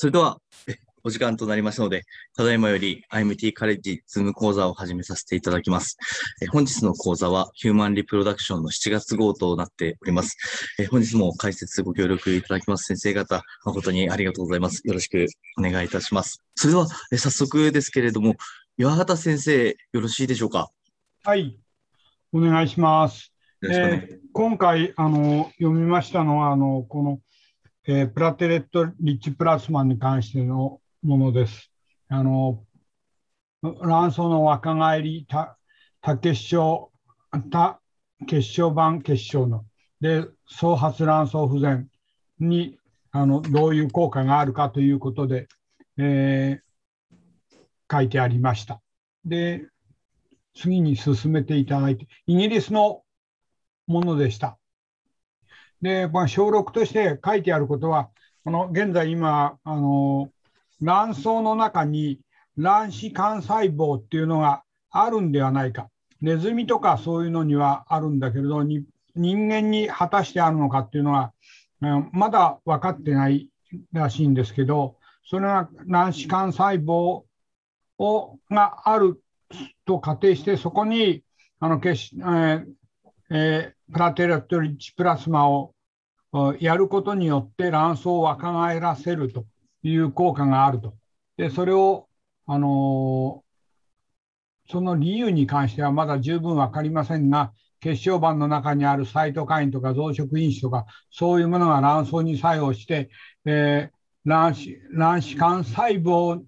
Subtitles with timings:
[0.00, 0.40] それでは、
[1.04, 2.04] お時間となりましたので、
[2.34, 5.98] ただいまより IMT カレッジズーム講座を始めさせていただきます。
[6.40, 10.38] え本日の講座はヒューマンリプロダクションの7月号となっております。
[10.78, 14.80] え本日も解説ご協力いただきます先生方、誠にありがとうございます。
[14.86, 15.26] よろしく
[15.58, 16.42] お願いいたします。
[16.54, 18.36] それでは、え早速ですけれども、
[18.78, 20.70] 岩畑先生、よろしいでしょうか？
[21.24, 21.58] はい、
[22.32, 23.34] お願いします。
[23.62, 27.20] えー、今回あの読みましたのはあのこの、
[27.86, 31.70] えー、プラテレット・リッチ・プラスマンに関してのものです。
[32.08, 32.64] あの
[33.62, 36.90] 卵巣の若返り多結晶
[37.50, 37.80] 多
[38.26, 39.64] 結晶版結晶の
[40.00, 41.88] で総発卵巣不全
[42.38, 42.78] に
[43.12, 45.48] あのどういう効果があるかということで、
[45.98, 47.56] えー、
[47.90, 48.80] 書いてありました。
[49.24, 49.66] で
[50.54, 53.02] 次に進めていただいてイギリスの
[53.86, 54.59] ものでした。
[55.82, 58.10] で、まあ、小録として書いてあることは
[58.44, 60.30] この現在今あの
[60.82, 62.20] 卵巣の中に
[62.56, 65.88] 卵子幹細胞っていうのがあるんではないか。
[66.20, 71.32] ネズミとかそういうのにはあるんだけれど、人間に果たしてあるのかっていうのは、
[72.12, 73.48] まだ分かってない
[73.92, 77.22] らしいんですけど、それが卵子幹細胞
[77.98, 79.22] をがある
[79.86, 81.22] と仮定して、そこに
[81.58, 82.79] あのけし、えー
[83.30, 85.74] えー、プラテラトリッチプラスマを
[86.58, 89.46] やることによって卵巣を若返らせると
[89.82, 90.94] いう効果があると。
[91.36, 92.08] で、それを、
[92.46, 103.10] あのー、その理由に関してはまだ十分分かりませんが、血小板の中にあるサイトカインとか増殖因子とか、そういうものが卵巣に作用して、
[103.44, 106.42] えー、卵子卵子幹細胞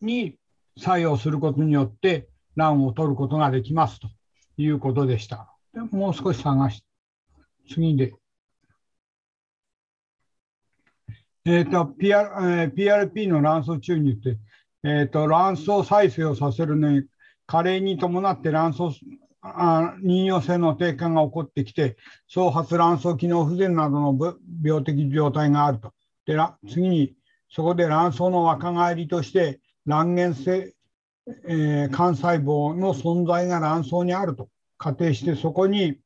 [0.00, 0.38] に
[0.78, 4.08] 作用することによって、卵を取ることができますと
[4.56, 5.55] いうことでした。
[5.90, 6.82] もう少し探し、
[7.68, 8.14] 次で。
[11.44, 14.38] えーと PR えー、PRP の卵巣注入って、
[14.82, 17.04] えーと、卵巣再生をさせるのに
[17.46, 19.00] 加齢に伴って卵巣
[19.42, 25.92] あ妊用性の低下が起こってきて総発卵巣機能不全などの病的状態があると
[26.26, 26.36] で
[26.68, 27.14] 次に
[27.48, 30.74] そこで卵巣の若返りとして卵原性、
[31.46, 34.48] えー、幹細胞の存在が卵巣にあると
[34.78, 35.98] 仮定してそこに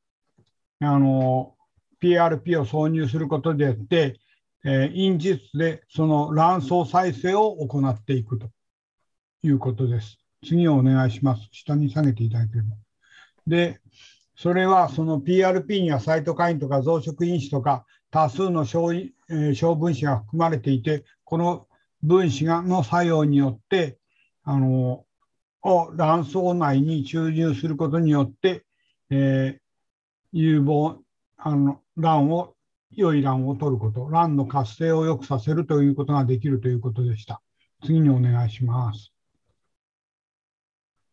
[0.80, 1.54] あの
[2.02, 4.20] PRP を挿入することであって
[4.64, 8.50] えー、因実でその卵巣再生を行っていくと
[9.42, 10.18] いうことです。
[10.46, 11.48] 次をお願いします。
[11.50, 12.76] 下に下げていただければ。
[13.46, 13.80] で、
[14.36, 21.66] それはその PRP にはサイトカインとか増殖因子とか多数の小,、えー、小分子が含まれていて、この
[22.02, 23.98] 分子がの作用によって、
[24.44, 25.04] あの
[25.62, 28.64] を卵巣内に注入することによって、
[29.10, 29.60] えー、
[30.32, 30.98] 有望
[31.36, 32.54] あの卵を
[32.92, 37.40] 良い卵を取ること、卵の活性を良くさせるということができるということでした。
[37.84, 39.12] 次にお願いします。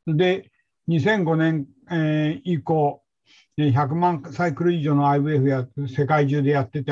[0.08, 0.52] で、
[0.88, 3.02] 2005年、えー、以降、
[3.58, 6.92] 100万サイクル以上の IVF や世界中でやってて、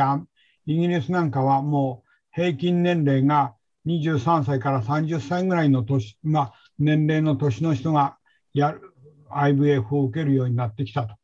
[0.65, 3.55] イギリスなんかはもう平均年齢が
[3.85, 8.17] 23歳から30歳ぐらいの年、まあ、年齢の年の人が
[8.53, 8.93] やる
[9.31, 11.15] IVF を受けるようになってきたと。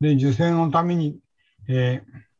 [0.00, 1.18] で、受精のために、
[1.68, 2.30] えー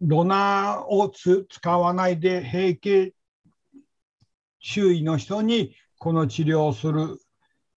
[0.00, 3.14] ドナーを使わないで閉経
[4.58, 7.18] 周囲の人にこの治療をする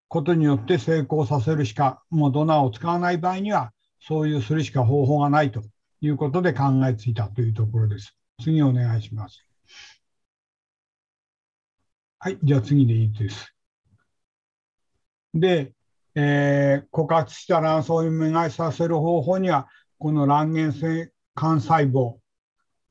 [0.07, 5.63] ことによって成功させるしか、もうドナーを使わない場合には、そういうするしか方法がないと
[6.01, 8.15] いうことで考えついたというところです。
[8.41, 9.45] 次お願いします。
[12.23, 13.53] はい、じゃあ次でいいです。
[15.33, 15.73] で、
[16.15, 19.67] えー、枯渇した卵巣をめさせる方法には、
[19.99, 22.15] この卵原性幹細胞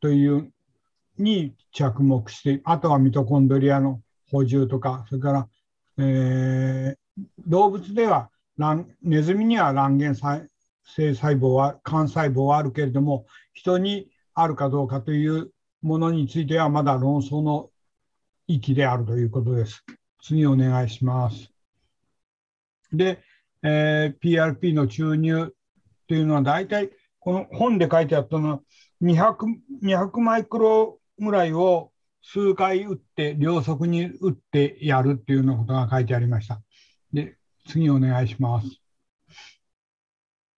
[0.02, 0.52] という
[1.16, 5.48] に着目して、あとはミトコンドリアの補充とか、それから、
[5.96, 8.28] えー、動物では
[9.00, 13.24] ネズミには卵原性細胞は幹細胞はあるけれども、
[13.54, 17.70] 人にあるかどうかというものについてはまだ論争の
[18.46, 19.84] 域であるということです。
[20.22, 21.50] 次お願いします。
[22.92, 23.22] で、
[23.62, 25.54] えー、PRP の注入
[26.08, 28.60] というのは大体この本で書いてあったのは
[29.02, 29.36] 200、
[29.82, 31.92] 200マイクロぐらいを
[32.22, 36.62] 数回打って、両側に打ってやるっていうようなことが書いてありました。
[37.12, 37.36] で、
[37.68, 38.80] 次お願いします。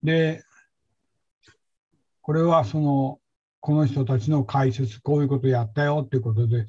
[0.02, 0.42] で、
[2.20, 3.20] これはその、
[3.60, 6.68] この人たちの解説、こういうことやったよっていうことです、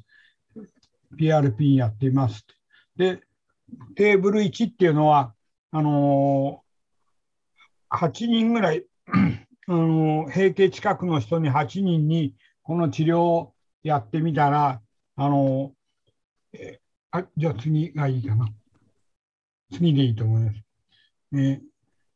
[1.18, 2.46] PRP やっています。
[2.96, 3.20] で、
[3.94, 5.34] テーブル1っていうのは、
[5.72, 8.84] あのー、8人ぐらい
[9.68, 14.80] あの閉経近くの人に8人にこの治療をやってみたら、
[15.16, 15.72] あの、
[16.52, 16.80] え
[17.10, 18.48] あじゃあ次がいいかな。
[19.72, 20.62] 次でいいと思います。
[21.34, 21.60] え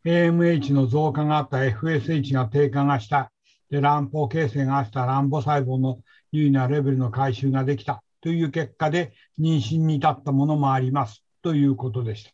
[0.05, 3.33] AMH の増加があった FSH が低下がした。
[3.71, 6.01] で、卵胞形成があった卵母細胞の
[6.33, 12.31] 優位なレベルの回収ができたという結果で妊娠に至ったものもありますということでした。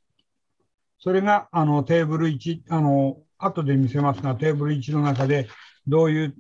[0.99, 5.49] それがあのテーブル1、あの後で見せますが、テーブル1の中で
[5.87, 6.35] どういう、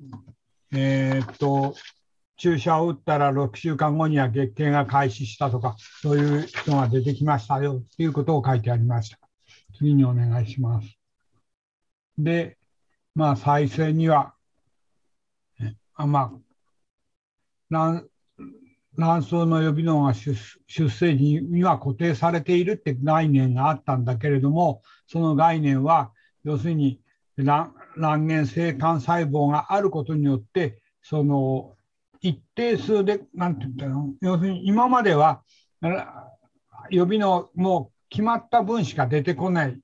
[0.72, 1.74] えー、っと
[2.36, 9.18] 注射を打ったら6週間後には月経が開始したとか、そういう人が出てきましたよということを書いてありました。
[9.78, 10.98] 次にお願いします。
[12.18, 12.58] で、
[13.14, 14.34] まあ、再生には、
[15.94, 16.32] あま
[17.70, 18.02] あ、
[18.96, 20.34] 卵巣の予備能が出
[20.66, 26.12] 生時には固定されているって概念があったんだけれども、その概念は、
[26.44, 27.00] 要するに
[27.36, 31.74] 卵卵性幹細胞があることによって、その
[32.20, 35.42] 一定数で、なんて言ったの、要するに今までは
[36.90, 39.78] 予備能もう決まった分しか出てこない。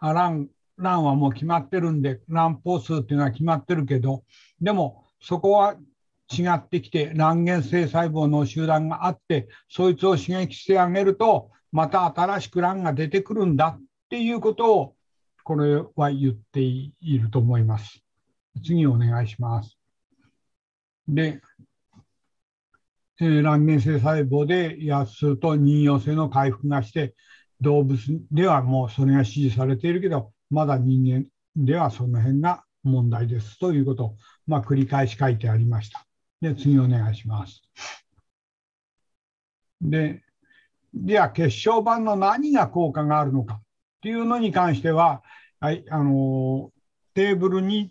[0.00, 0.48] 卵
[0.78, 4.24] 卵はもう決まってるんで、卵胞数っていうのは決まってるけど、
[4.60, 5.76] でもそこは
[6.32, 14.94] 違ってきて卵原性細胞の集団があってそいつを刺激してあげるとまた新しく卵が出てくるんだっていうことを
[15.44, 18.02] これは言っていると思います。
[18.64, 19.76] 次お願いします。
[21.08, 21.40] で、
[23.20, 27.14] えー、卵原性細胞で安数と妊用性の回復がして
[27.60, 27.98] 動物
[28.30, 31.26] ではもうそれが支持されているけどまだ人間
[31.56, 36.06] ではその辺が問題ですということを、まあ、繰り返し書いてありました。
[36.42, 37.62] で、次お願いします。
[39.80, 40.22] で、
[40.92, 43.60] じゃあ血小板の何が効果があるのかっ
[44.02, 45.22] ていうのに関しては、
[45.60, 46.70] はい、あの
[47.14, 47.88] テーブル2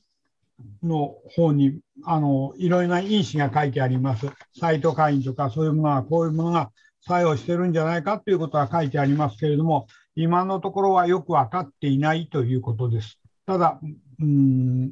[0.84, 4.28] の方にあのいろいろな因子が書いてあります。
[4.60, 6.72] サイトカインとかそういうものが、こういうものが
[7.08, 13.18] 作用してるんじゃないかということは書いてありますけれども、今のところはよく分かっていないということです。
[13.46, 13.80] ただ、
[14.20, 14.92] うん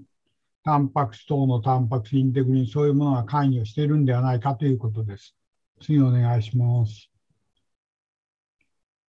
[0.64, 5.36] タンパク質等のタンパク質インテグリン、そういうものが関与しているんではないかということです。
[5.82, 7.10] 次お願いします。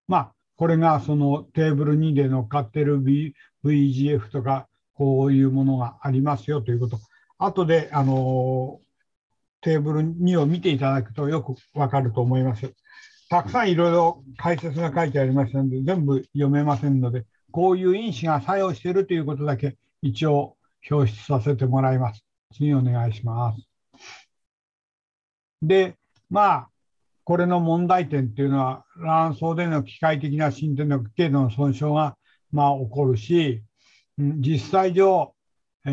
[0.07, 6.99] まあ、これがそのテーブル2で乗っかっている、v、VGF とか、こういうものがありますよということ。
[7.39, 8.81] 後で、あの、
[9.63, 12.75] テーブル2を見ていただくとよくわかると思います。
[13.29, 20.57] たくさんいろいろ解説が書いてありましたので、全部読めませんので、こういう因子が作用しているということだけ一応
[20.89, 22.25] 表出させてもらいます。
[22.55, 23.71] 次お願いします。
[25.63, 25.97] で、
[26.29, 26.71] まあ、
[27.25, 32.17] これの問題点っていうのは、卵巣での機械的な進展の程度の損傷が、
[32.51, 33.63] まあ、起こるし、
[34.19, 35.35] 実際上、
[35.87, 35.91] え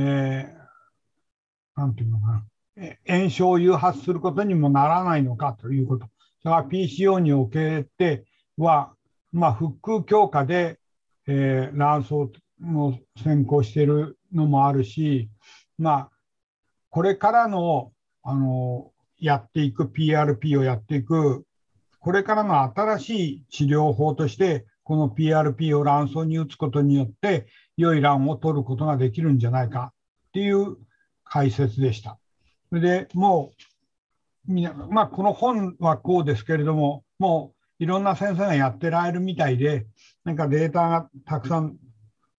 [1.78, 2.44] ー、なんていうのか
[2.76, 6.08] な、炎症を誘発することにもならないのかということ。
[6.42, 8.26] それは PCO におけて
[8.58, 8.94] は、
[9.32, 10.80] まあ、腹腔強化で、
[11.28, 15.30] えー、卵巣の先行しているのもあるし、
[15.78, 16.10] まあ、
[16.90, 17.92] これからの
[18.24, 21.46] あのやっていく PRP をやっていく、
[22.00, 27.48] これからの新しい治療法として、この PRP を卵巣に打つことによって、
[27.78, 29.94] 良い卵を取ることができるんじゃないか
[30.30, 30.78] っていう
[31.24, 32.18] 解説でした。
[32.70, 33.54] それでも
[34.48, 39.86] う、みなまあ、この本はこうですけれども、もういろんな先生がやってられるみたいで、
[40.24, 41.78] なんかデータがたくさん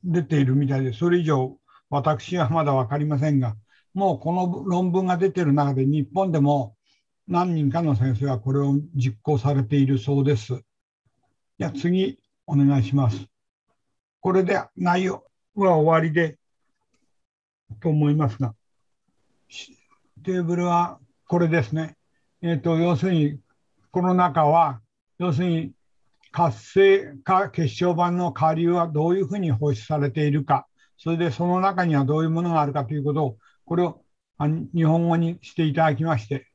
[0.05, 1.57] 出ているみたいで、それ以上
[1.91, 3.57] 私はまだ分かりませんが、
[3.95, 6.77] もうこの論文が出ている中で日本でも
[7.27, 10.63] 何人かの先生はこれを実行されているそうです。
[11.59, 13.27] じゃあ次お願いします。
[14.21, 16.39] これで内容は終わりで
[17.81, 18.55] と思いますが、
[20.25, 21.97] テーブルはこれですね。
[22.43, 23.41] えっ、ー、と、要するに、
[23.91, 24.81] この中は、
[25.19, 25.73] 要するに
[26.31, 30.68] 活性化血小板の下流はどういうふうに放出されているか
[30.99, 34.03] それでその中にはどういうものがあるかということを、これを
[34.75, 36.49] 日本語にしていただきまして、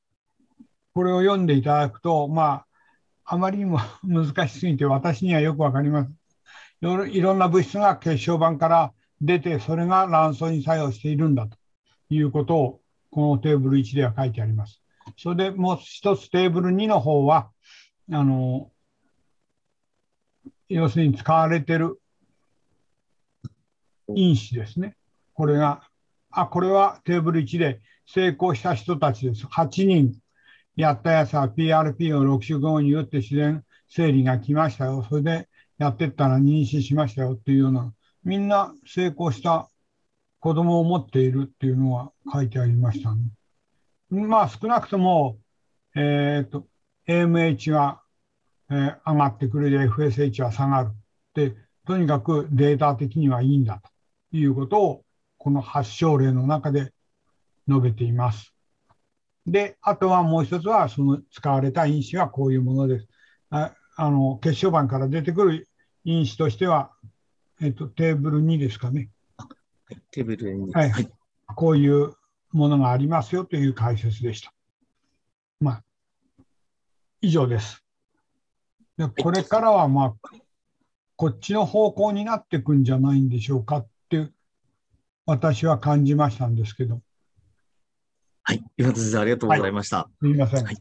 [0.93, 2.65] これを読んでいただくと、ま
[3.23, 6.11] あ、あまりにも 難しすぎて私にはよくわかります。
[6.81, 11.57] いろんな物質が血小板から出て、それが卵巣に作用しているんだと
[12.09, 14.83] いうことを、このテーブル1では書いてあります。
[15.17, 17.49] それでもう一つテーブル2の方は、
[18.11, 18.71] あの、
[20.67, 22.01] 要するに使われている
[24.15, 24.95] 因子ですね。
[25.33, 25.81] これが、
[26.31, 29.45] あ、これはテーブル1で成功した人たちです。
[29.45, 30.13] 8人
[30.75, 35.05] やったやつは PRP を6週後に打って自然生理が来ましたよ。
[35.07, 37.93] それでやってったら妊娠しましたよっていうような、
[38.23, 39.69] みんな成功した
[40.39, 43.21] 子供を持っているっていうのは書いてありましたね。
[44.09, 45.37] まあ少なくとも
[45.95, 46.67] えーと、
[47.07, 48.01] AMH が、
[48.71, 50.91] えー、上がってくるで FSH は下がる。
[51.35, 51.55] で、
[51.85, 53.89] とにかくデータ的にはいいんだと
[54.37, 55.05] いうことを、
[55.37, 56.93] この発症例の中で
[57.67, 58.53] 述べています。
[59.45, 63.07] で、あとはもう一つは、その使われた因子はこういうものです。
[63.49, 65.67] ああの血小板から出てくる
[66.03, 66.91] 因子としては、
[67.61, 69.09] えっと、テーブル2ですかね。
[69.37, 69.47] は
[69.91, 71.11] い、テーブル2、はい、はい。
[71.55, 72.13] こういう
[72.51, 74.53] ものがありますよという解説でした。
[75.59, 75.83] まあ、
[77.21, 77.83] 以上です。
[78.97, 80.29] でこれからは、まあ、
[81.15, 83.85] こっちの方向になっていくんじゃないんでしょうか
[85.25, 87.01] 私は感じましたんですけど。
[88.43, 89.97] はい、岩田先生、ありがとうございました。
[89.97, 90.77] はい、すみません、はい。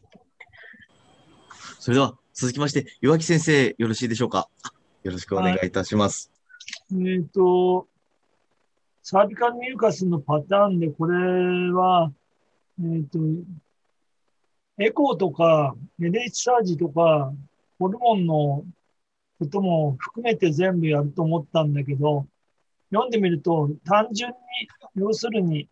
[1.79, 4.49] それでは、続きまして、岩木先生、よろしいでしょうか？
[5.03, 6.29] よろしくお願いいたします。
[6.91, 7.87] はい、えっ、ー、と、
[9.01, 12.11] サービカルミューカスのパターンで、これは、
[12.79, 13.19] えっ、ー、と、
[14.77, 17.33] エコーとか、LH サージとか、
[17.79, 18.65] ホルモンの
[19.39, 22.27] ことも含めて全部やると思ったんだけど、
[22.93, 24.35] 読んでみると、単純に、
[24.95, 25.67] 要するに、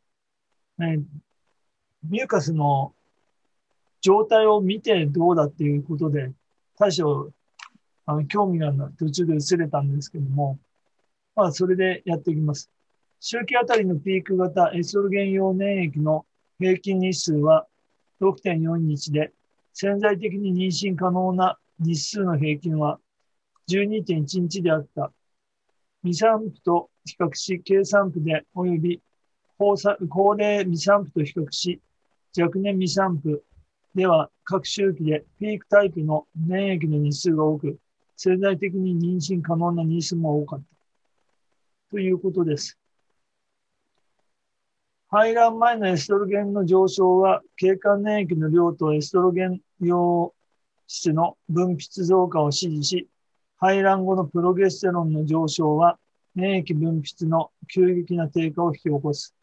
[0.80, 1.00] ね、
[2.04, 2.96] ミューカスの
[4.02, 6.32] 状態を見てどうだっていうことで、
[6.80, 7.32] 大将、
[8.08, 10.60] あの興味が途中で薄れたんですけども、
[11.36, 12.72] まあ、それでやっていきます。
[13.20, 16.26] 周期あたりのピーク型エストロゲン用粘液の
[16.60, 17.68] 平均日数は
[18.20, 19.32] 6.4日で、
[19.74, 23.00] 潜在的に妊娠可能な日数の平均は
[23.70, 25.12] 12.1日であった。
[26.04, 29.02] 未散布と比較し、計算布で及び
[29.58, 29.76] 高
[30.36, 31.80] 齢未散布と比較し、
[32.38, 33.44] 若年未散布
[33.94, 37.78] では各周期でピークタイプの粘液の日数が多く、
[38.16, 40.66] 潜在的に妊娠可能な日数も多かった。
[41.92, 42.78] ということです。
[45.10, 50.34] 排卵前のエストロゲンの上昇は、経管粘液の量とエストロゲン用
[50.88, 53.10] 質の分泌増加を支持し、
[53.64, 56.00] 排卵後のプロゲステロンの上昇は、
[56.34, 59.36] 粘液分泌の急激な低下を引き起こす。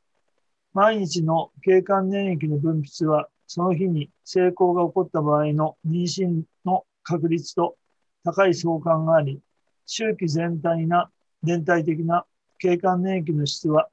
[0.74, 7.76] 毎日の経管粘液の分泌は、その日に成功が起こった場合の妊娠の確率と
[8.24, 9.40] 高い相関があり、
[9.86, 11.12] 周期全体な
[11.44, 12.26] 全体的な
[12.58, 13.88] 経管粘液の質は、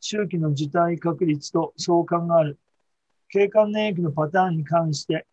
[0.00, 2.58] 周期の受体確率と相関がある。
[3.28, 5.26] 経管粘液のパターンに関して、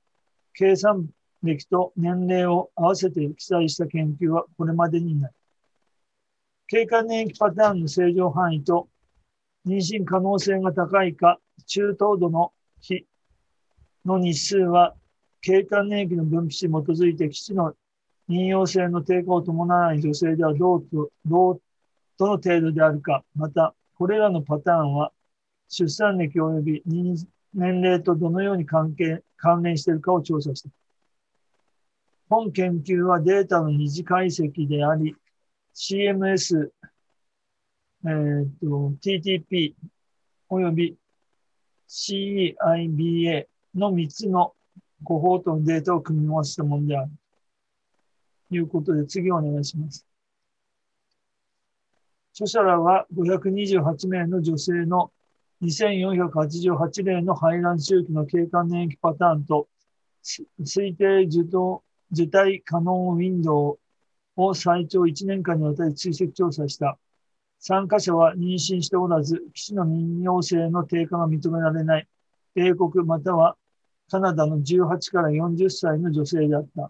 [0.54, 1.08] 計算
[1.46, 5.32] 歴と年齢を合わせて記載した研究はこれまでにない。
[6.68, 8.90] 経過粘液パターンの正常範囲と
[9.66, 13.06] 妊娠可能性が高いか中等度の日
[14.06, 14.96] の日数は、
[15.42, 17.74] 経管粘液の分泌に基づいて基地の
[18.30, 21.62] 妊用性の低下を伴わない女性ではどうと、どう、
[22.18, 25.12] どの程度であるか、また、これらのパターンは、
[25.68, 26.84] 出産歴及び
[27.54, 30.70] 年齢とどのように関係、関連しているかを調査した。
[32.30, 35.16] 本研究はデータの二次解析であり、
[35.76, 36.70] CMS、
[38.06, 39.74] えー、と TTP
[40.50, 40.98] 及び
[41.88, 44.54] CEIBA の3つの
[45.04, 47.12] コホートのデータを組み合わせたものである。
[48.50, 50.06] ということで、次お願いします。
[52.34, 55.12] 著者らは528名の女性の
[55.62, 59.68] 2488例の排卵周期の経過年期パターンと
[60.62, 61.85] 推定受動
[62.16, 63.80] 受胎可能ウィンドウ
[64.38, 66.98] を最長1年間にわたり追跡調査した。
[67.60, 72.08] 参加者は妊娠しておらず、基地の妊用性の低下が認められない、
[72.54, 73.58] 米国または
[74.10, 76.90] カナダの18から40歳の女性であった。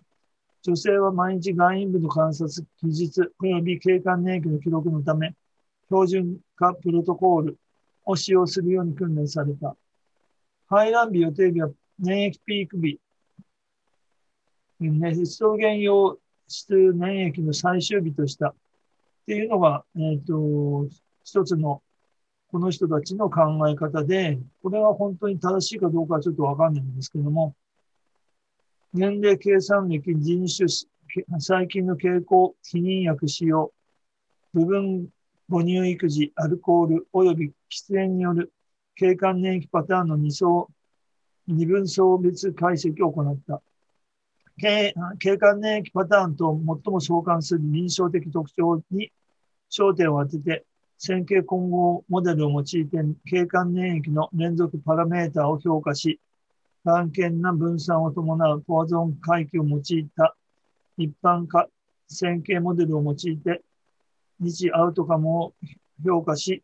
[0.62, 5.34] 女性は毎日外陰部の観察、記述及び経管年液の記録のため、
[5.88, 7.58] 標準化プロトコール
[8.04, 9.76] を使用するように訓練された。
[10.68, 13.00] 排卵日予定日は粘液ピーク日、
[14.82, 16.18] エストロゲン用
[16.48, 18.56] 質粘液の最終日としたっ
[19.26, 20.88] ていうのが、えっ、ー、と、
[21.24, 21.82] 一つの
[22.52, 27.56] この人たちの考え方で、これは本当に正しいかどうかはちょっとわかんないんですけども、
[28.94, 30.68] 年齢計算歴、人種、
[31.40, 33.74] 最近の傾向、避妊薬使用、
[34.54, 35.10] 部分
[35.50, 38.52] 母乳育児、アルコール及び喫煙による
[38.96, 40.70] 経管粘液パターンの二層、
[41.48, 43.62] 二分層別解析を行った。
[44.58, 49.12] 経管粘液パターンと最も相関する臨床的特徴に
[49.70, 50.66] 焦点を当てて、
[50.98, 52.90] 線形混合モデルを用いて
[53.30, 56.22] 経管粘液の連続パラメータを評価し、
[56.86, 60.36] 眼見な分散を伴うポアゾン回帰を用いた
[60.98, 61.68] 一般化
[62.08, 63.62] 線形モデルを用いて、
[64.40, 65.54] 日アウトカムを
[66.06, 66.64] 評価し、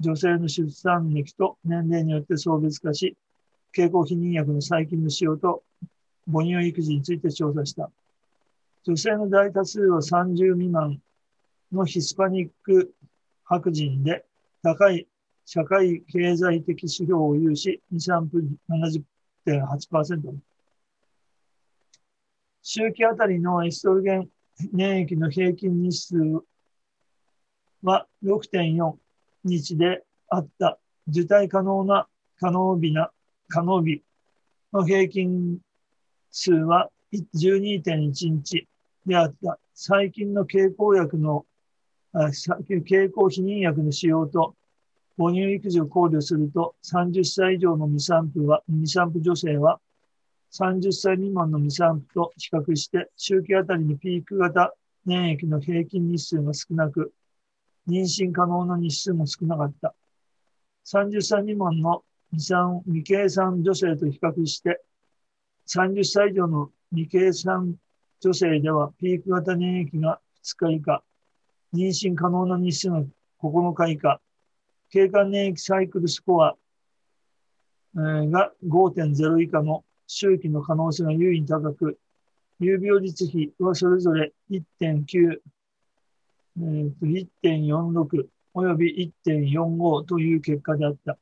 [0.00, 3.16] 女性の出産歴と年齢によって層別化し、
[3.72, 5.62] 経口避妊薬の細菌の使用と
[6.30, 7.90] 母乳育児について調査した。
[8.84, 11.00] 女性の大多数は30未満
[11.72, 12.94] のヒスパニック
[13.44, 14.24] 白人で
[14.62, 15.06] 高い
[15.46, 18.56] 社会経済的指標を有し、2、3分
[19.46, 20.34] 70.8%。
[22.62, 24.28] 周期あたりのエストロゲン
[24.72, 26.16] 粘液の平均日数
[27.82, 28.94] は6.4
[29.44, 30.78] 日であった。
[31.08, 32.06] 受胎可能な
[32.38, 33.10] 可能日な、
[33.48, 34.02] 可能日
[34.74, 35.58] の平均
[36.30, 38.66] 数は12.1日
[39.06, 39.58] であった。
[39.74, 41.46] 最近の経口薬の、
[42.12, 44.54] 経口避妊薬の使用と
[45.18, 49.80] 母乳育児を考慮すると、30歳以上の未産婦は、未産婦女性は、
[50.52, 54.72] 30歳未満の未産婦と比較して、周期あたりにピーク型
[55.06, 57.12] 粘液の平均日数が少なく、
[57.88, 59.94] 妊娠可能な日数も少なかった。
[60.84, 64.80] 30歳未満の未産、未計算女性と比較して、
[65.68, 67.76] 30歳以上の未計算
[68.20, 71.02] 女性ではピーク型粘液が2日以下、
[71.74, 73.02] 妊娠可能な日数が
[73.42, 74.20] 9日以下、
[74.90, 76.56] 経過粘液サイクルスコア、
[77.94, 81.98] が5.0以下の周期の可能性が優位に高く、
[82.60, 85.38] 有病率比はそれぞれ1.9、
[86.60, 91.18] えー、1.46および1.45という結果であった。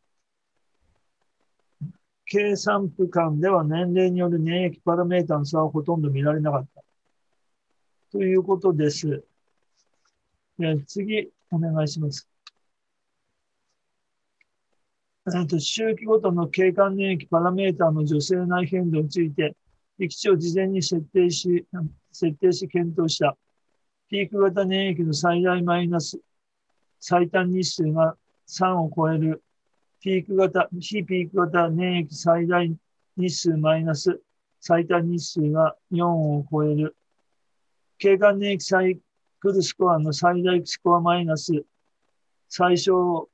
[2.27, 6.83] 計算部間では年齢による粘液パラメータの差はほとんど見られなかった。
[8.11, 9.23] ということです。
[10.87, 12.29] 次、お願いします。
[15.49, 19.55] と周期ごとの経管粘液パラメータの女性内変動について、
[19.99, 21.67] 域値を事前に設定し、
[22.13, 23.37] 設定し検討した。
[24.09, 26.21] ピーク型粘液の最大マイナス
[27.01, 28.17] 最短日数が
[28.49, 29.43] 3を超える
[30.07, 32.65] ピーク型、非ピーク型粘液最大
[33.17, 34.21] 日数マイナス
[34.61, 36.95] 最短日数が4を超える。
[37.99, 39.01] 経管粘液サイ
[39.41, 41.65] クルスコアの最大スコアマイナス
[42.49, 43.29] 最小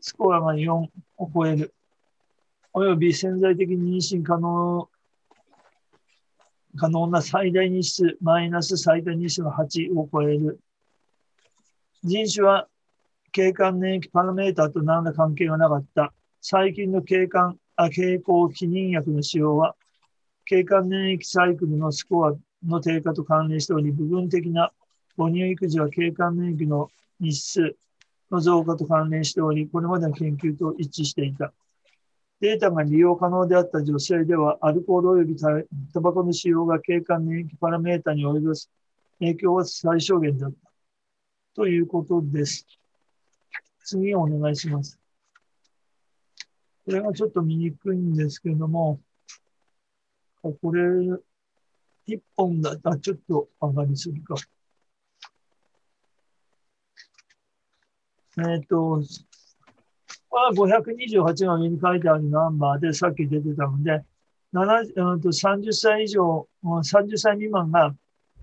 [0.00, 0.90] スコアが4を
[1.32, 1.72] 超える。
[2.72, 4.88] および潜在的に妊娠可能
[6.76, 10.58] 可能な最大日数マイナス最大日数が8を超える。
[12.02, 12.66] 人種は
[13.36, 16.14] 経管粘液パラメータと何ら関係がなかった。
[16.40, 19.76] 最近の経管、あ経口避妊薬の使用は、
[20.46, 22.32] 経管粘液サイクルのスコア
[22.66, 24.72] の低下と関連しており、部分的な
[25.18, 26.88] 母乳育児は経管粘液の
[27.20, 27.76] 日数
[28.30, 31.52] の増加と関連しており、これまでの研究と一致していた。
[32.40, 35.36] データが利用可能であった女性では、アルコール及び
[35.92, 38.70] タバコの使用が経管粘液パラメータに及ぼす
[39.18, 40.70] 影響は最小限だった。
[41.54, 42.66] ということです。
[43.86, 44.98] 次お願いします。
[46.84, 49.00] これがちょっと見にくいんですけれども、
[50.42, 50.82] これ、
[52.06, 54.34] 一本だったらちょっと上がりすぎか。
[58.38, 59.00] えっ、ー、と、
[60.28, 64.04] これは528が上に書いてあるナンバーで、さっき出てたので、
[64.52, 67.94] 30歳以上、30歳未満が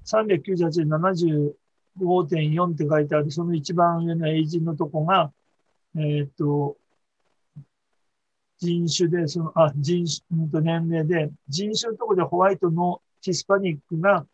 [0.06, 1.53] 398、70、
[1.99, 5.32] 5.4って書いてある、その一番上のエイジンのとこが、
[5.95, 6.77] えっ、と、
[8.58, 14.25] 人種で、その、あ、人種と年齢で、人種のとこでホワイトのヒスパニックが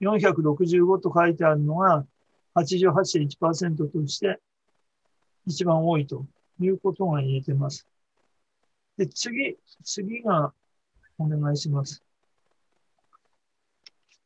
[0.00, 2.04] 465と書いてあるのが
[2.54, 4.40] 88.1%として
[5.46, 6.26] 一番多いと
[6.60, 7.86] いうことが言えてます。
[8.96, 10.52] で、次、次が
[11.18, 12.02] お願いします。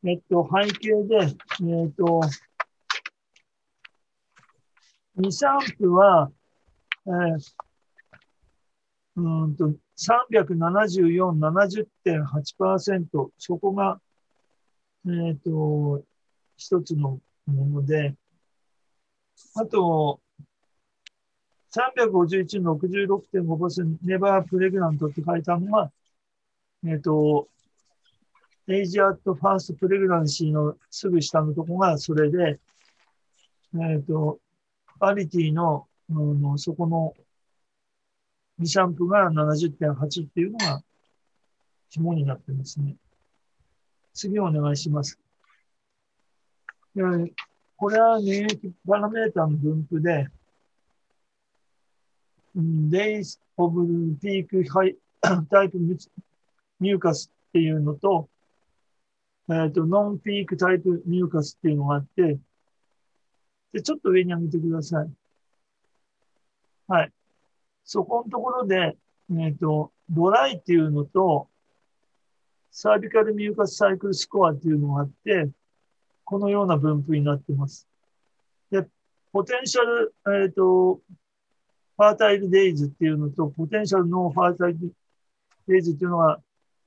[0.05, 1.17] えっと、背景で、
[1.63, 2.23] えっと、
[5.19, 6.31] 2、3区は、
[7.07, 7.53] えー、
[9.17, 14.01] うんと、374、70.8%、そこが、
[15.07, 16.03] えっ、ー、と、
[16.57, 18.15] 一つのもので、
[19.55, 20.21] あと、
[21.75, 25.93] 351の66.5%、 never pregnant って書いたのは、
[26.85, 27.49] えっ、ー、と、
[28.69, 32.61] age at first pregnancy のすぐ下のとこがそれで、
[33.75, 34.41] えっ、ー、と、
[35.03, 37.13] パリティの、うん、そこの
[38.57, 40.81] ミシャンプが70.8っていうのが
[41.91, 42.95] 肝になってますね。
[44.15, 45.19] 次お願いします。
[46.95, 50.29] これは免疫パラメータの分布で、
[52.55, 53.75] days of
[54.23, 54.47] peak
[55.51, 55.99] type
[56.79, 58.29] ミューカスっていうのと、
[59.49, 62.39] えっ、ー、と、ノンピークタイプミューカスっていうのがあって、
[63.73, 65.11] で、ちょっと上に上げてください。
[66.89, 67.13] はい。
[67.85, 68.97] そこのところで、
[69.31, 71.49] えっ、ー、と、ドライっていうのと、
[72.71, 75.49] サービカルミューカスサイクルスコアっていうのがあって、
[76.25, 77.87] このような分布になってます。
[78.71, 78.87] で、
[79.33, 81.01] ポテンシャル、えっ、ー、と、
[81.97, 84.95] ファータイルデイズっていうのと、ポテンシャルノーファータイル
[85.69, 86.41] デイズっていうのが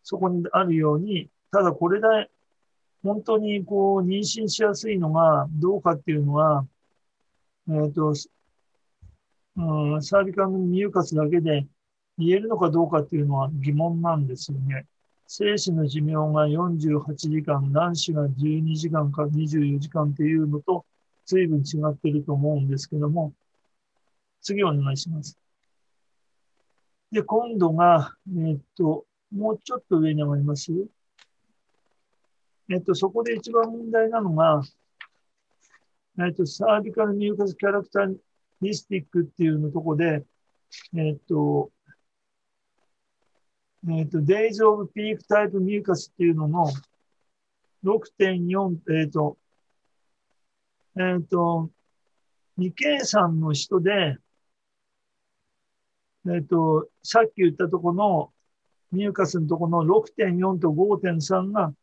[0.04, 2.30] そこにあるように、ただこれで
[3.04, 6.66] 本当にこう妊娠しやすいのがどうかっていうのは、
[7.68, 8.14] えっ、ー、と、
[9.58, 11.66] うん、サービカルミューカスだけで
[12.18, 14.86] 言えるのかどうかっていうのは疑問なんですよね。
[15.28, 20.86] 精子の寿命が48時間、卵子が12時間か24時間っていうのと
[21.26, 23.34] 随分違ってると思うんですけども、
[24.42, 25.38] 次お願いします。
[27.12, 30.72] で、今度が、え、っと、もうちょっと上に上がります
[32.70, 34.62] えっと、そこで一番問題なのが、
[36.18, 38.16] えっと、サービカルミューカスキャラクター
[38.62, 40.24] リスティックっていうのとこで、
[40.96, 41.72] えっと、
[43.88, 46.72] えっ、ー、と、Days of Peak Type Mucus っていうのの
[47.84, 49.38] 6.4、えっ、と、
[50.98, 51.70] えっ、ー、と、
[52.56, 54.18] 未計算の人で、
[56.28, 58.32] えっ、と、さっき言ったとこの
[58.92, 61.74] ミューカスのとこの6.4と5.3が、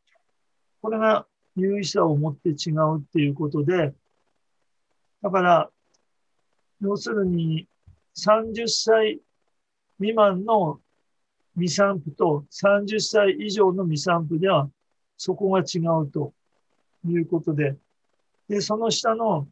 [0.80, 3.94] これが有意差を持って違うっていうことで、
[5.22, 5.70] だから、
[6.80, 7.68] 要するに
[8.16, 9.20] 30歳
[9.98, 10.80] 未満の
[11.54, 14.68] 未散布と30歳以上の未散布では
[15.16, 16.32] そこが違うと
[17.06, 17.76] いうことで、
[18.48, 19.46] で、その下の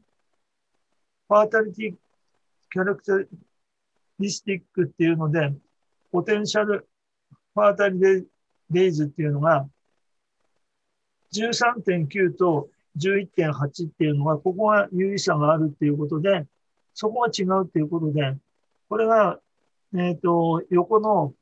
[1.29, 1.95] ファータリティ
[2.73, 3.27] キャラクター
[4.19, 5.53] リスティックっていうので、
[6.11, 6.89] ポテンシャル
[7.55, 8.01] ファータリ
[8.71, 9.69] レイズっていうのが
[11.33, 16.47] 13.9と11.8っていうのが、ここが有意差があるっていうことで、
[16.95, 18.37] そこが違うっていうことで、
[18.89, 19.41] これが、
[19.95, 21.35] えっ、ー、と、横の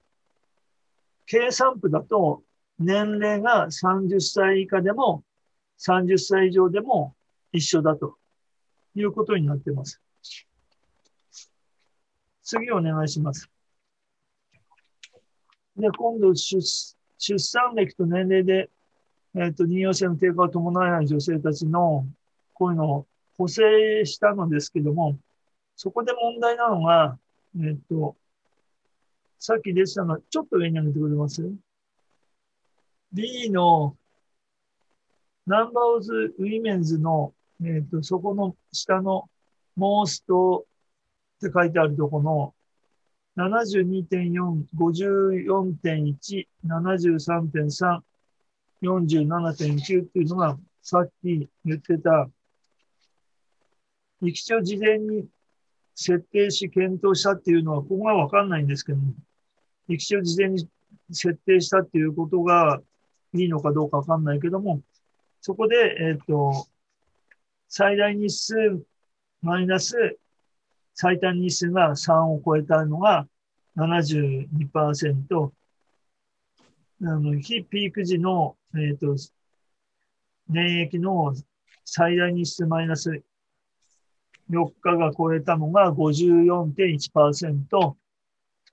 [1.26, 2.42] 計算部だと
[2.78, 5.24] 年齢が30歳以下でも
[5.78, 7.14] 30歳以上でも
[7.52, 8.16] 一緒だと
[8.94, 10.00] いうことになっています。
[12.42, 13.48] 次お願いします。
[15.76, 16.60] で、今度出、
[17.18, 18.70] 出産歴と年齢で、
[19.38, 22.04] えっ、ー、と、妊用性の低下を伴わない女性たちの、
[22.54, 25.16] こういうのを補正したのですけども、
[25.76, 27.16] そこで問題なのが、
[27.56, 28.16] えっ、ー、と、
[29.38, 31.48] さっき出てたの、ちょっと上に上げてくれます
[33.12, 33.96] ?B の
[35.46, 39.30] ナンバーオズウィメンズの、えっ、ー、と、そこの下の
[39.76, 40.66] モースト
[41.46, 42.54] って書いてあるとこの
[43.36, 48.00] 72.4、54.1、73.3、
[48.82, 52.28] 47.9っていうのがさっき言ってた、
[54.20, 55.28] 歴史を事前に
[55.94, 59.14] 設定し検討したっていうのは、ここがわかんないんですけども、
[59.88, 60.68] 歴史を事前に
[61.10, 62.80] 設定したっていうことが
[63.34, 64.82] いいのかどうかわかんないけども、
[65.40, 66.66] そこで、えっ、ー、と、
[67.68, 68.54] 最大日数
[69.42, 70.18] マイナス
[71.00, 73.28] 最短日数が3を超えたのが
[73.76, 75.52] 72%、
[77.00, 79.14] あの非ピーク時の、えっ、ー、と、
[80.48, 81.32] 粘液の
[81.84, 83.22] 最大日数マイナス
[84.50, 87.94] 4日が超えたのが54.1%、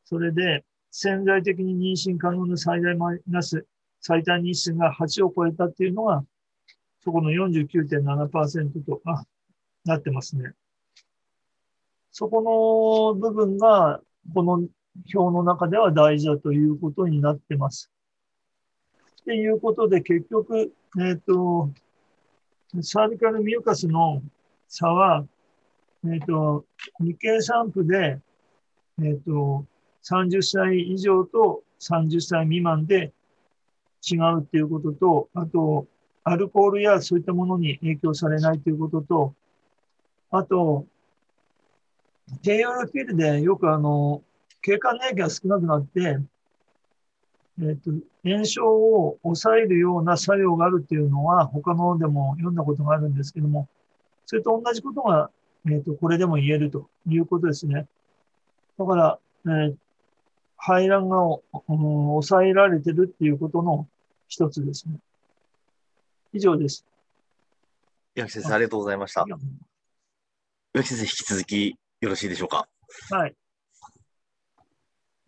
[0.06, 3.66] それで、潜在的に妊娠可能な最大マイナス、
[4.00, 6.24] 最短日数が8を超えたっていうのが、
[7.04, 9.24] そこの49.7%とあ
[9.84, 10.54] なってますね。
[12.12, 14.00] そこの部分が、
[14.34, 14.70] この表
[15.14, 17.92] の中では大事だということになってます。
[19.26, 21.72] っていうことで、結局、えっ、ー、と、
[22.84, 24.22] サービカルミューカスの
[24.68, 25.26] 差は、
[26.04, 26.64] えっ、ー、と、
[27.00, 28.20] 日経散布で、
[29.00, 29.66] えっ、ー、と、
[30.04, 33.14] 30歳以上と30歳未満で
[34.08, 35.88] 違うっていうことと、あと、
[36.24, 39.34] アルコールやそういったものに影響されないということと、
[40.30, 40.86] あと、
[42.44, 44.22] 低用量ピルでよくあの、
[44.62, 46.20] 経過粘液が少なくなって、
[47.60, 47.92] えっ、ー、と、
[48.24, 53.70] 炎症を抑えるような作用があるっていうのは他のでも読んだことがあるんですけども、
[54.26, 55.30] それと同じことが、
[55.66, 57.88] えっ、ー、と、これでも言えるということですね。
[58.78, 59.76] だから、えー、
[60.58, 61.18] 排卵が、
[61.70, 63.88] うん、抑えられてるっていうことの
[64.28, 65.00] 一つですね。
[66.34, 66.86] 以上です。
[68.16, 69.26] 岩木先生、ありがとうございました。
[70.74, 72.68] 岩木先生、引き続きよろしいでしょうか？
[73.12, 73.36] はい。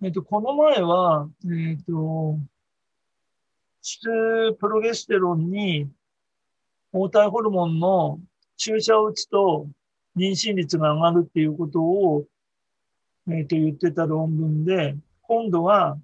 [0.03, 2.38] えっ、と、この前は、えっ、と、
[3.81, 4.07] 質
[4.60, 5.89] プロゲステロンに
[6.91, 8.19] 黄体ホルモンの
[8.57, 9.67] 注射を打つと
[10.15, 12.25] 妊娠率が上がるっていうことを、
[13.27, 15.97] えっ、と、言ってた論文で、今度は、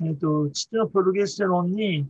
[0.00, 2.08] えーと、父のプロゲステロンに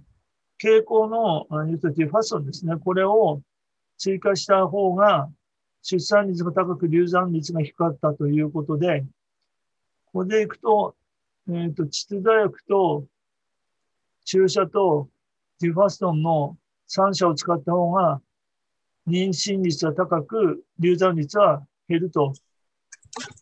[0.58, 1.46] 蛍光の
[1.94, 3.40] ディファソンですね、これを
[3.96, 5.30] 追加した方が
[5.80, 9.06] 出産率が高く流産率が低かったということで、
[10.12, 10.96] ここでいくと、
[11.48, 13.06] えっ、ー、と、窒座薬と
[14.24, 15.08] 注射と
[15.60, 16.56] ディファストンの
[16.88, 18.20] 3社を使った方が
[19.06, 22.32] 妊娠率は高く流産率は減ると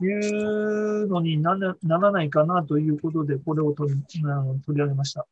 [0.00, 5.26] いうのにならないかなということで、これを取り取り上げました。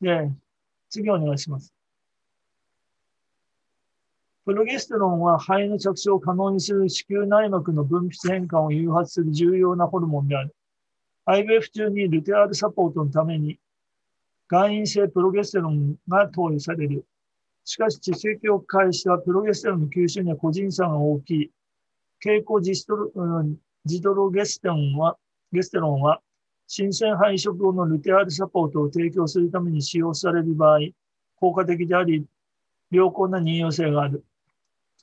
[0.00, 0.30] で、
[0.88, 1.77] 次お願いします。
[4.48, 10.54] プロゲステロンは肺の着床を可能にする子宮内膜の分泌変化を誘発する重要なホルモンである。
[11.26, 13.58] IVF 中にルテアールサポートのために
[14.48, 17.04] 外因性プロゲステロンが投与される。
[17.62, 21.50] しかし、窒息を介したプロゲステロンの吸収には個人差が大きい。
[22.20, 25.18] 蛍光ジストロ、うん、ジドロゲステロンは、
[25.52, 26.22] ゲステロンは、
[26.66, 30.78] 新鮮配色後のルテアールサポートを提供するために使用される場合、
[31.36, 32.24] 効果的であり、
[32.90, 34.24] 良好な妊用性がある。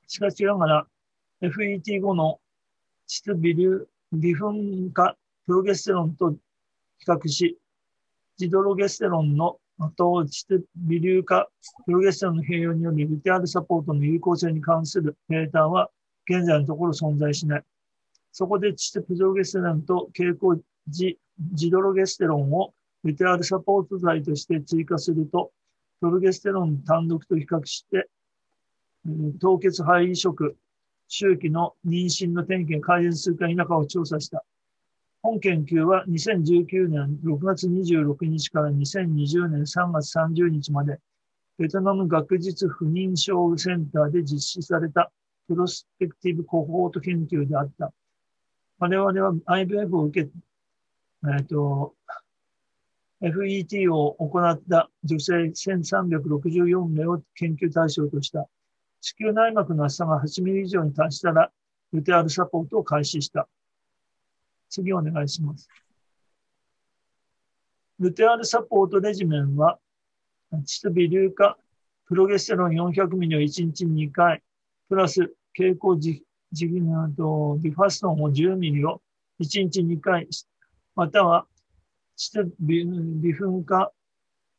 [0.07, 0.87] しかしながら、
[1.41, 2.39] FET 後の
[3.07, 5.15] 質微粒、微分化
[5.45, 6.37] プロゲステロンと比
[7.07, 7.57] 較し、
[8.37, 9.59] ジドロゲステロンの
[9.97, 11.49] と質微粒化
[11.85, 15.89] プロゲステロンの併用によりルテアルサポートの有効性に関するデータは
[16.29, 17.63] 現在のところ存在しない。
[18.31, 21.17] そこでチプロゲステロンと蛍光ジ
[21.53, 25.51] ジドロゲステロンをルテアルサポート剤として追加すると、
[26.01, 28.09] プロゲステロン単独と比較して、
[29.39, 30.57] 凍結肺移植、
[31.07, 34.43] 周期の妊娠の点検改善するか否かを調査した。
[35.21, 40.99] 本研究は2019年6月26日から2020年3月30日まで、
[41.57, 45.11] ベトナム学術不妊症センターで実施された
[45.47, 47.93] プロスペクティブコホート研究であった。
[48.79, 50.29] 我々は IVF を受け、
[51.25, 51.95] えっ、ー、と、
[53.21, 58.47] FET を行った女性1364名を研究対象とした。
[59.07, 61.51] 子宮内膜の厚さが8ミリ以上に達したら、
[61.93, 63.47] ルテアルサポートを開始した。
[64.67, 65.69] 次お願いします。
[67.99, 69.77] ルテアルサポートレジメンは、
[70.53, 71.55] 窒微硫化、
[72.07, 74.41] プロゲステロン400ミリを1日2回、
[74.89, 79.03] プラス蛍光ジジギナとビファストンを10ミリを
[79.39, 80.27] 1日2回、
[80.95, 81.45] または
[82.17, 82.83] 窒微
[83.33, 83.91] 分化、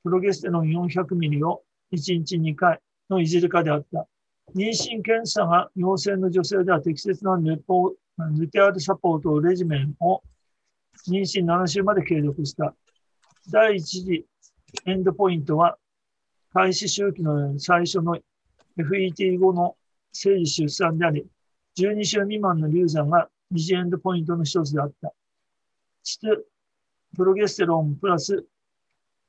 [0.05, 2.81] プロゲステロン400ミリを1日2回
[3.11, 4.07] のいずれかであった。
[4.55, 10.23] 妊娠検査が陽性の女性では適切なネポヌテアルサポートレジメンを
[11.09, 12.75] 妊娠7週まで継続した。
[13.51, 14.27] 第一次
[14.87, 15.77] エンドポイントは、
[16.53, 18.19] 開始周期の最初の
[18.79, 19.77] FET 後の
[20.13, 21.27] 生理出産であり、
[21.79, 25.13] 12週未満の流産が二次エンドポイントの一つであった。
[26.03, 26.21] 質
[27.17, 28.47] プロゲステロンプラス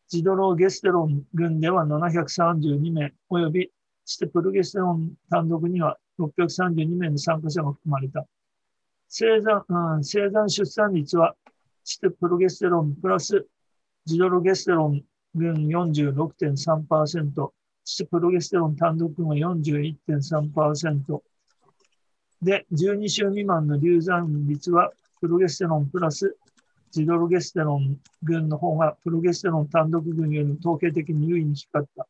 [0.10, 3.52] ジドロゲステロン群では732名、およ
[4.08, 8.26] び質プロゲステロン単独には632名の参加者が含まれた。
[9.10, 11.36] 生産、うん、生産出産率は、
[11.84, 13.46] チテプロゲステロンプラス
[14.06, 15.04] ジドロゲステロン
[15.36, 17.52] 群46.3%、
[17.84, 21.22] チテプロゲステロン単独群は41.3%。
[22.42, 26.36] で、12週未満の流産率は、プロゲステロンプラス
[26.92, 32.08] ジドロゲステロン群の方がプロゲステロン単独群よりも統計的に優位に低かった。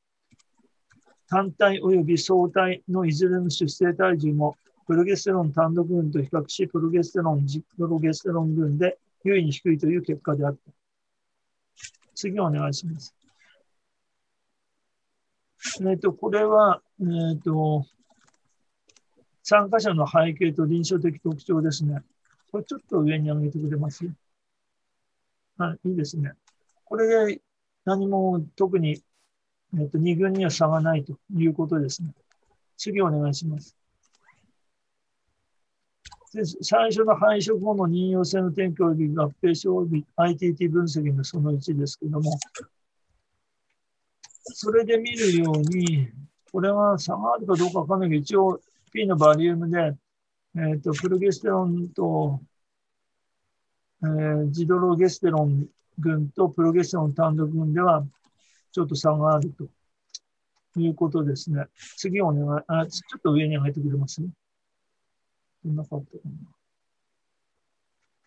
[1.30, 10.72] 単体及び相対のいずれの出生体重もプロゲステロン単独群と比較し、プロゲステロン、ジプロゲステロン群で優位に低いという結果であった。
[12.16, 13.14] 次お願いします。
[15.82, 17.86] えっ、ー、と、これは、えっ、ー、と、
[19.44, 22.02] 参加者の背景と臨床的特徴ですね。
[22.52, 24.06] これちょっと上に上げてくれます？
[25.58, 26.32] はい、いいですね。
[26.86, 27.42] これで
[27.84, 29.02] 何も特に、
[29.76, 32.10] えっと、2群には差がないということですね。
[32.78, 33.76] 次お願いします。
[36.34, 42.38] で最初の配色後の任用性の転居及び合併症及び ITT 分析のその1ですけども、
[44.54, 46.10] それで見るように、
[46.52, 49.96] これは差があるかどうかわかんないけど、一応 P のバリウムで、
[50.56, 52.42] えーと、プロゲステロンと、
[54.04, 55.68] えー、ジドロゲステロン
[56.00, 58.06] 群とプロゲステロン単独群では
[58.78, 59.68] ちょっと差があると
[60.80, 61.66] いうことですね。
[61.96, 64.30] 次お願い、あちょっと上に上げてくれますね。
[65.64, 66.32] なかったかな。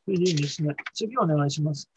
[0.07, 0.75] それでいいですね。
[0.93, 1.89] 次お願いします。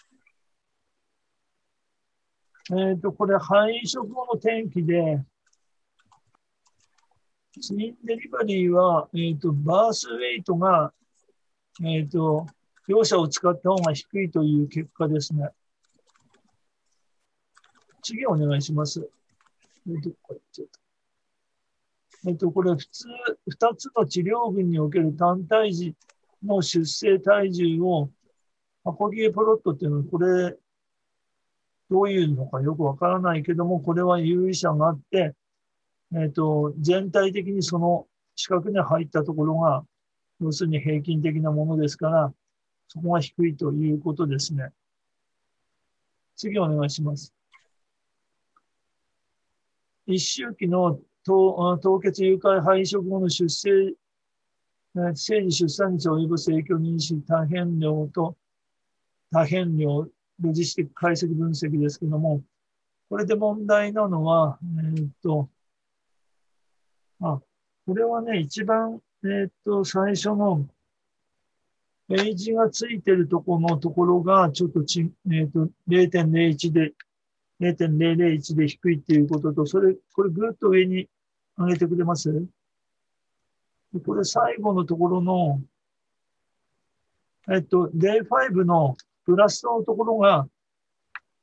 [2.69, 5.25] えっ、ー、と、これ、配色後の天気で、
[7.59, 10.93] ツインデリバリーは、えっ、ー、と、バースウェイトが、
[11.81, 12.45] えっ、ー、と、
[12.87, 15.49] 両者を使った方が低いという結果ですね。
[18.03, 19.09] 次お願いします。
[19.87, 20.39] えっと、これ
[22.25, 23.07] えっと、これ普通、
[23.49, 25.95] 2つの治療群における単体児
[26.43, 28.09] の出生体重を、
[28.85, 30.57] アコギエプロットっていうのは、これ、
[31.89, 35.35] どういうのかよくわからないけども、これは有意差があって、
[36.15, 39.85] えっと、全体的にその四角に入ったところが、
[40.39, 42.33] 要するに平均的なものですから、
[42.87, 44.71] そこが低いということですね。
[46.35, 47.33] 次お願いします。
[50.05, 53.93] 一周期の凍結誘拐配食後の出生、
[55.15, 58.35] 生児出産率及ぶ影響認識多変量と
[59.31, 60.07] 多変量
[60.41, 62.43] ロジスティック解析分析ですけども、
[63.09, 65.49] これで問題なのは、えー、っと、
[67.21, 67.41] あ、
[67.85, 70.67] これはね、一番、えー、っと、最初の、
[72.09, 76.93] ページがついてるところのところが、ちょっとち、えっと、0.01で、
[77.71, 81.07] 0.001で低いっていうことと、それ、これぐっと上に
[81.57, 82.45] 上げてくれます？
[84.05, 85.61] これ最後のところの、
[87.51, 88.95] えっと、Day5 の
[89.25, 90.47] プラスのところが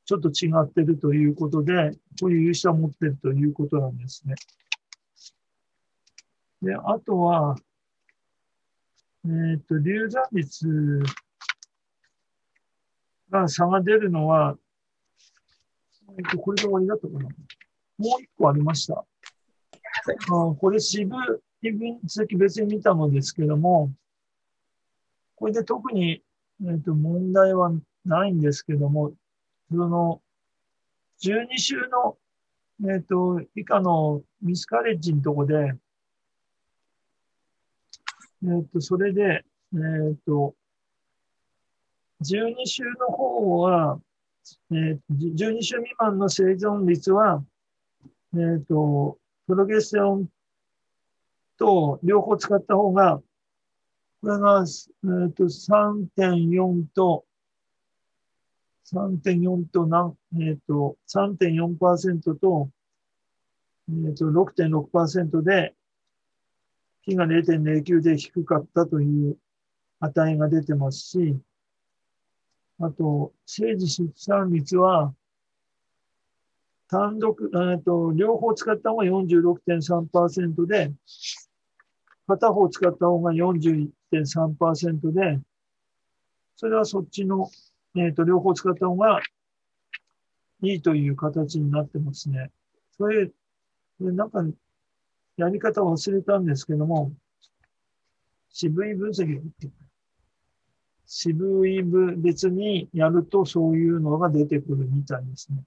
[0.05, 4.35] ちょっと違ってるということで、こういう有志を持ってるということなんですね。
[6.61, 7.55] で、あとは、
[9.25, 10.99] えっ、と、流産率
[13.29, 14.57] が差が出るのは、
[16.17, 17.19] えっ、と、これで終わりだったかな。
[17.19, 17.29] も
[18.17, 18.95] う一個ありました。
[18.95, 19.05] あ
[20.59, 21.15] これ、支部、
[21.61, 23.91] 分析別に見たのですけども、
[25.35, 26.23] これで特に、
[26.63, 27.71] えーと、問題は
[28.05, 29.13] ないんですけども、
[29.69, 30.21] その、
[31.21, 32.17] 12週の、
[32.89, 35.75] えっ、と、以下のミスカレッジのとこで、
[38.43, 39.77] えっ、と、それで、え
[40.13, 40.55] っ、と、
[42.21, 43.99] 12週の方は、
[44.71, 47.43] えー、12週未満の生存率は、
[48.33, 50.29] えっ、と、プロゲステロン
[51.57, 53.21] と両方使った方が、
[54.21, 54.63] これが、
[55.03, 57.25] えー、と3.4と、
[58.93, 62.69] 3.4と何、えっ、ー、と、3.4%と、
[63.89, 65.73] えっ、ー、と、6.6%で、
[67.05, 69.37] P が0.09で低かったという
[69.99, 71.37] 値が出てますし、
[72.81, 75.13] あと、生児出産率は、
[76.89, 80.91] 単独、えっと、両方使った方が46.3%で、
[82.27, 85.39] 片方使った方が41.3%で、
[86.55, 87.49] それはそっちの、
[87.95, 89.21] えっ、と、両方使った方が
[90.63, 92.51] いいという形になってますね。
[92.97, 93.33] それ、こ
[94.01, 94.43] れなんか、
[95.37, 97.11] やり方忘れたんですけども、
[98.49, 99.69] 渋い分析って
[101.13, 105.61] 渋い分別にやるとそういうのが出てくるみたいですね。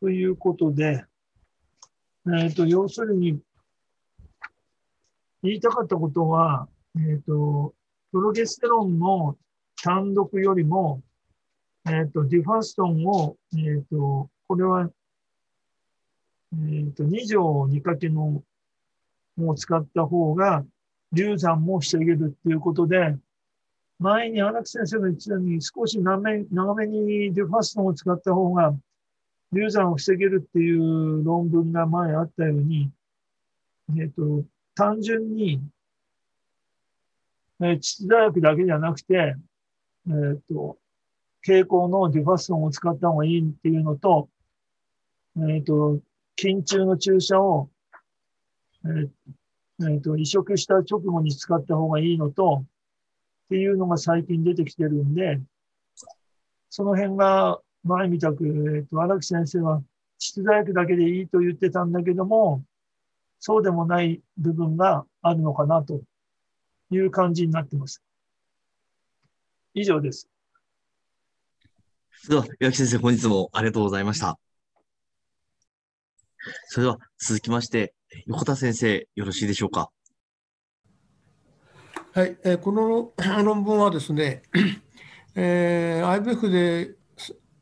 [0.00, 1.04] ということで、
[2.26, 3.38] えっ、ー、と、要するに、
[5.44, 7.72] 言いたかったことは、えっ、ー、と、
[8.10, 9.36] プロゲステロンの
[9.80, 11.02] 単独よりも、
[11.86, 14.90] えっ、ー、と、ディファストンを、えっ、と、これは、
[16.52, 18.42] えっ、と、2乗2かけの
[19.38, 20.64] を使った方が、
[21.12, 23.16] 流産も防げるっていうことで、
[23.98, 28.74] 前に荒木先生が言ってたように、少し長め長めにディファストンを使った方が、
[29.52, 32.90] 流産を防げるっていう論文が前あったように、
[33.90, 35.60] えっ、ー、と、単純に、
[37.60, 39.36] えー、窒座薬だけじゃなくて、
[40.08, 40.78] えっ、ー、と、
[41.42, 44.28] 蛍光のディファストンを使った方がいいっていうのと、
[45.36, 46.00] えっ、と、
[46.38, 47.68] 筋中の注射を、
[49.86, 52.64] えっ、と、移植した直後に使った方がいいのと、
[53.52, 55.38] っていうのが最近出てきてるんで、
[56.70, 58.46] その辺が前みたく、
[58.78, 59.82] えっと、荒木先生は、
[60.18, 62.64] 出題薬だけでいいと言ってたんだけども、
[63.40, 66.00] そうでもない部分があるのかなと
[66.90, 68.02] いう感じになってます。
[69.74, 70.30] 以上です。
[72.26, 74.38] では、岩木先生、本日もありがとうございました。
[76.68, 77.92] それでは、続きまして、
[78.24, 79.90] 横田先生、よろしいでしょうか？
[82.14, 84.42] はい、えー、この 論文はですね、
[85.34, 86.90] えー、IBF で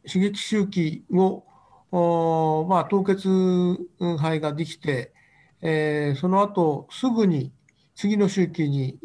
[0.04, 3.28] 刺激周期を、まあ、凍結
[4.00, 5.12] 肺ができて、
[5.62, 7.52] えー、その後すぐに
[7.94, 8.98] 次の周期に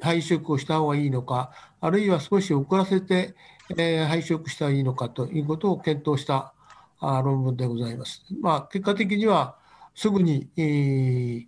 [0.00, 1.50] 肺移植をした方がいいのか、
[1.82, 3.34] あるいは少し遅らせて、
[3.76, 6.54] えー、肺移植した方がいいのかということを検討した
[7.00, 8.24] あ論文でございます。
[8.40, 9.58] まあ、結果的には
[9.94, 11.44] すぐに、えー、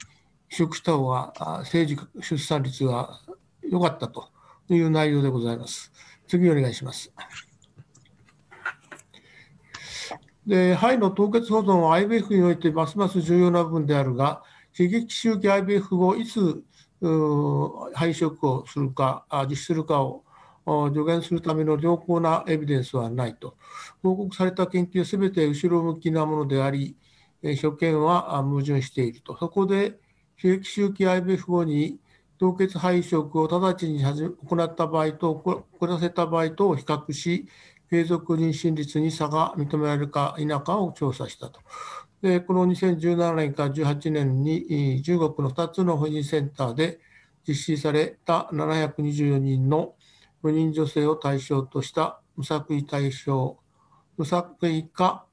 [0.57, 3.21] 移植した方が政治出産率が
[3.69, 4.31] 良かったと
[4.71, 5.93] いう内容でございます。
[6.27, 7.13] 次お願いします。
[10.47, 14.43] で肺の凍結保存は IBF においてますます重要な部分であるが、
[14.75, 16.63] 刺激周期 IBF 後、いつ
[17.01, 20.25] 肺移植をするか、実施するかを
[20.89, 23.59] 助言するための良好なエビデンスはないと。
[24.03, 26.97] 報告された研究すべて後ろ向きなものであり、
[27.57, 29.37] 所見は矛盾していると。
[29.37, 29.99] そこで、
[30.41, 31.99] 刺激周期 IBF 後に
[32.39, 37.49] 凍結肺移植を直ちに行った場合と行わせた場合と比較し、
[37.89, 41.61] 継続妊娠率に差が認められるか否かを調査したと。
[42.23, 46.99] でこの2017年から18年に中国の2つの婦人センターで
[47.47, 49.95] 実施された724人の
[50.43, 53.59] 不妊女性を対象とした無作為対象、
[54.17, 55.27] 無作為化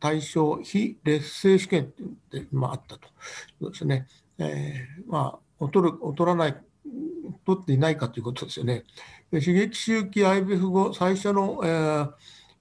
[0.00, 1.86] 対象非劣勢試験っ
[2.30, 3.08] て、まあ、ったと。
[3.60, 4.06] そうですね。
[4.38, 6.56] えー、まあ、劣る、劣らない、
[7.44, 8.84] 取っていないかということですよね。
[9.30, 11.66] で刺激周期 IVF 後、最初の、え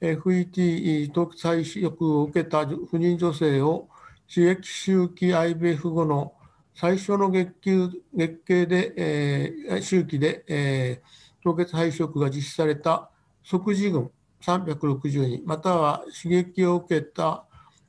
[0.01, 3.87] ー、FET 凍結再使用を受けた不妊女性を
[4.33, 6.33] 刺激周期 IVF 後の
[6.75, 13.09] 最初の月給月経で、えー、周期で、えー、凍結肺移植が実施された
[13.43, 14.11] 即時群
[14.41, 17.45] 360人、または刺激を受けた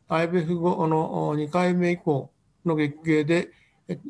[0.08, 2.30] IBF 後の2回目以降
[2.64, 3.50] の月経で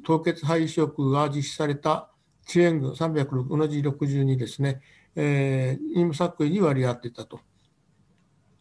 [0.04, 2.10] 凍結肺移植が実施された
[2.48, 4.80] 遅延群306、同じ62ですね、
[5.14, 7.40] えー、任務作為に割り当てたと。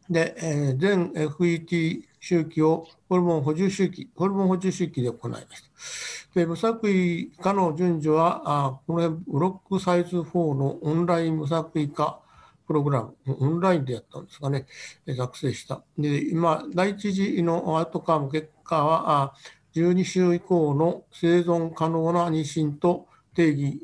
[0.09, 6.39] で、えー、全 FET 周期をホルモン補充周期、ホルモン補充周期で行いました。
[6.39, 12.19] で無作為化の順序は、あこの辺、ブロックサイズ4のオンライン無作為化
[12.67, 14.67] プログラム、オンラインでやったんですかね、
[15.15, 15.83] 作成した。
[15.97, 19.33] で今、第一次のアウトカム結果は、
[19.73, 23.81] 12週以降の生存可能な妊娠と定義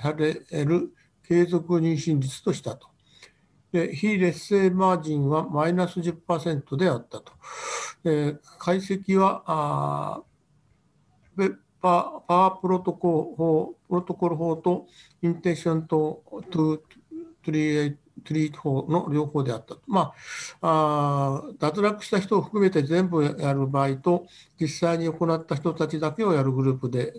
[0.00, 0.34] され
[0.64, 0.94] る
[1.26, 2.88] 継続妊娠率としたと。
[3.72, 7.32] で非劣勢マージンはマイナス10%であったと。
[8.04, 10.22] で解析はあ
[11.80, 14.86] パパワープロトコル法プロトコル法と
[15.22, 16.80] インテンションとトゥ
[17.44, 19.80] トリトリート法の両方であったと。
[19.86, 20.12] ま
[20.60, 24.26] あ、あ脱落した人を含めて全部やる場合と、
[24.60, 27.14] 実際に行った人たちだけをやるグループで、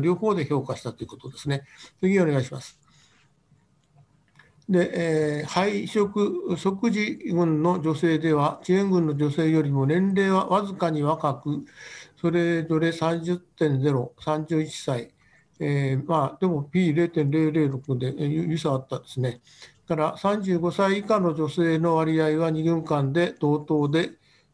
[0.00, 1.62] 両方で評価したということですね。
[2.00, 2.78] 次お願いします。
[4.68, 11.64] で、えー、肺移植即時群の女性では、遅延群の女性よりも年齢はわずかに若く、
[12.16, 15.13] それぞれ30.0、31歳、
[15.64, 19.40] えー、まあ、でも P0.006 で有差あったですね。
[19.88, 24.10] から35歳以下の女性の割合は2軍間で同等で、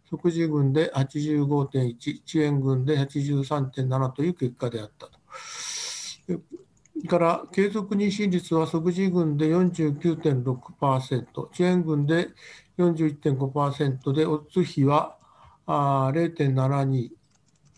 [0.08, 5.18] 即時群で85.1、遅延群で83.7という結果であったと。
[7.08, 12.28] から継続妊娠率は即時群で49.6%、遅延群で
[12.78, 15.16] 41.5%で、オッズ比は
[15.66, 17.10] 0.72、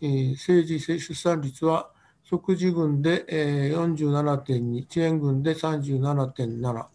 [0.03, 1.93] えー、政治出産率は
[2.33, 6.87] 即時群で、えー、47.2、遅延群で37.7、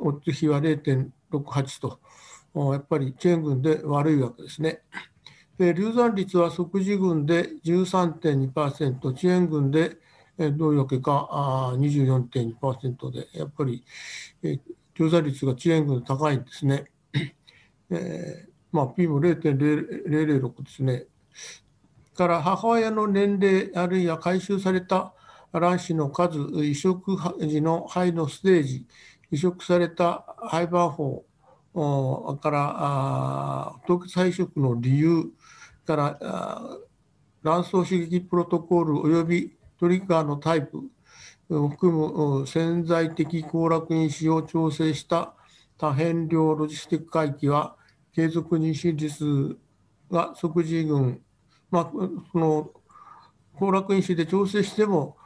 [0.00, 2.00] オッズ比は0.68と、
[2.72, 4.82] やっぱり遅延群で悪いわけですね。
[5.56, 9.98] で流産率は即時群で13.2%、遅延群で
[10.36, 13.84] どういうわけか24.2%で、やっぱり
[14.42, 16.86] 流産率が遅延群高いんですね。
[17.90, 21.06] えーまあ、P も0.006ですね。
[22.20, 25.14] から母親の年齢あるいは回収された
[25.54, 28.86] 卵子の数、移植時の肺のステージ、
[29.30, 31.24] 移植された肺バー法
[32.42, 35.30] から凍結肺移植の理由
[35.86, 36.18] から
[37.42, 40.82] 卵巣刺激プロトコール及びトリガーのタイプ
[41.48, 45.32] を含む潜在的行楽因子を調整した
[45.78, 47.76] 多変量ロジスティック回帰は
[48.14, 49.56] 継続妊娠率
[50.10, 51.22] が即時群、
[51.70, 51.90] まあ、
[52.32, 52.70] その
[53.54, 55.16] 行楽因子で調整しても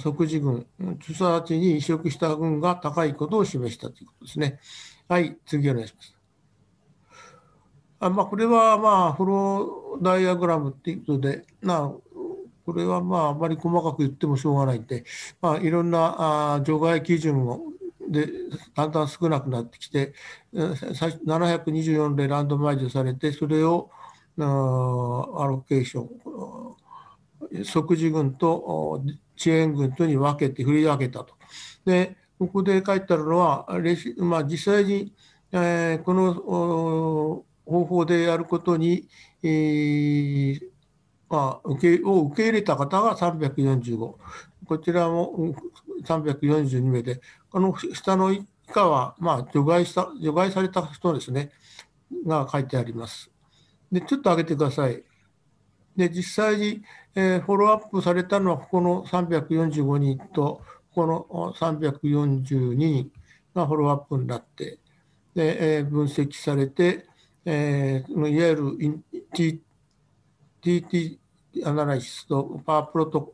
[0.00, 0.66] 即時群、
[1.00, 4.60] 主査値に移植した群が高いことを示したということですね。
[5.08, 6.14] はい、次お願いします。
[8.00, 11.90] あまあ、これは、まあ、フローダイアグラムっていうことで、まあ、
[12.64, 15.04] これはまあ、あまり細かく言ってもしょうがないんで、
[15.40, 17.72] まあ、いろんなあ除外基準を
[18.08, 18.28] で
[18.74, 20.14] だんだん少なくなってきて、
[20.54, 23.90] 724でランドマイズされて、それを
[24.44, 29.02] アロケーション、即時群と
[29.36, 31.34] 遅延群とに分けて振り分けたと。
[31.84, 33.66] で、ここで書いてあるのは、
[34.18, 35.12] まあ、実際に、
[35.52, 36.34] えー、この
[37.64, 39.08] 方法でやることに、
[39.42, 40.60] えー
[41.28, 44.14] まあ、受けを受け入れた方が345、
[44.66, 45.54] こちらも
[46.04, 47.20] 342名で、
[47.50, 51.50] この下の以下は、まあ、除外した除外された人ですね。
[52.26, 53.30] が書いてあります。
[53.90, 55.02] で、ちょっと上げてください。
[55.96, 56.82] で、実際に、
[57.14, 60.62] えー、フォローアップされたのは、ここの345人と、
[60.94, 63.12] この342人
[63.54, 64.78] がフォローアップになって、
[65.34, 67.06] でえー、分析されて、
[67.44, 69.02] えー、いわゆる
[70.62, 71.18] TT
[71.64, 73.32] アナライシスとパワープロト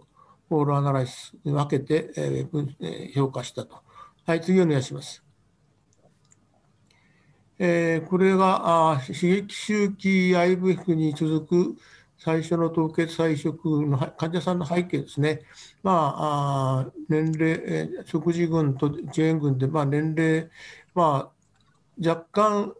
[0.49, 3.77] コールアナライシスに分けて、えー、評価したと。
[4.27, 5.24] はい、次お願いします。
[7.59, 11.77] えー、これがあ刺激周期 IVF に続く
[12.19, 15.43] 最初の凍結胚移植の患者さんの背景ですね。
[15.83, 20.49] まあ、あ年齢、えー、即時群と遅延群で、まあ、年齢、
[20.95, 22.75] まあ、若干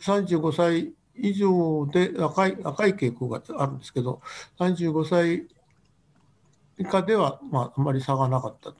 [0.00, 4.22] 35歳以上で赤い赤い傾向があるんですけど、
[4.58, 5.48] 35歳
[6.78, 8.76] 以下では、まあ、あまり差がなかったと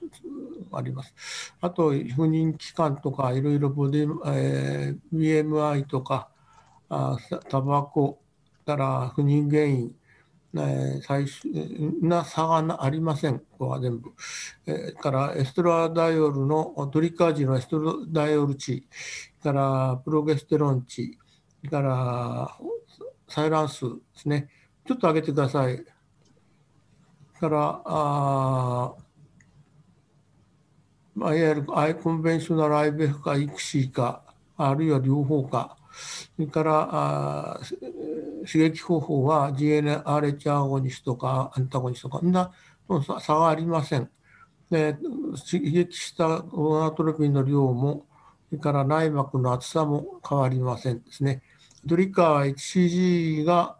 [0.71, 1.13] あります。
[1.61, 6.29] あと、不妊期間とか、いろいろボディ、えー、BMI とか、
[6.89, 7.17] あ
[7.49, 8.19] タバコ
[8.65, 9.95] から不妊原因、
[10.55, 11.51] えー、最終
[12.01, 14.11] な差がありません、ここは全部。
[14.65, 18.83] えー、から estradiol のトリガー時の estradiol 値、
[19.43, 21.17] からプロゲステロン値、
[21.69, 22.57] から
[23.27, 24.49] 採卵数ですね。
[24.87, 25.85] ちょっと上げてください。
[27.39, 28.93] からあ
[31.15, 34.23] まあ、いわゆるアイコンベンショナル IBF か ICSI か、
[34.55, 37.59] あるいは両方か、それからあ
[38.45, 42.51] 刺激方法は GNRH アゴニストかアンタゴニストか、みんな
[43.19, 44.09] 差がありません。
[44.69, 44.95] で
[45.51, 48.05] 刺激したオナトロピンの量も、
[48.49, 51.41] それから内膜の厚さも変わりませんですね。
[51.83, 53.77] ドリカは HCG が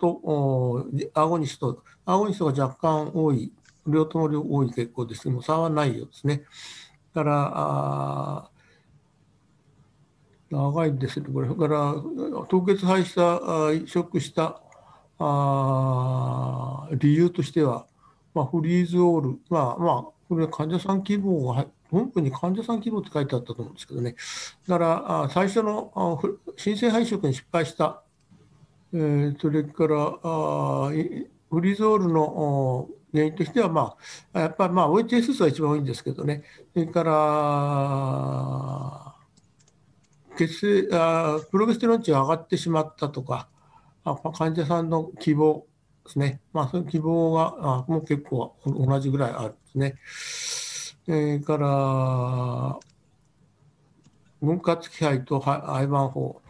[0.00, 3.52] とアゴニスト、アゴニストが若干多い
[3.86, 6.42] 両とも多い傾向ですけども、差はないようですね。
[7.14, 8.50] だか
[10.50, 11.48] ら、長いですね、これ。
[11.54, 11.94] から、
[12.48, 14.62] 凍結肺した、移植した
[15.18, 17.86] あ理由としては、
[18.34, 24.16] まあ、フリーズオール、まあまあ、これ患者さん希望が、本部に患者さん希望って書いてあったと思うんですけどね。
[24.66, 26.16] だから、あ最初のあ
[26.56, 28.02] 新生配色に失敗した、
[28.94, 30.90] えー、それからあ
[31.50, 33.96] フリーズオールの原因としては、ま
[34.32, 36.44] あ、やっぱりまあ OHS 数は一番多いんですけどね、
[36.74, 39.14] それから
[40.36, 43.48] 血清あプロゲステロン値が上がってしまったとか、
[44.04, 45.66] あ患者さんの希望
[46.04, 49.96] ですね、まあ、その希望があもう結構同じぐらいあるんですね。
[51.04, 52.78] それから
[54.40, 56.42] 分割気配と廃盤法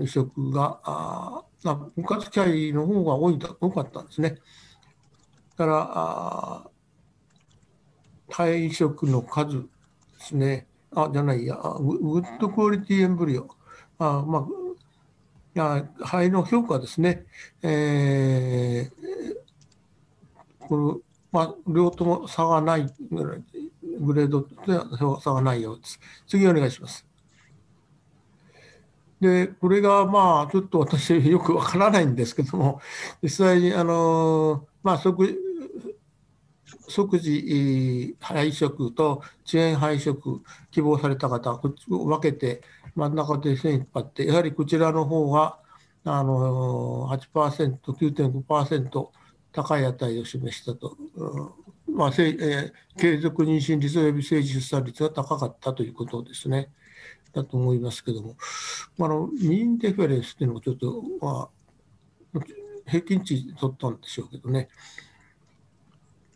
[0.00, 4.36] 移植があ分割気配の方が多い多かったんですね。
[5.56, 6.70] だか
[8.28, 9.66] ら退職の数で
[10.20, 10.66] すね。
[10.94, 13.48] あ、じゃないや、グッドクオリティエンブリオ。
[13.98, 14.46] あま
[15.56, 17.26] あ、肺の評価ですね。
[17.62, 21.00] えー、この、
[21.32, 23.42] まあ、両とも差がないぐらい
[24.00, 26.00] グレードでは差がないようです。
[26.26, 27.07] 次お願いします。
[29.20, 32.80] で、これがまあ、ちょっと私 よくわからないんですけども、
[33.22, 35.38] 実際に、あの、まあ、即
[36.88, 42.62] 即時配食と遅延配食希望された方こっちを分けて
[42.94, 45.58] 真ん中で線引っ張ってやはりこちらの方が
[46.04, 49.08] あの 8%9.5%
[49.52, 56.70] 高い値を示したと、うんまあえー、継続妊娠率及び生児出産率が高かったということですね。
[57.42, 58.36] だと思いますけども、
[59.00, 61.48] あのミンデフェレンスっていうのもちょっと、ま
[62.34, 62.40] あ、
[62.86, 64.68] 平均値取ったんでしょうけどね。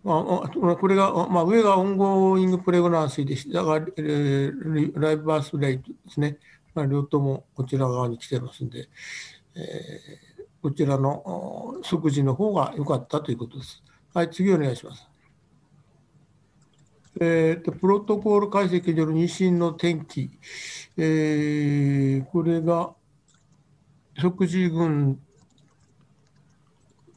[0.05, 0.51] あ
[0.81, 3.63] これが、まあ、上が ongoing pregnancy でした。
[3.63, 6.39] が、えー、 live birth rate ですね。
[6.75, 8.89] まあ、両ともこちら側に来てますんで、
[9.55, 13.83] えー、こちらの即時の方が良かったということです。
[14.13, 15.12] はい、次お願いします。
[17.21, 20.31] えーと、プロトコール解析による妊娠の転帰、
[20.97, 22.95] えー、これが
[24.19, 25.21] 即時群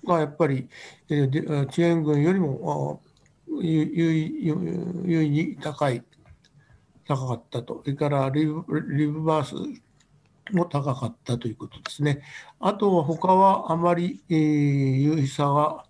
[0.05, 0.69] がやっぱり、
[1.09, 3.01] えー、遅延群よりも
[3.61, 6.03] 優位に高い、
[7.07, 7.81] 高かったと。
[7.83, 8.63] それからリブ
[8.95, 9.55] リブバース
[10.53, 12.21] も高かったということですね。
[12.59, 15.85] あとは他はあまり、えー、優位さは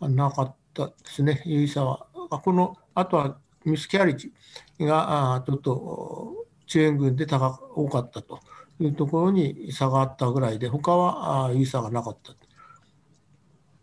[0.00, 1.42] なかったですね。
[1.46, 2.06] 優位さは。
[2.42, 8.40] この、あとはミスキャリティがちょっと遅延群で高多かったと
[8.80, 12.34] いうところに差があったぐらいで、他は優位さがなかった。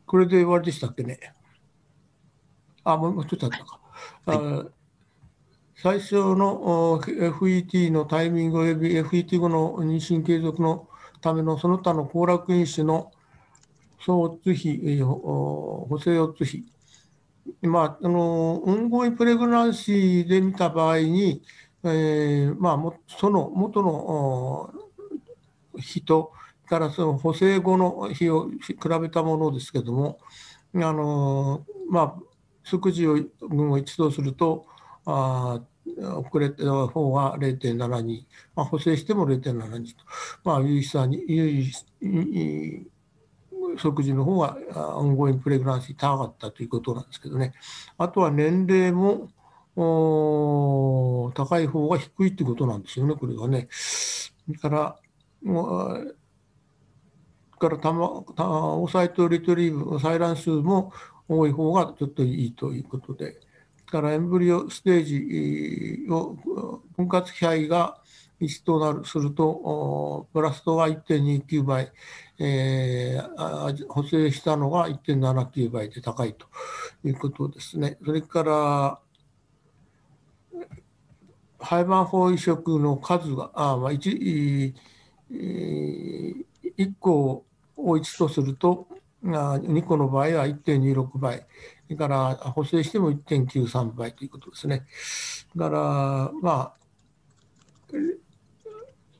[0.05, 1.19] これで終わりでしたっけね？
[2.83, 3.79] あ、もうちょっとあったか。
[4.25, 4.65] あ
[5.75, 10.87] 最初の FET のタイミングおよび FET 後の妊娠継続の
[11.21, 13.11] ためのその他の行楽因子の
[13.99, 16.65] 総津費、補正オツ比、
[17.61, 21.41] まあ、あの運行イプレグナンシーで見た場合に、
[21.83, 24.73] えーまあ、その元の
[25.77, 26.31] 人
[26.67, 30.19] からその補正後の日を比べたものですけども、
[30.75, 32.15] あのまあ、
[32.63, 34.65] 即時を分を一とすると、
[35.05, 35.61] あ
[35.97, 38.23] 遅れた方が0.72、
[38.55, 40.03] まあ、補正しても0.72と、
[40.43, 41.71] まあ、有意差に、有意
[43.77, 44.57] 即時の方が
[44.97, 47.53] オンゴインプレグランシー高かったということなんですけどね。
[47.97, 49.29] あとは年齢も
[49.75, 53.67] 高い方が低いということなんですよね、これはね。
[54.61, 54.99] から、
[57.57, 60.91] からたまたオサイトリトリーブ、採卵数も
[61.29, 63.39] 多い方がちょっといいということで、
[63.85, 66.37] からエンブリオステージを
[66.95, 67.97] 分割比配が
[68.39, 71.91] 1となるすると、プラストが1.29倍、
[72.43, 76.47] えー、補正したのが1.79倍で高いと
[77.03, 77.99] いうことですね。
[78.03, 78.99] それから、
[81.59, 84.73] 廃盤法移植の数が、あまあ1、
[85.29, 87.45] 1個
[87.77, 88.87] を1とすると、
[89.23, 91.45] 2個の場合は1.26倍、
[91.85, 94.87] それから補正しても1.93倍ということですね。
[95.55, 96.73] だから、まあ、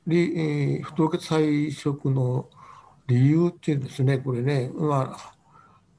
[0.07, 2.49] 不凍結配色の
[3.11, 5.17] 理由っていうんですね、これね、ま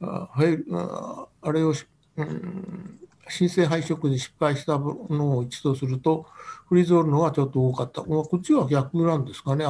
[0.01, 1.75] あ、ああれを、
[2.17, 6.27] うん、申請配色で失敗したものを1とすると、
[6.69, 8.03] フリゾールのがちょっと多かった。
[8.03, 9.65] こっちは逆なんですかね。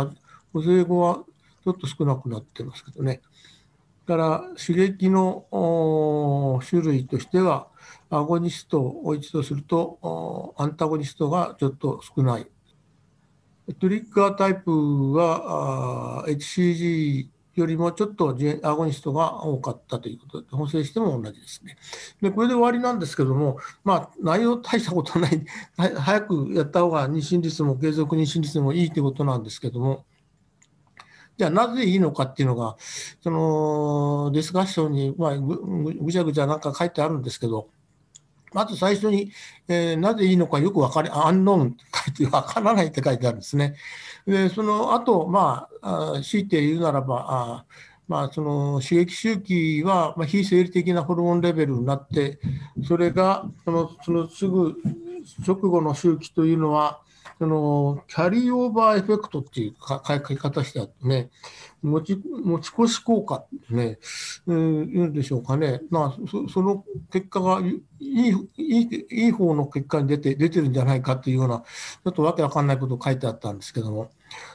[0.52, 1.24] 補正後は
[1.64, 3.20] ちょっと少なくなってますけどね。
[4.06, 5.46] から刺激の
[6.68, 7.68] 種類としては、
[8.10, 12.46] アゴニストを1とすると、アンタゴニストがちょっと少ない。
[13.80, 21.76] トリッカータイプは HCG よりもちょっとアゴニストが多かったということで、補正しても同じですね。
[22.20, 25.44] で、これで終わりなんですけども、まあ、内容大したことない、
[25.76, 30.06] 早くやった方が妊娠率も継続妊娠率もいいということなんですけども、
[31.36, 32.76] じゃあなぜいいのかっていうのが、
[33.20, 37.68] そのディスカッションに、まあ、ぐちゃぐちゃなんか書いてあるんですけど、
[38.52, 39.32] まず最初に、
[39.68, 43.74] えー、なぜいいのかよく分かり、アンノーンって書いて、分からないって書いてあるんですね。
[44.26, 47.64] で、その後、まあ、あ強いて言うならば、あ
[48.08, 52.38] まあ、その刺激周期は、まあ、非生理的なホルモンレベルになって、
[52.86, 54.76] それがそのそのすぐ
[55.46, 57.00] 直後の周期というのは、
[57.38, 61.30] そのキャリーオーバーエフェクトっていう書き方してあってね、
[61.82, 63.98] 持ち持ち越し効果ってね、
[64.46, 74.10] うん、言うんでしょうかね、まあ、そその結果がいいいいいい方の結果に出て出てるんじゃないかっていうような、ちょっとわけわかんないことを書いてあったんですけども、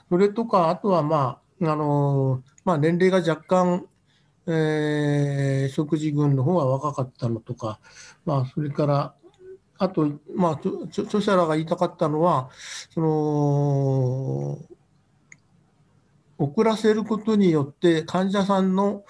[0.10, 3.86] それとか、あとは、まああのまあ、年齢が若干、
[4.48, 7.80] えー、食事群の方が若かったのとか、
[8.26, 9.16] まあ、それから、
[9.78, 12.50] あと、まあ、著者らが言いたかったのは、
[12.90, 14.60] その、
[16.38, 19.04] 遅らせることによって患者さんの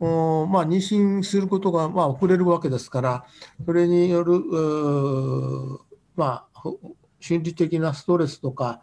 [0.00, 3.24] まあ、妊娠することがまあ遅れるわけですから、
[3.64, 4.40] それによる、
[6.16, 6.62] まあ、
[7.20, 8.82] 心理的なストレスとか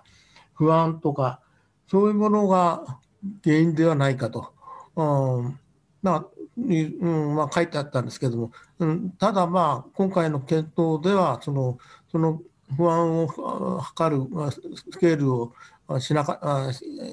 [0.53, 1.41] 不安とか、
[1.87, 2.99] そういうものが
[3.43, 4.53] 原因ではないかと。
[4.95, 5.59] うん
[6.01, 6.25] まあ
[6.57, 8.51] うんまあ、書いてあったんですけども、
[8.81, 11.77] うん、ただ、まあ、今回の検討ではその
[12.11, 12.41] その
[12.75, 13.27] 不安を
[13.79, 14.25] 測る
[14.91, 15.53] スケールを
[15.99, 16.71] しなか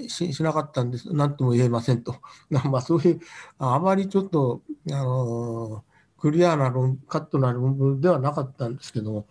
[0.09, 2.17] ししなかったんです、なんとも言えませんと、
[2.71, 3.21] まあ、そういう、
[3.59, 5.85] あまりちょっと、あの
[6.19, 9.27] クリアな論カットな論文ではなかったんですけども、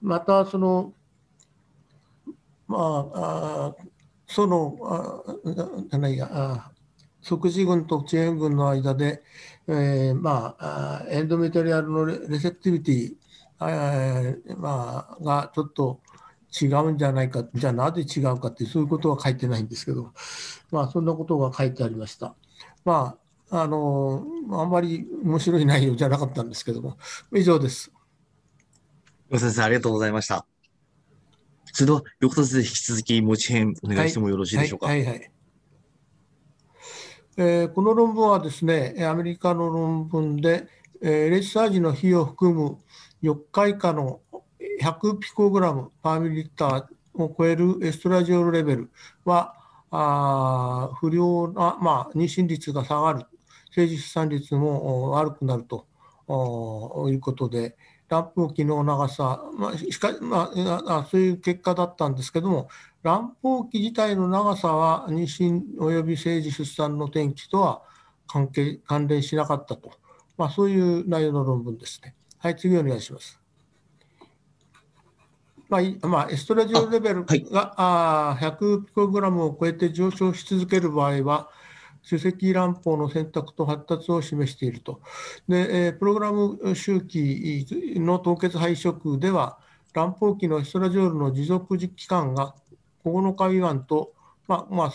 [0.00, 0.94] また、その、
[2.66, 2.78] ま
[3.14, 3.74] あ、あ
[4.26, 5.22] その、あ
[5.90, 6.72] じゃないや、あ
[7.20, 9.22] 即時群と遅延群の間で、
[9.66, 13.14] えー、まあ、エンドメトリアルのレセプティビティ、
[13.62, 16.00] えーまあ、がちょっと
[16.60, 20.12] 違うんじゃないか、じゃあなぜ違うかって、そういうことは書いてないんですけど、
[20.70, 22.34] まあ、そんなことが書いてありました。
[22.84, 23.16] ま
[23.50, 26.98] あ、あの、あんまり面白い内容じゃなかったんですけども、
[27.32, 27.90] 以上です。
[29.30, 30.44] 先生、ありがとうございました。
[31.72, 34.86] それでは、横田先生、引き続き持ち編お願いしてもよろしいでしょうか？
[34.86, 35.33] はい、はい、はいはい
[37.36, 40.68] えー、この論文はですね、アメリカの論文で、
[41.02, 42.78] えー、レッサージの費を含む
[43.24, 44.20] 4日以下の
[44.80, 48.90] 100ピコグラムパーミリッターを超えるエストラジオルレベル
[49.24, 49.54] は、
[49.90, 53.26] あ不良な、まあ、妊娠率が下がる、
[53.70, 55.86] 政治資産率も悪くなると
[57.10, 57.76] いうことで、
[58.08, 62.68] 乱暴期の長さ、まあしかまあ、そういう結果だったんですけども、
[63.02, 67.82] 乱暴期自体の長さは妊娠及び生児出産の転機とは
[68.26, 69.92] 関係関連しなかったと、
[70.36, 72.14] まあ、そういう内容の論文ですね。
[72.38, 73.40] はい、次お願いします。
[75.68, 81.48] まあまあ、エストラジオレベルがあ、はい、100ピコグラムを超えて上昇し続ける場合は、
[82.04, 85.00] 主席乱暴の選択と発達を示していると。
[85.48, 89.58] で、え、プログラム周期の凍結配色では、
[89.94, 92.54] 乱暴期のエストラジオールの持続期間が
[93.04, 94.12] 9日未満と、
[94.46, 94.94] まあまあ、こ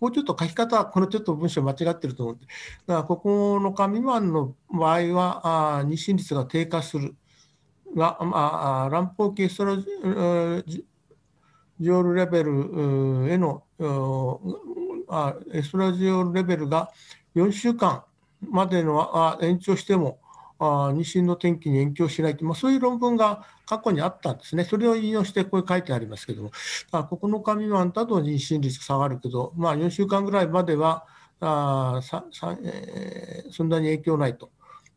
[0.00, 2.46] こちょっと書き方、このちょっと文章間違ってると思って、
[2.86, 7.14] だから9日未満の場合は、あ妊娠率が低下する
[7.94, 9.86] が、まあ、乱暴期エストラジ
[11.90, 13.62] オールレベルへの
[15.08, 16.90] あエストラジオレベルが
[17.34, 18.04] 4週間
[18.40, 20.18] までのあ延長しても
[20.58, 24.64] あ妊娠の転機に延期しないと、まあ、そういう論文が過去にあったんですね。
[24.64, 26.52] それを引用してこれ書いてありますけども、
[26.92, 31.04] あ9日未満だと妊娠率下がるけど、まあ、4週間ぐらいまでは
[31.40, 34.50] あささ、えー、そんなに影響ないと。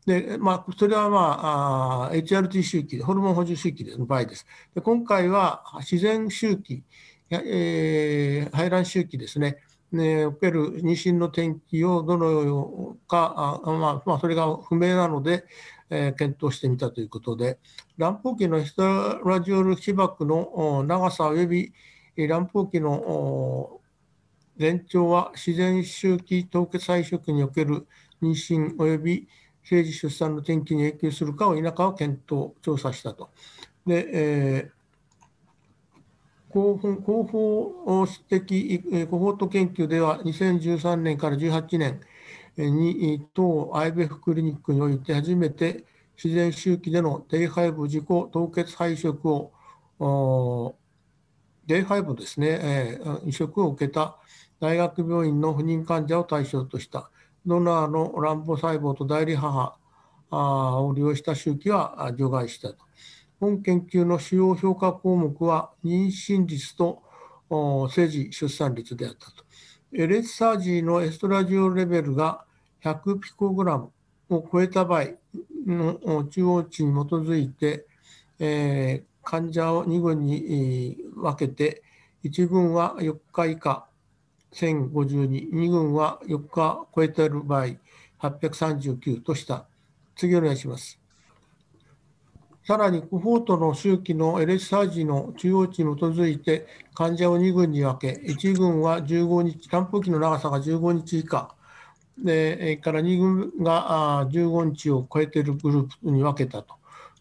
[0.06, 4.46] でまあ、それは、まあ、あ HRT 周期、ホルモン補充周期の場合です。
[4.74, 6.82] で今回は自然周期、
[7.28, 9.58] えー、排卵周期ですね。
[9.92, 15.44] ね、おける妊娠の転機をどのようか、あまあ、まあ、それが不明なので、
[15.90, 17.58] えー、検討してみたということで、
[17.96, 21.72] 乱暴期のヒトラジオル被爆の長さ及び
[22.28, 23.80] 乱暴期の
[24.56, 27.86] 全長は自然周期凍結配色における
[28.22, 29.28] 妊娠及び
[29.64, 33.30] 生児出産の転機に影響するかを否かを検討、調査したと。
[33.86, 34.79] で、えー
[36.52, 42.00] 広報的コホート研究では2013年から18年
[42.56, 45.84] に当 IBF クリニックにおいて初めて
[46.22, 50.76] 自然周期でのデイハイブ自己凍結配色を
[51.66, 54.18] デイハイブですね、移植を受けた
[54.58, 57.10] 大学病院の不妊患者を対象とした
[57.46, 59.76] ドナーの卵母細胞と代理母
[60.32, 62.89] を利用した周期は除外したと。
[63.40, 67.02] 本研究の主要評価項目は妊娠率と
[67.90, 69.44] 生児出産率であったと。
[69.92, 72.44] レッサージのエストラジオレベルが
[72.84, 73.90] 100ピコグラム
[74.28, 75.06] を超えた場合
[75.66, 77.86] の中央値に基づいて、
[78.38, 81.82] えー、患者を2群に分けて、
[82.22, 83.88] 1群は4日以下
[84.52, 87.68] 1052、2群は4日超えている場合
[88.20, 89.66] 839とした。
[90.14, 90.99] 次お願いします。
[92.66, 101.54] さらに、コホートの周期の LS サージの中央値に基づいて、患者を2群に分け、1群は15日、乱暴期の長さが15日以下、
[102.18, 106.74] でから2群が15日を超えているグループに分けたと。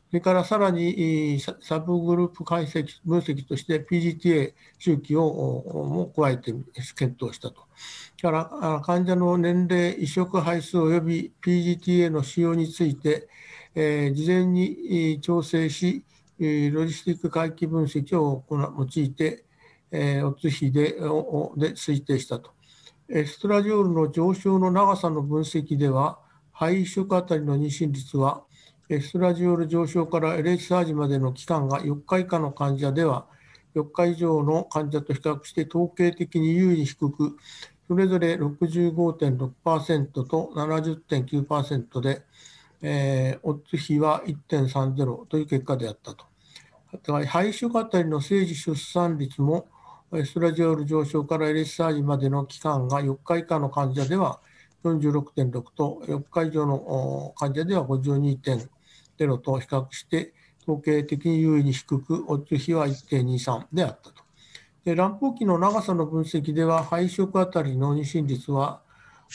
[0.10, 6.52] それからさらにサブグループ解析分析として PGTA 周期をも加えて
[6.98, 7.62] 検討したと。
[8.22, 13.30] から患者の年齢、移植配数及び PGTA の使用について、
[13.76, 16.04] えー、事前に調整し、
[16.40, 19.44] ロジスティック回帰分析を用いて、
[19.92, 21.00] えー、オツ比でで
[21.74, 22.52] 推定したと。
[23.10, 26.20] エストラジオールの上昇の長さの分析では、
[26.54, 28.44] 肺移植あたりの妊娠率は、
[28.88, 33.26] エストラジオール上昇から LH サージまでの期間が4日以下の患者では、
[33.76, 37.38] 4日以上の患者と比較して統計的に優位に低く、
[37.88, 42.22] それぞれ65.6%と70.9%で、
[42.82, 46.26] えー、オッズ比は1.30という結果であったと。
[47.04, 49.68] 肺移植あたりの生児出産率も、
[50.14, 54.40] エストラジオール上昇から LSI までの期間が4日以下の患者では
[54.84, 64.24] 46.6と、4日以上の患者では52.0と比較して、統計的に優位に低く、オッズ比は1.23であったと。
[64.86, 68.82] で乱暴期の長さの分析では、肺移植あたりの妊娠率は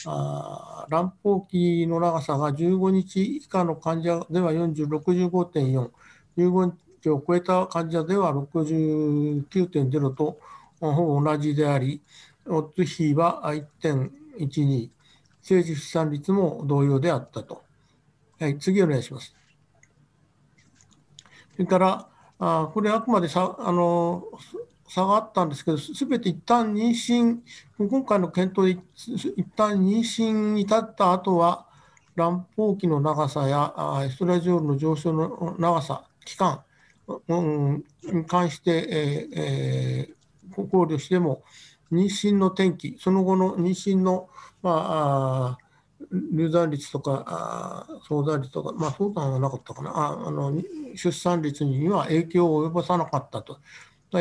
[0.05, 5.89] あ乱暴期の長さが15日以下の患者では65.4、
[6.37, 10.39] 15日を超えた患者では69.0と
[10.79, 12.01] ほぼ同じであり、
[12.47, 13.41] オッズ比は
[13.81, 14.89] 1.12、
[15.41, 17.63] 生児出産率も同様であったと。
[18.39, 19.33] はい、次お願いします。
[21.53, 24.25] それから、あこれあくまでさあの
[24.87, 27.39] 差があったんですけど、すべて一旦妊娠、
[27.77, 28.81] 今回の検討で
[29.35, 31.65] 一旦妊娠に至った後は、
[32.15, 33.73] 卵胞期の長さや
[34.05, 36.61] エストラジオールの上昇の長さ、期間、
[37.27, 41.43] うん、に関して、えーえー、考慮しても、
[41.91, 44.29] 妊娠の転機、その後の妊娠の、
[44.61, 45.65] まあ、
[46.11, 50.53] 流産率とかあ相談率とか、まあ、相談はなかったかなああの
[50.95, 53.59] 出産率には影響を及ぼさなかったと。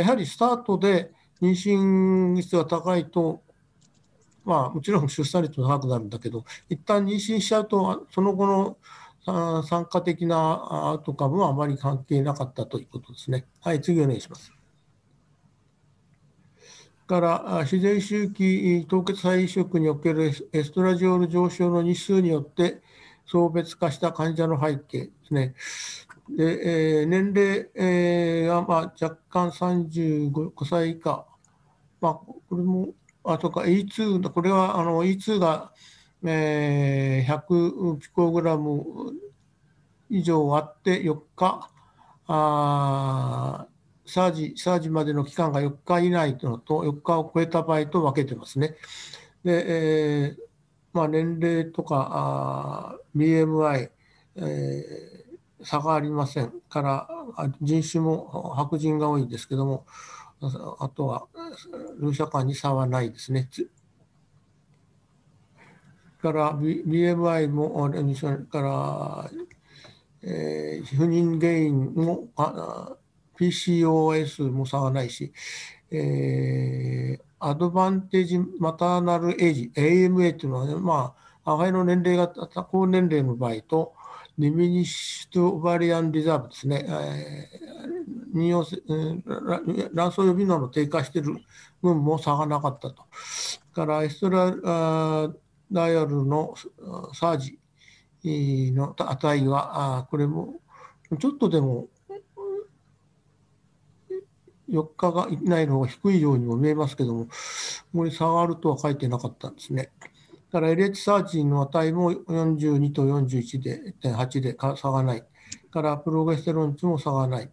[0.00, 3.42] やはりスタートで妊娠率が高いと、
[4.44, 13.46] まあ、もちろん出産率も高くなるんだけど、一旦妊娠しちゃうと、その後の参加的なアウトカムはあまり関係なかったということですね。
[13.60, 14.52] はい、次お願いします。
[17.06, 22.80] から自然周期凍結肺移植におけるエストラジオール上昇の日数によって
[23.26, 25.54] 送別化した患者の背景ですね。
[26.28, 31.26] でえー、年齢、えー、が、まあ、若干35歳以下、
[32.00, 32.94] まあ、これも、
[33.24, 35.72] あとか E2、これはあの E2 が、
[36.24, 38.82] えー、100ピコグラム
[40.08, 41.70] 以上あって4日、
[42.26, 43.66] あ
[44.06, 48.76] サージ、サージまでの期間が4日以内とのと、4日を超えた場合と分けてますね。
[49.44, 50.54] で、えー
[50.94, 53.90] まあ、年齢とかあ BMI、
[54.36, 55.13] えー、
[55.64, 57.08] 差がありませんから
[57.60, 59.86] 人種も白人が多いんですけども
[60.78, 61.26] あとは
[61.98, 63.48] ル社間に差はないですね。
[66.20, 69.30] から BMI もそれから、
[70.22, 72.96] えー、不妊原因もあ
[73.38, 75.32] PCOS も差がないし、
[75.90, 83.92] えー、アドバンテージマターナルエイジ、AMA っていうのはね、まあ、母親の年齢が高年齢の場合と、
[84.36, 91.36] ディミニッシュトバリアンリザーブですね、えー、卵巣予備能の低下している
[91.80, 93.04] 分も差がなかったと。
[93.72, 94.50] からエストラ
[95.70, 96.54] ダイヤルの
[97.12, 97.58] サージ
[98.72, 100.60] の値は、これも
[101.18, 101.88] ちょっとでも
[104.68, 107.30] 4日が以内のが低いようにも見えますけども、こ
[107.94, 109.92] こに差があるとは書いてなかったんですね。
[110.54, 115.24] だから LH サーチの値も42と41で1.8で差がない。
[115.72, 117.50] からプロゲステロン値も差がない。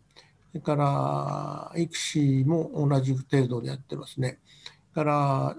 [0.52, 4.38] それからイクシーも同じ程度でやってますね。
[4.94, 5.58] から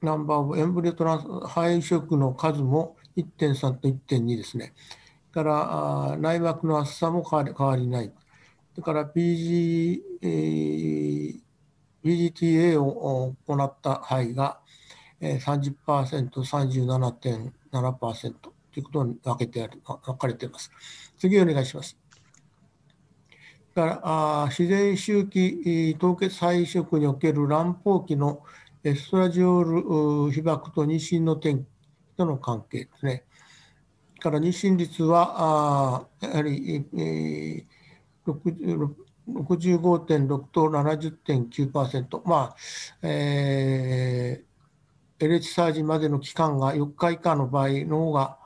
[0.00, 4.74] ナンバーオブエンブリオトランス肺移植の数も1.3と1.2ですね。
[5.32, 8.12] から内膜の厚さも変わりない。
[8.76, 11.40] それから PG、えー、
[12.04, 14.60] PGTA を行った肺が
[15.24, 20.70] 30%、37.7%ということに分けてある分かれています。
[21.18, 21.98] 次お願いします。
[23.74, 28.42] からあ自然周期凍結肺移植における卵胞期の
[28.84, 31.64] エストラジオール被爆と妊娠の転機
[32.16, 33.24] との関係ですね。
[34.20, 38.94] から妊娠率はあやはり、えー、
[39.26, 42.56] 65.6と70.9%、まあ
[43.02, 44.53] えー、
[45.18, 48.38] LH サージまでの期間が4日以下の場合の方が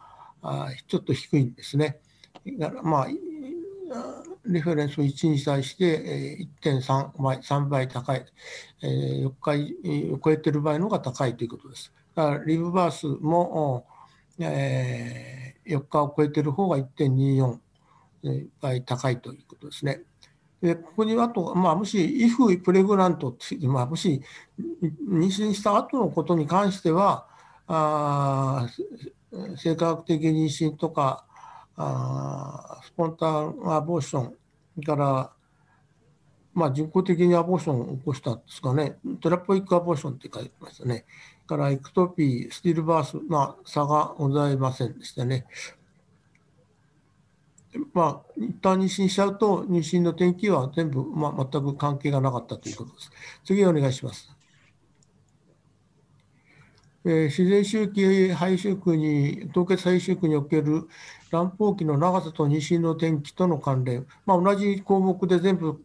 [0.43, 1.99] あちょっと低いんですね。
[2.59, 3.09] だからまあ、
[4.47, 8.25] リフェレンスを1に対して1.3倍、3倍高い、
[8.83, 11.93] 4日を超えている場合の方が高いということです。
[12.15, 13.87] だからリブバースも、
[14.39, 17.59] えー、4日を超えている方が1.24。
[18.61, 20.03] 倍高いということですね。
[20.61, 24.21] でここにあと、まあ、もし、if pregnant、まあ、もし
[25.09, 27.27] 妊娠した後のことに関しては、
[27.69, 28.67] あ
[29.57, 31.25] 生化学的妊娠とか、
[31.77, 35.33] あ spontaneous abortion から、
[36.55, 41.05] まあ、人工的にアボーションを起こしたんですかね、 therapeutic abortion って書いてましたね。
[41.47, 45.47] から ectopic、stillbirth、まあ、差がございませんでしたね。
[47.93, 53.11] まあ、一旦妊娠しちゃうと、妊娠の転機は全部、まあ、全く関係がなかったということです。
[53.45, 54.35] 次お願いします。
[57.05, 60.89] えー、自然周期肺移植に、凍結肺移植における
[61.31, 65.83] 卵胞期の長さと妊娠の転機との関連、まあ、同じ項目で全部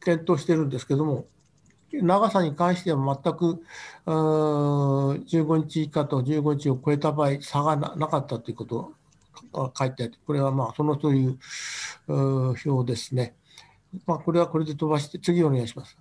[0.00, 1.26] 検討してるんですけども、
[1.92, 3.62] 長さに関しては全く
[4.06, 8.92] 15日以下と15日を超えた場合、差がなかったということ
[9.76, 11.38] 書いてあって、これはまあそのという
[12.08, 13.34] 表ですね。
[14.06, 15.96] まあ、これはこれで飛ばして、次お願いします。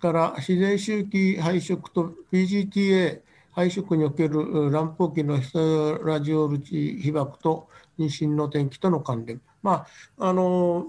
[0.00, 3.20] から自然周期配色と PGTA
[3.52, 7.68] 配色における卵胞期のヒスラジオルチ被爆と
[7.98, 9.40] 妊娠の転機との関連。
[9.62, 9.86] ま
[10.18, 10.86] あ、あの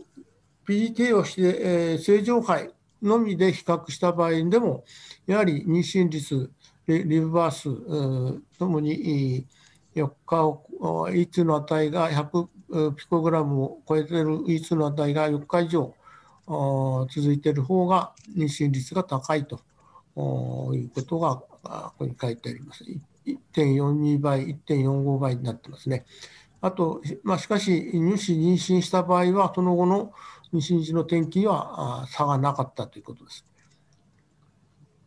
[0.65, 4.85] PGTA をして、えー、正常肺のみで比較した場合でも、
[5.25, 6.51] やはり妊娠率、
[6.87, 9.45] リブバースともに、
[9.95, 10.65] 4日を
[11.09, 15.93] E2 の値が100ピコグラムを超えている E2 の値が4日以上
[17.09, 19.61] 続いている方が妊娠率が高いと
[20.73, 22.83] いうことがここに書いてあります。
[23.25, 26.05] 1.42倍、1.45倍になってますね。
[26.59, 30.11] あと、まあ、しかし、乳歯妊娠した場合は、その後の
[30.53, 33.45] 妊娠時の転機には差がなかったということです。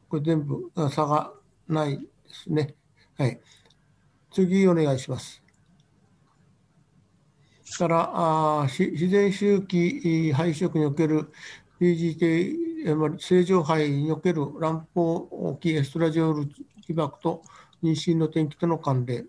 [0.08, 1.32] これ全部差が
[1.68, 2.74] ないですね。
[3.18, 3.40] はい。
[4.34, 5.44] 次お願いします。
[7.78, 11.32] からあ自然周期配色における
[11.80, 16.50] PGT 正常肺における卵胞期エストラジオール
[16.86, 17.42] 被爆と
[17.82, 19.26] 妊娠の転機との関連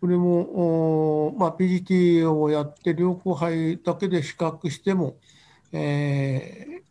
[0.00, 5.16] これも、まあ、PGT をやって両方肺だけで比較しても、
[5.72, 6.82] え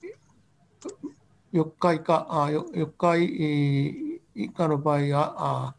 [1.53, 5.75] ー、4日以下あ4日以下の場合は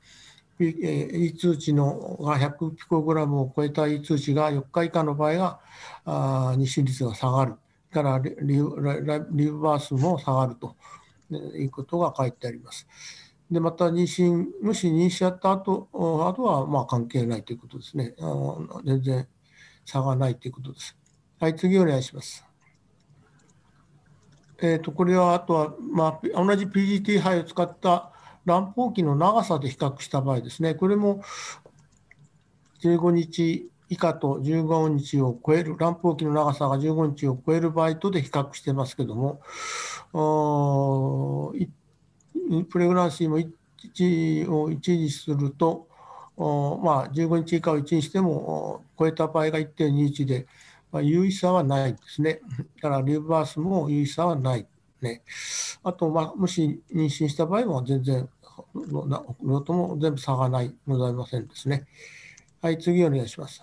[0.65, 5.61] E 通知のが100ピコグラムを超えた E 通知が4日以下の場合は
[6.05, 7.55] あ日進率が下がる。
[7.91, 10.77] からリリブバースも下がると
[11.57, 12.87] いうことが書いてあります。
[13.51, 18.15] で、また妊娠、もし妊娠やった後、あとはまあ関係ないということですね。
[18.21, 19.27] あ全然
[19.85, 20.97] 差がないということです。
[21.41, 22.45] はい、次お願いします。
[24.63, 28.13] えっ、ー、と、これはあとは、まあ、同じ PGT 肺を使った
[28.45, 31.23] 乱暴期の長さで比較した場合ですね、これも
[32.83, 39.41] 15日以下と15日を超える、乱暴期の長さが15日を超える場合とで比較してますけども、
[42.71, 45.89] プレグランシーも1を1にすると、
[46.37, 50.47] まあ、15日以下を1にしても超えた場合が1.21で、
[50.91, 52.41] まあ、有意差はないですね。
[52.81, 54.67] だからリバースも有意差はない
[55.03, 55.23] ね。
[55.83, 58.29] あと、まあ、もし妊娠した場合は全然、
[58.75, 61.87] のとも全部差がないございませんですね。
[62.61, 63.63] はい、次お願いします。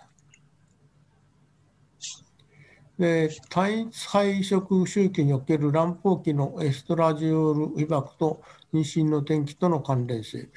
[2.97, 8.41] で単一配色周期における乱暴期のエストラジオール被爆と
[8.73, 10.49] 妊娠の転機との関連性。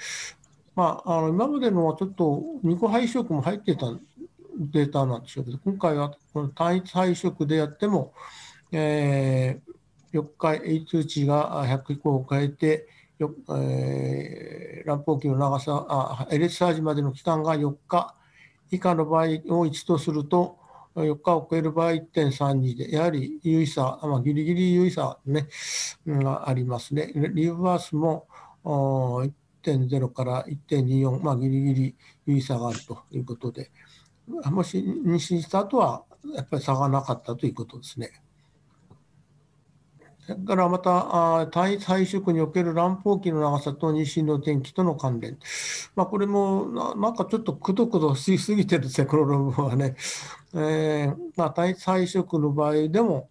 [0.74, 3.86] まあ、あの今までのはちょっと2個配色も入ってた
[4.58, 8.14] データなんでしょうけど、今回はこの単一配色でやっても、
[8.72, 9.69] えー、
[10.12, 12.88] 4日、A 通知が100以降を変えて、
[13.20, 18.14] えー、乱暴期の長さあ、エレサージまでの期間が4日
[18.70, 19.26] 以下の場合を
[19.66, 20.58] 1とすると、
[20.94, 25.48] 4日を超える場合1.32で、やはり有意差、まあ、ギリギリ有意差、ね、
[26.06, 27.12] がありますね。
[27.14, 28.26] リーブバースも
[28.64, 31.96] 1.0から1.24、まあ、ギリギリ
[32.26, 33.70] 有意差があるということで、
[34.26, 36.04] もし妊娠した後は
[36.34, 38.22] やっぱり差がなかったということですね。
[40.30, 45.36] それからまた、単一配色における卵胞期の長さと妊娠の転機との関連。
[45.96, 49.96] まあ、これもななんかちょっとくどくどしすぎてるんですね、この論文はね。
[50.54, 53.28] えーまあ、単一配色の場合でも、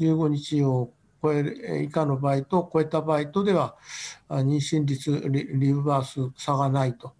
[0.00, 0.92] 15日を
[1.22, 3.76] 超える以下の場合と超えた場合とでは、
[4.28, 7.12] 妊娠率、リリバース差がないと。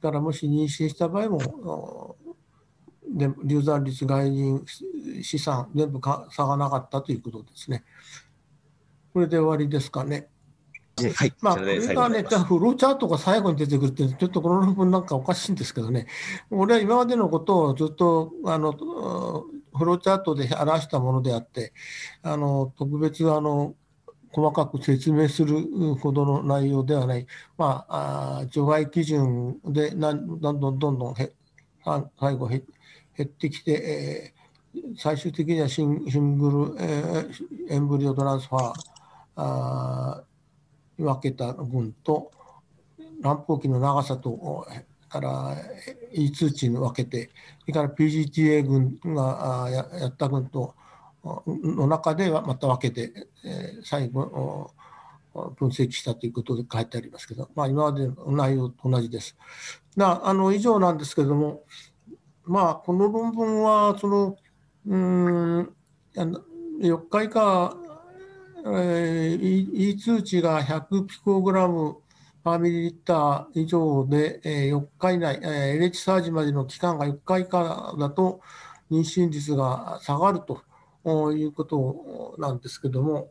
[0.00, 2.16] だからもし妊娠した場合も、
[3.10, 4.64] で流産率、外人、
[5.22, 7.84] 資産、全部か差がなかったということですね。
[9.12, 10.28] これで終わりですかね。
[11.14, 11.32] はい。
[11.40, 16.06] まあ、これがね、じゃフローチャートが最後に出てくるって、ちょっとこの論文なんかおかしいんですけどね、
[16.50, 21.72] 俺は今までのことをずっと、あの、フローチャートで表したものであって、
[22.22, 23.74] あの、特別、あの、
[24.32, 27.26] 細かく説明するほどの内容ではない、
[27.58, 31.32] まあ、あ除外基準でどんどんどんどんへ
[32.18, 32.62] 最後減
[33.22, 34.32] ってきて、
[34.74, 38.91] えー、最終的にはシンシングル、えー、エンブリオトランスファー
[39.36, 40.22] あ
[40.98, 42.30] 分けた分と
[43.20, 44.66] 乱暴期の長さと
[45.08, 45.56] から
[46.12, 47.30] E 通知に分けて
[47.60, 50.74] それから PGTA 群がややった群と
[51.24, 54.72] の中ではまた分けて、えー、最後
[55.56, 59.36] 分析したということで書いてありますけど、まあ、今までの内容と同じです。
[59.96, 61.62] なあの以上なんですけども、
[62.44, 64.36] まあ、この論文はその
[64.86, 65.74] うん
[66.80, 67.76] 4日以下
[68.64, 71.96] えー、E 通知が100ピコグラム
[72.44, 78.40] パーミリリッター以上で、えー、4日以内、えー、LH サージまでの期間が4日以下だと
[78.90, 80.62] 妊娠率が下がると
[81.32, 83.30] いうことなんですけども、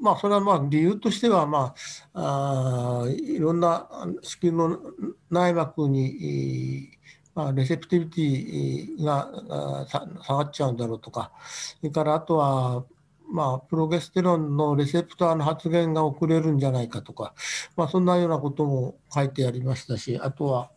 [0.00, 1.74] まあ、それはまあ理由としては、ま
[2.14, 3.88] あ、あいろんな
[4.22, 4.78] 子宮の
[5.30, 6.90] 内膜に、
[7.34, 9.28] まあ、レセプティビティが
[10.22, 11.32] 下がっちゃうんだろうとか、
[11.80, 12.84] それからあとは、
[13.30, 17.34] まあ、プロゲステロンのレセプターの発現が遅れるんじゃないかとか、
[17.76, 20.70] まあ、そんなようなことも書いてありましたし、あとは、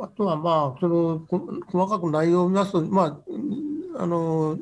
[0.00, 1.26] あとはまあ、その
[1.66, 3.22] 細かく内容を見ますと、ま
[3.96, 4.58] あ、あの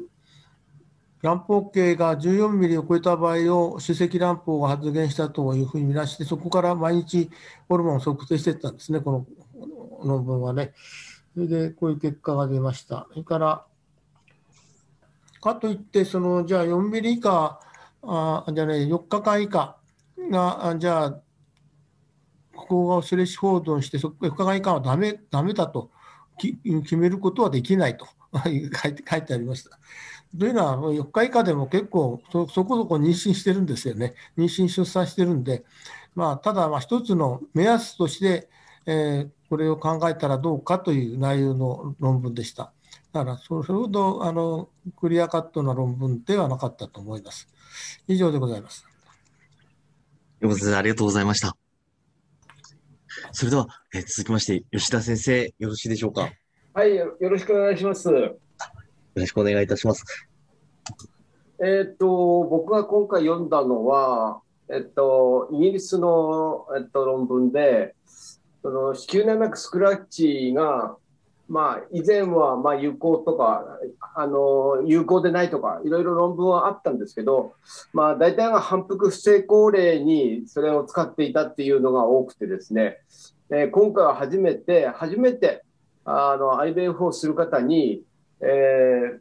[1.22, 7.30] 乱暴径が14ミリを超えた場合を主積乱暴が発現したというふうに見なして、そこから毎日
[7.68, 9.26] ホルモンを測定していったんですね、この
[10.04, 10.72] 論文はね。
[11.34, 13.06] それでこういう結果が出ました。
[13.10, 13.64] それから
[15.40, 17.60] かといって、そのじゃあ4ミリ以下、
[18.02, 19.76] あじゃね、4日間以下
[20.30, 21.10] が、じゃあ、
[22.54, 25.90] ここがスレッシュ報道して、4日間以下はだめだめだと
[26.38, 28.06] き決めることはできないと
[28.44, 28.48] 書
[28.88, 29.78] いて書いてありました。
[30.38, 34.14] というのは、4日以下でも結構そ、そこそこ妊娠してるんですよね。
[34.38, 35.64] 妊娠、出産してるんで、
[36.14, 38.48] まあ、ただ、一つの目安として、
[38.86, 42.72] えー、これを考えたらどうかという内容の論文でした。
[43.12, 47.48] だから、それほどあのクリアカットな論文ではなかったと思います。
[48.06, 48.86] 以上でございます。
[50.40, 51.56] 山田先生、ありがとうございました。
[53.32, 56.30] それでは、えー、続きまして、吉田先生、よろしいでしょうか？
[56.72, 58.08] はい、よろしくお願いします。
[58.08, 58.36] よ
[59.14, 60.04] ろしくお願いいたします。
[61.62, 64.40] えっ、と、僕が今回読んだのは、
[64.72, 67.94] えっと、イギリスの、えっと、論文で、
[68.62, 70.96] その子宮内膜スクラッチが、
[71.50, 73.64] まあ、以前はまあ有効とか
[74.14, 77.54] あの有効でないとかいろいろ論文はあったんですけど、
[77.92, 82.98] まあ、大体が反復不成功例にそれを使っていたっていうのが多くてですね、
[83.50, 85.64] えー、今回は初めて初めて
[86.04, 88.04] あの IBF をする方に、
[88.40, 89.18] え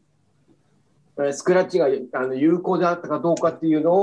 [1.18, 3.96] ー、スクラッチがあの有効であったかどうかっていうの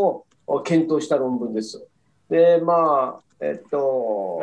[0.48, 1.86] を検討した論文です。
[2.28, 4.40] でまあえっと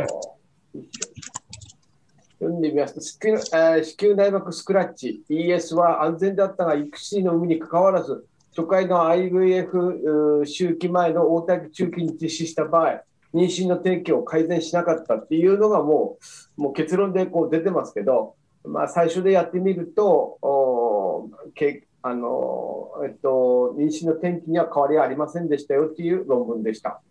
[2.44, 8.26] 読んでみますと、子宮子宮内膜スクラッチ、ES は安全であったが、育児の有無にかかわらず、
[8.56, 16.18] 初回の IVF 周期前の応対中期に実施した場合、妊娠の提供を改善しなかったっていうのがも
[16.58, 27.02] うもう結論でこう出てますけど、まあ、最初でやってみると、おけあのえっと、妊娠の転機には変わりありませんでしたよっていう論文でした。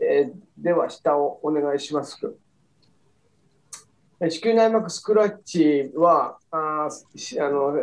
[0.00, 2.18] えー、では、下をお願いします。
[4.30, 6.90] 子宮内膜スクラッチはああ
[7.50, 7.74] の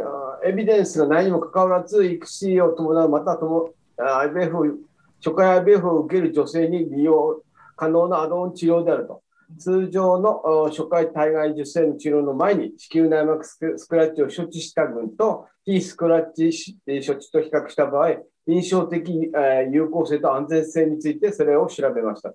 [0.45, 4.77] エビデンスがないにもかかわらず育児を伴うまたとも IVF
[5.21, 7.41] 初回 IVF を受ける女性に利用
[7.75, 9.21] 可能なアドオン治療であると
[9.57, 13.57] 通常の初回体外受精の治療の前に子宮内膜ス
[13.89, 18.15] クラッチを処置した群と非スクラッチ処置と比較した場合
[18.47, 19.31] 印象的
[19.71, 22.33] 有効性と安全性についてそれを調べました。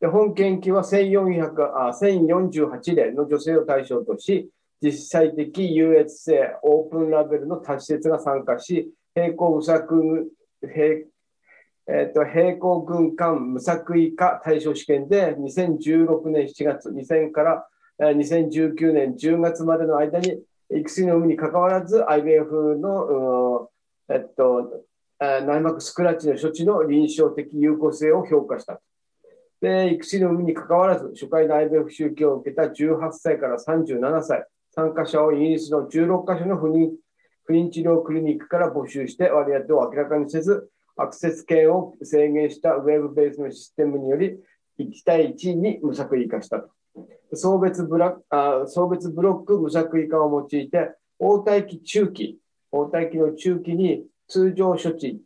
[0.00, 4.50] で本研究は1400あ1048例の女性を対象とし、
[4.82, 10.30] 実際的優越性、オープンラベルの多施設が参加し、並行無作
[10.62, 11.06] 並
[11.88, 17.66] えーと、並行軍艦無作為化対象試験で2016年7月、2000から
[18.00, 20.42] 2019年10月までの間に
[20.74, 23.70] 育児の有無にかかわらず IBF の、
[24.08, 24.84] えっと、
[25.20, 28.80] 内膜スクラッチの処置の臨床的有効性を評価した。
[29.60, 36.90] で、育児の有無にかかわらず、初回の IVF 宗教を受けた18歳から37歳、参加者をイギリスの16カ所の不妊
[37.46, 44.36] 不妊治療クリニックから募集して割り当てを明らかにせず、アクセス権を制限したウェブベースのシステムにより、
[44.78, 46.70] 1対1に無作為化したと。
[47.32, 52.38] 送別ブラあ送別ブロック無作為化を用いて、応対期中期、
[52.72, 55.20] 応対期の中期に通常処置、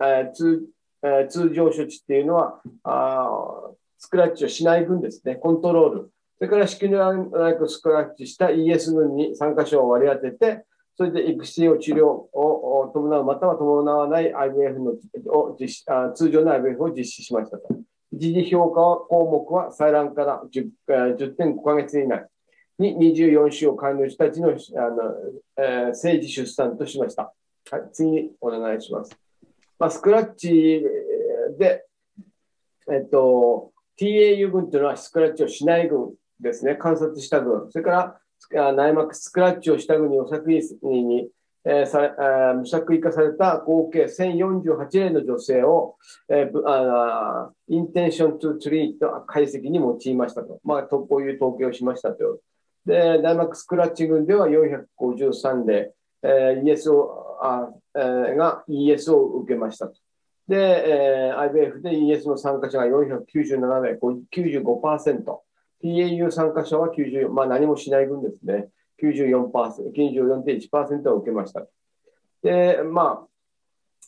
[0.00, 0.64] え通
[1.06, 6.10] えー、通常処置っていうのはあ、スクラッチをしない分ですね、コントロール。
[6.38, 10.64] それから子宮内膜スクラッチした ES 群に3箇所を割り当てて、
[10.96, 14.94] それで育児を治療を伴う、または伴わない IVF の
[15.32, 17.68] を実施あ通常の IVF を実施しましたと。
[18.12, 20.68] 一時評価項目は採卵から 10,
[21.16, 22.26] 10.5ヶ月以内
[22.78, 24.56] に24週を完了したちのあの、
[25.58, 27.32] えー、政治出産としました。
[27.70, 29.25] はい、次にお願いします。
[29.78, 30.82] まあ、スクラッチ
[31.58, 31.84] で、
[32.92, 38.20] えっと、TAU 群というのはスクラッチをしない群ですね、観察した群、それか
[38.50, 41.28] ら内膜スクラッチをした群にお作為に、
[41.68, 45.96] えー、さえー、無作為化された合計1048例の女性を、
[46.28, 52.38] えー、あインテンショントゥトリート解析に用いましたと、まあ、こういう統計をしましたと。
[52.86, 55.92] で、内膜スクラッチ群では453例、
[56.22, 57.68] えー、イエスをあ、
[58.36, 59.94] が ES を受けましたと。
[60.48, 65.38] で、えー、IBF で ES の参加者が497名、95%。
[65.82, 68.68] PAU 参加者は94、まあ何もしない分ですね。
[69.02, 71.66] 94%、94.1%を受けました。
[72.42, 73.26] で、ま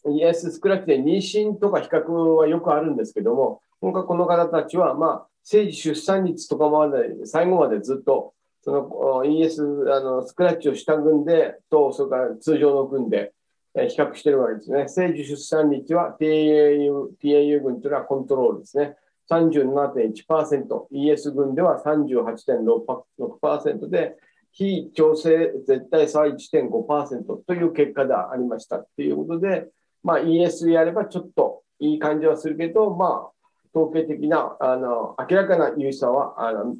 [0.04, 13.32] あ、ES スクラッチで妊娠とか比較はよくあるんですけども、今回この方たちは、まあ、生児出産率とかもある、最後までずっとその ES あのスクラッチをした群でと、それから通常の群で、
[13.74, 14.84] 比較しているわけですね。
[14.88, 18.96] 生児出産率は TAU, TAU 群というのはコントロールですね。
[19.30, 24.16] 37.1%、ES 群では38.6%で、
[24.52, 29.66] 非調整絶対差は1.5%という結果でありましたということで、
[30.02, 33.38] まあ、ES やればちょっといい感じはするけど、まあ、
[33.78, 36.76] 統計的なあの明らかな有差はあの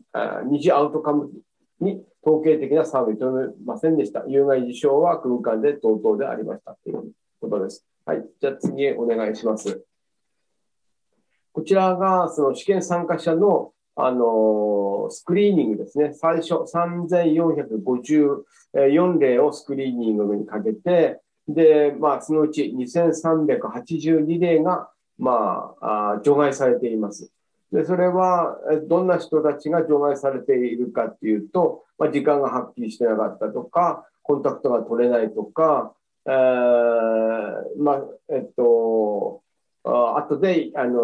[0.47, 1.31] 二次アウトカム
[1.81, 4.22] に統計的な差を認めませんでした。
[4.28, 7.86] 有害事象は空間で同等でありましたということです。
[8.05, 8.22] はい。
[8.38, 9.82] じゃあ次お願いします。
[11.52, 16.12] こちらがその試験参加者のあのスクリーニングですね。
[16.12, 24.88] 最初3454例をスクリーニングにかけて、で、まあ、そのうち2382例が、
[25.18, 27.32] まあ、あ除外されています。
[27.72, 28.58] で、それは、
[28.88, 35.92] どんな人たちが除外されているかっていうと、まあ、時間がはっきりしてなかったとか、コンタクトが取れないとか、
[36.26, 39.42] えー、まあ、えっと、
[39.84, 41.00] あ後で、あの、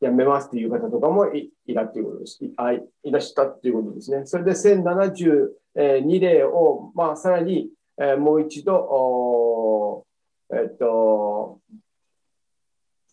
[0.00, 2.44] やめますという方とかもいいたということです。
[2.44, 2.52] い
[3.04, 4.26] いらしたということですね。
[4.26, 10.04] それで1072例を、まあ、さらに、えー、もう一度、
[10.52, 11.60] えっと、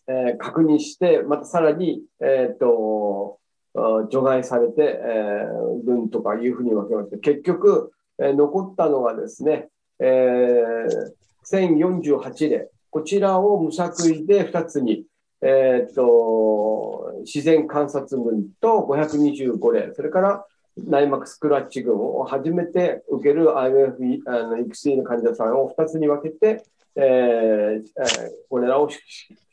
[0.06, 3.38] えー、確認して、またさらに、えっと、
[4.10, 9.68] 除外されて、えー、分とかいうふうに分けまして、結局、えー、残ったのがですね、
[9.98, 11.14] えー、
[11.52, 12.70] 1048例。
[12.90, 15.04] こちらを無作為で2つに、
[15.42, 26.64] えーと、自然観察群と525例、それから内膜スクラッチ群を初めて受ける IMF あの育成の患者さんを2つに分けて、
[26.96, 29.02] えーえー、これらを施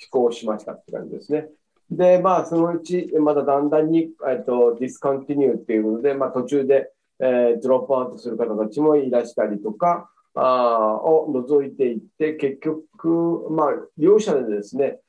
[0.09, 1.49] 行しましたって感じですね。
[1.89, 14.99] で、まあ、そのうち、まだだんだんに、えっと、 discontinue っていうことで、まあ、途中で、えー、ドロップアウトする方たちもいらしたりとか、あを除いていって、結局、まあ、両者でですね、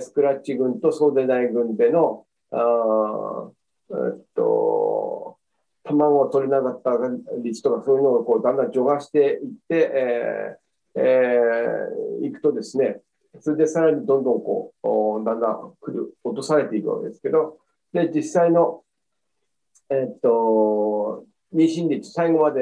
[0.00, 3.50] スクラッチ軍とそうでない軍での、あ
[3.90, 5.36] えっと、
[5.84, 6.90] 卵を取れなかった
[7.42, 10.61] 率とかそういうのをこうだんだん除外していって、えー
[10.94, 13.00] えー、いくとですね、
[13.40, 14.72] それでさらにどんどんこ
[15.22, 17.58] う、だんだん来る、落とされていくわけですけど、
[17.92, 18.82] で、実際の、
[19.90, 21.24] えっと、
[21.54, 22.60] 妊娠率、最後まで、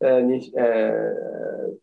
[0.00, 1.76] えーえーえー、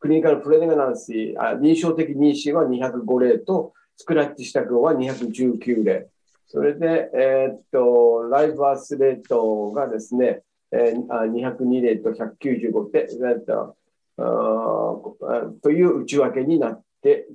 [0.00, 6.08] クリニカルプレネガナンシー、あ認証的妊娠は205例と、スクラッチした群は219例。
[6.46, 13.76] それで、えー、っと、ライブアスレートがですね、えー、202例と195例、えー、っと
[14.18, 17.26] という内訳になって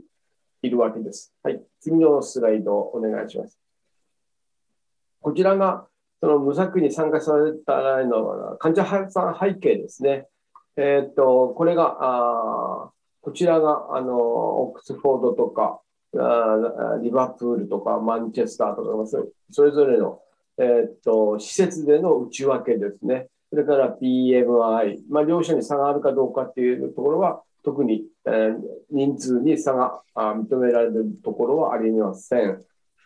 [0.61, 1.33] いるわけです。
[1.43, 1.61] はい。
[1.79, 3.57] 次のスライドをお願いします。
[5.21, 5.87] こちらが
[6.23, 10.27] その無作為に参加されたの患者さん背景ですね。
[10.77, 12.91] えー、っと、これが、あ
[13.21, 15.81] こちらが、あの、オックスフォードとか、
[16.17, 19.05] あリバプールとか、マンチェスターとか、
[19.51, 20.21] それぞれの、
[20.57, 23.27] えー、っと、施設での内訳ですね。
[23.53, 28.55] それから PMI、まあ、両者に差があるかどうかっていうところは、特に、えー、
[28.89, 32.63] 人数に差があ認められるところはありません。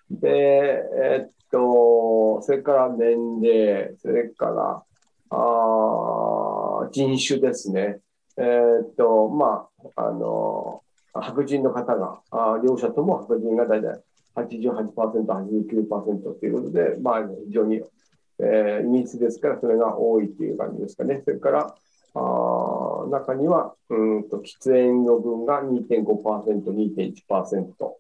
[0.09, 4.83] で、えー、っと、それから年齢、それから、
[5.31, 7.99] あ人種ですね。
[8.37, 10.81] えー、っと、まあ、あの、
[11.13, 14.01] 白人の方が、あ両者とも白人が大体
[14.35, 17.81] 88%、89%ということで、まあ、非常に、
[18.39, 21.21] えー、秘密ですから、それが多いという感じですかね。
[21.23, 21.75] それから、
[22.13, 27.95] あ中には、うんと喫煙の分が2.5%、2.1%、そ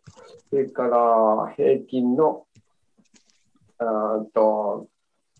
[0.53, 2.45] れから平均の
[3.79, 4.87] あと、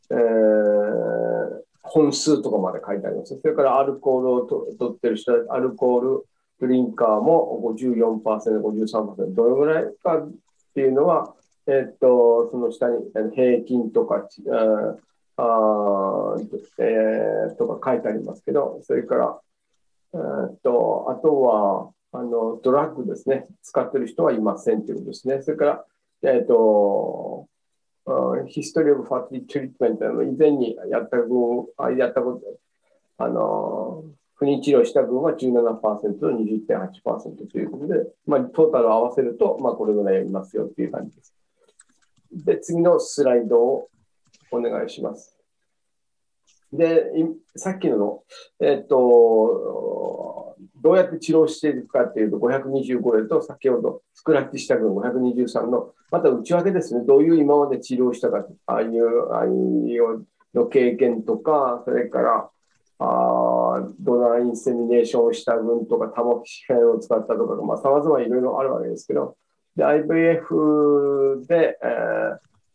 [0.10, 3.40] えー、本数とかまで書いてあります。
[3.40, 6.26] それからアルコールをと取ってる人、アルコール
[6.60, 10.32] ドリンカーも54%、53%、どれぐらいかっ
[10.74, 11.34] ていうのは、
[11.68, 14.28] えっと、その下に平均とか、
[15.38, 16.36] あ
[16.80, 19.42] えー、とか書いてありますけど、それから、
[20.14, 23.46] えー、っと、あとは、あの、ドラッグですね。
[23.62, 25.42] 使ってる人はいませんということですね。
[25.42, 25.86] それから、
[26.24, 27.48] えー、っと、
[28.48, 31.68] history of fertility treatment の以前にやった分、
[31.98, 32.42] やったこと、
[33.18, 41.34] あの、不妊治療した分は17%と20.8%ということで、まあ、トータル合わせると、まあ、これぐらいやりますよっていう感じです。
[42.32, 43.90] で、次のスライドを
[44.52, 45.38] お願いします。
[46.72, 47.12] で、
[47.56, 48.24] さっきの、
[48.60, 62.50] えっと、どうやって治療していくかっていうと、525例と先ほどスクラッチした群523の、また内訳ですね、どういう今まで治療したか、ああいう、ああいうの経験とか、それから、
[63.00, 69.38] あドナーインセミネーションをした群とか、タモキシフェンを使ったとか、まあ、様々いろいろあるわけですけど、
[69.78, 71.78] で IVF で、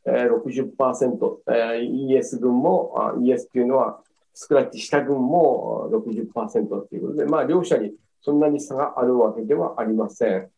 [0.07, 4.01] えー、60%、えー、ES 群も、あ ES っていうのは、
[4.35, 7.93] スクラッチした群も60%ということで、まあ、両者に
[8.23, 10.49] そんなに差があるわけではありません。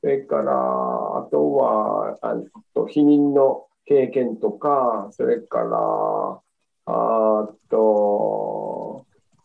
[0.00, 2.34] それから、あとは、あ
[2.74, 6.40] と避妊の経験とか、それから、
[6.86, 8.61] あと、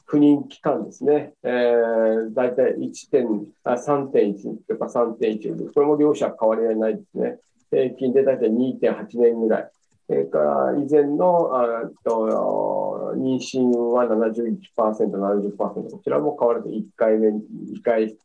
[0.08, 1.34] 不妊期間ですね。
[1.44, 7.38] えー、大体3.1とか3.1これも両者変わりないですね。
[7.70, 9.70] 平均で大体2.8年ぐらい。
[10.08, 17.42] それから以前のあと妊娠は71%、70%、こちらも変わらず1回目、2
[17.84, 18.16] 回、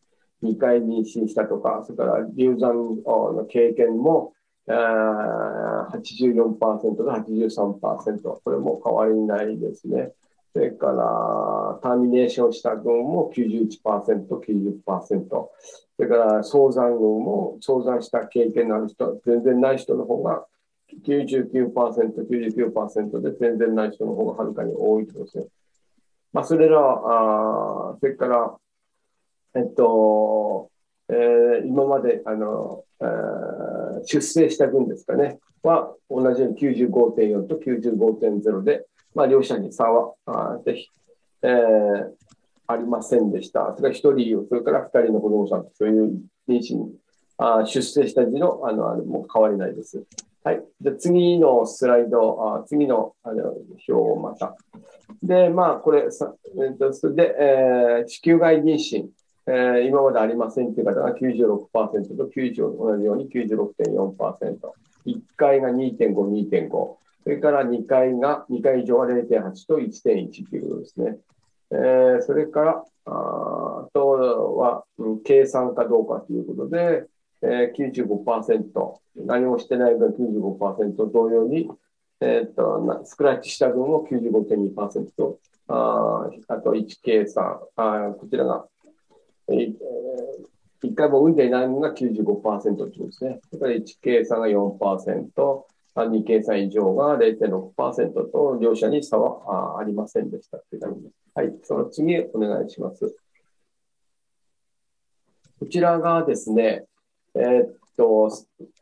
[0.44, 4.32] 2回妊娠したとか、それから流産の経験も
[4.68, 10.12] 84%と83%、これも変わりないですね。
[10.52, 15.28] それから、ターミネーションした群も91%、90%。
[15.28, 15.50] そ
[15.98, 20.46] れから、早産群も、早産した経験のある人、全然ない人の方が
[21.04, 25.46] 99%、99%で全然ない人の方がはるかに多いとですね。
[26.32, 28.56] まあ、それらあそれから、
[29.54, 30.70] えっと、
[31.08, 40.88] えー、今まで、あの、えー、出生した群ですかね、は同じように95.4と95.0で、まあ、両者に差はあぜひ、
[41.42, 42.10] えー、
[42.66, 43.74] ありませんでした。
[43.76, 46.88] それから1人、それから2人の子供さん、そういう妊娠、
[47.38, 50.04] あ出生した時のあのあれも変わりないです。
[50.44, 50.64] はい。
[50.80, 53.52] で次のスライド、あ次のあの
[53.88, 54.56] 表をまた。
[55.22, 59.08] で、まあ、これ、さえっと、それで、えー、子宮外妊娠。
[59.44, 64.56] えー、今までありませんという方が96%と90同じように96.4%。
[65.06, 66.14] 1回が2.5、
[66.48, 66.96] 2.5。
[67.22, 71.18] それから2回が、2回以上が0.8と1.1ということですね。
[71.70, 77.06] えー、それから、あとは、うん、計算かどうかということで、
[77.42, 81.68] えー、95%、何もしてない分95%同様に、
[82.20, 85.36] えー、っとスクラッチした分を95.2%
[85.68, 88.66] ああと1計算あ、こちらが
[89.48, 89.74] えー、
[90.84, 93.40] 1回も産んでないのが95%ということですね。
[93.50, 100.86] それから1計算が4%、2計算以上が0.6%と、両者に差はありませんでしたというす。
[101.34, 103.16] はい、その次お願いします。
[105.58, 106.84] こちらがですね、
[107.34, 108.30] えー、っと、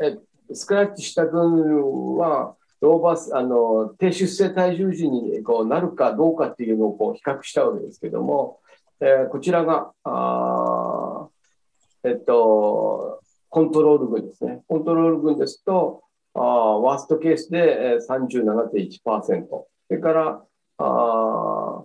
[0.00, 0.18] え
[0.52, 8.60] スクラッチした分は、ローバス、あの、低出生体重時にこうなるかどうかっていうのをこう比較したわけですけども、
[9.00, 11.28] えー、こちらが、あ
[12.04, 13.20] えっと、
[13.50, 14.62] コントロール群ですね。
[14.66, 16.02] コントロール群ですと、
[16.34, 19.48] あワーストケースで37.1%。
[19.48, 20.42] それから、
[20.78, 21.84] あ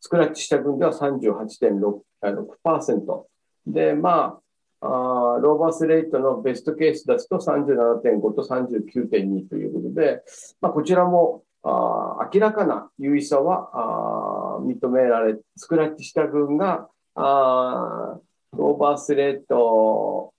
[0.00, 3.24] スクラッチした群では38.6%。
[3.66, 4.38] で、ま
[4.80, 10.22] あ、あローバースレートのベストケースですと37.5と39.2ということで、
[10.60, 18.18] まあ、こちらもあ明らかな優位さはあ認められ、スクラッチした群があ
[18.56, 20.32] ローバースレート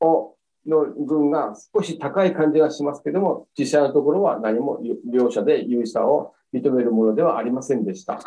[0.00, 0.36] を
[0.66, 4.80] の群が少し高い感じがしますけども、実際のところは何も
[5.10, 8.20] 両者で優位さを認めるものではありませんでした。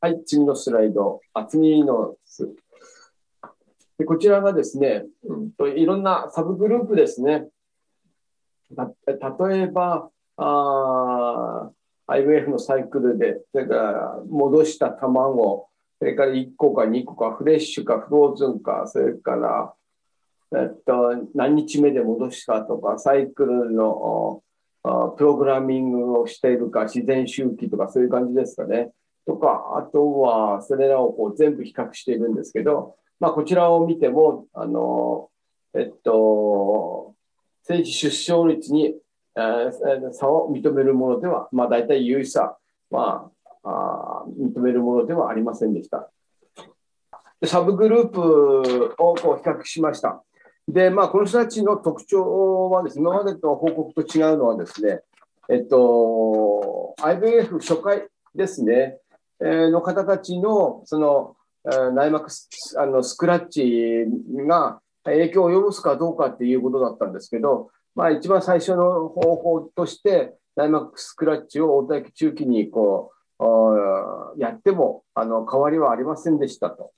[0.00, 1.20] はい、次のスライド。
[1.32, 2.16] あ次の
[3.98, 5.04] でこちらがですね、
[5.58, 7.48] うん、いろんなサブグループですね。
[8.76, 11.70] 例えば、あ
[12.08, 15.68] IVF のサイクルで、それから戻した卵、
[15.98, 19.74] それから1個か2個かフレッシュかフローズンか、それから、
[20.52, 24.42] えっと、何日目で戻したとか、サイクルの
[25.16, 28.92] プログラミングをしているか、自然周期とか、そういう感じですかね。
[29.26, 35.30] とか、あとは、それらをこう全部比較しているんですけど、まあ、こちらを見ても、あの、
[35.74, 37.14] えっと、
[37.62, 38.96] 政治出生率に
[39.36, 42.56] え差を認めるものでは、まあ、大体優位さ
[42.90, 43.30] は、
[43.64, 46.10] あ認めるものではありませんでした。
[47.44, 50.22] サブグループをこう比較しました。
[50.68, 55.00] で、まあ、この人たちの特徴はですね、今までと報告と違うのはですね、
[55.48, 58.98] えっと、IVF 初回ですね、
[59.40, 61.36] えー、の方たちの、その、
[61.94, 62.28] 内膜
[62.76, 64.04] あのスクラッチ
[64.46, 73.12] が影響を及ぼすかどうかっていうことだったんですけど、まあ、一番最初の方法として、内膜スクラッチを大体中期にこ
[74.36, 76.92] うやってもあの変わりはありませんでしたと。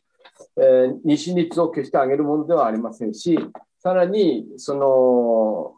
[0.58, 3.38] えー、妊娠率を決して上げるものではありませんし、
[3.78, 5.74] さらに、その、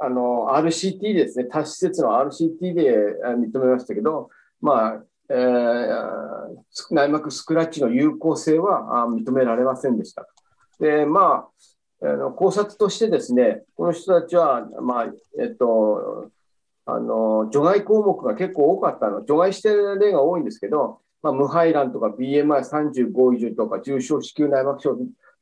[0.00, 4.28] あの、RCT ですね、多施設の RCT で認めましたけど、
[4.60, 6.58] まあ、えー、
[6.90, 10.26] 内膜スクラッチの有効性は認められませんでした。
[10.80, 11.46] で、ま
[12.00, 15.06] あ、あの考察としてですね、この人たちは、まあ、
[15.40, 16.30] えっと、
[16.84, 24.98] あの除外項目が結構多かったの、除外してる例が多いんですけど、まあ、無排卵とか BMI35 以上とか重症子宮内膜症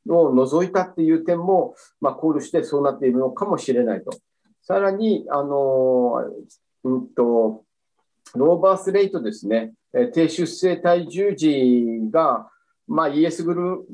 [0.09, 4.11] を除いたっていう点も、まあ、考慮してそうなっているのかもしれないと。
[4.61, 6.23] さらに、あの
[6.83, 7.63] うんと、
[8.35, 9.73] ローバースレートですね、
[10.13, 12.49] 低出生体重児が、
[12.87, 13.85] まあ、ES グル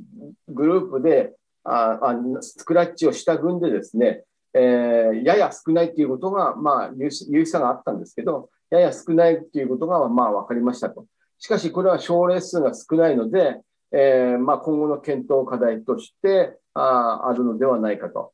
[0.49, 1.34] グループで
[1.64, 4.23] ああスクラッチをした群でですね、
[4.53, 11.05] えー、やや少ないということが、まあ、有意差があったんですけど、やや少ないということが、まあ、分かりましたと。
[11.39, 13.61] しかし、これは症例数が少ないので、
[13.91, 18.34] えーまあ、今後の検討課題としてああるのではないかと。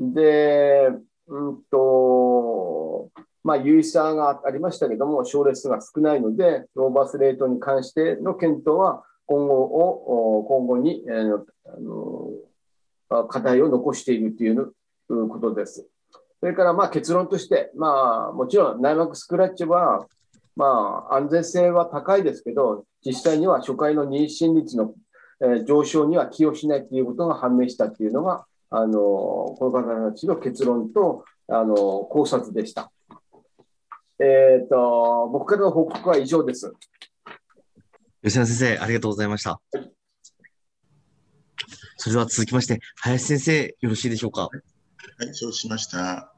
[0.00, 0.88] で、
[1.26, 3.10] うんと
[3.42, 14.72] まあ、有意差がありましたけども、症例数が少ないので、ローバースレートに関しての検討は今後を今後に、えー、あの課題を残しているという
[15.28, 15.86] ことです。
[16.40, 20.06] それからまあ結論として、まあ、もちろん内膜スクラッチは
[20.56, 24.94] まあ、安全性は高いですけど、実際には初回の妊娠率の、
[25.40, 32.90] えー、上昇には寄与しないということが判明したというのが、あのこの方たちの結論とあの考察でした。
[34.18, 36.72] えっ、ー、と、僕からの報告は以上です。
[38.22, 39.60] 吉田先生、ありがとうございました。
[41.96, 44.42] それでは続きまして、林先生、よろしいでしょうか？
[44.42, 46.33] はい、そうしました。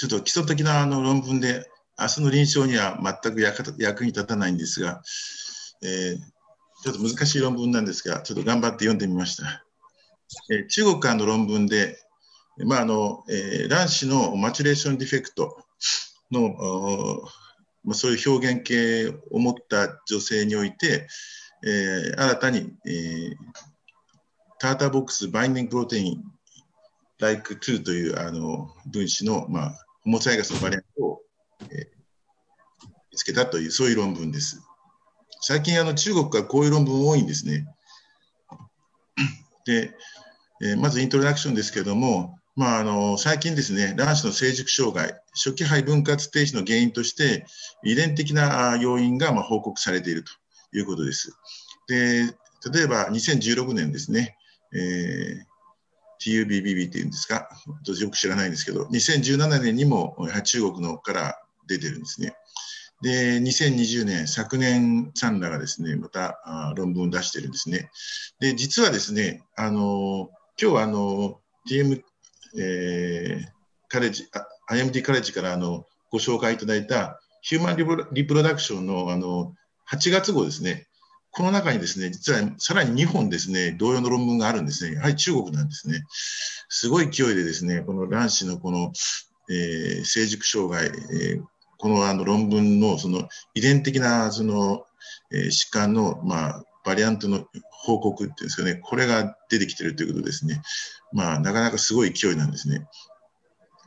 [0.00, 1.68] ちょっと基礎的なあの論文で、
[1.98, 5.02] 明日の臨床には全く役に立たないんですが、
[5.82, 6.18] えー、
[6.82, 9.62] ちょっと難しい論文なんですが、ちょっと頑張って読んでみました。
[10.50, 11.98] えー、中国からの論文で、
[12.64, 15.58] まああのえー、卵子のマチュレーションディフェクト
[16.30, 16.56] の、
[17.84, 21.08] まあ、そういう表現形を持った女性において、
[21.62, 23.34] えー、新たに、えー、
[24.58, 26.24] ターターボックスバインディングプロテイン
[27.18, 31.22] like 2というあの分子の、まあ、ホモサイガスのバリアントを、
[31.62, 31.68] えー、
[33.12, 34.62] 見つけたという、そういう論文です。
[35.42, 37.66] 最近、あの中国はこういう論文多いんですね。
[39.64, 39.94] で、
[40.62, 47.46] えー、まずイントロダクションですけれども、まあ、あの最近ですね、卵子の成熟障害、初期肺分割停止の原因として、
[47.84, 50.32] 遺伝的な要因がまあ報告されていると
[50.76, 51.32] いうことです。
[51.88, 52.24] で
[52.72, 54.36] 例えば2016年ですね、
[54.72, 55.49] えー、
[56.20, 57.48] TUBBB っていうんですか、
[57.82, 62.34] 私よく知らないんですけど、2017年にも中国のから出てるんですね。
[63.02, 66.38] で、2020年、昨年、サンラがですね、また
[66.76, 67.90] 論文を出してるんですね。
[68.40, 70.30] で、実はですね、あの
[70.60, 72.02] 今日はあの TM、
[72.58, 73.48] えー、
[73.88, 74.28] カレッジ、
[74.70, 79.54] IMT カレッジからあのご紹介いただいたヒューマンリプロダクションのあの
[79.90, 80.86] 8月号ですね、
[81.32, 84.96] この中にですね、実はさらに2本ですね、同様の論文があるんですね。
[84.96, 86.04] やはり中国なんですね。
[86.68, 88.92] すごい勢いでですね、この卵子のこの、
[89.48, 91.42] えー、成熟障害、えー、
[91.78, 94.84] このあの論文のその遺伝的なその、
[95.32, 100.62] えー、疾患の、まあ、バリアントの報告っていうんですかね、これが出てきてるということですね。
[101.12, 102.86] まあ、なかなかすごい勢いなんですね。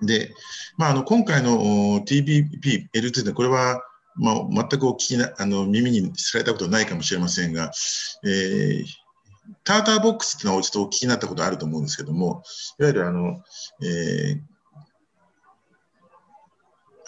[0.02, 0.34] で、
[0.78, 3.82] まあ、あの今回の TPP-L2 で、これは
[4.16, 7.72] まあ、全くお聞きなあの耳にされたことないかもしれませんが、
[8.24, 8.86] えー、
[9.64, 12.44] ターターボックスっていうのはちょっとお聞きになったことあると思うんですけども、
[12.80, 13.42] いわゆるあの、
[13.82, 14.42] えー、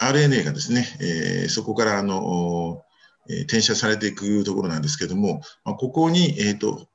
[0.00, 2.82] RNA がですね、えー、そこからあの、
[3.28, 6.86] えー、転写されていくところなんですけども、まあ、ここに、えーと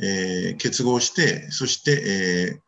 [0.00, 2.58] えー、結合して、そして、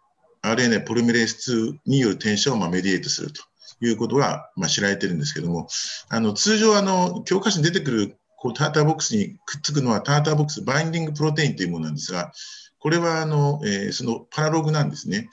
[0.43, 3.43] えー、RNA ポリメレース2による転写をまあメディエイトすると。
[3.81, 5.69] いうことが、まあ、知られてるんですけども、
[6.09, 12.31] あの通常あの、教科書に出てくるこうターターボックスにくっつくのはターターボックスバインディングプロテインというものなんですが、
[12.79, 15.31] これはあの、えー、そのパラログなんですね。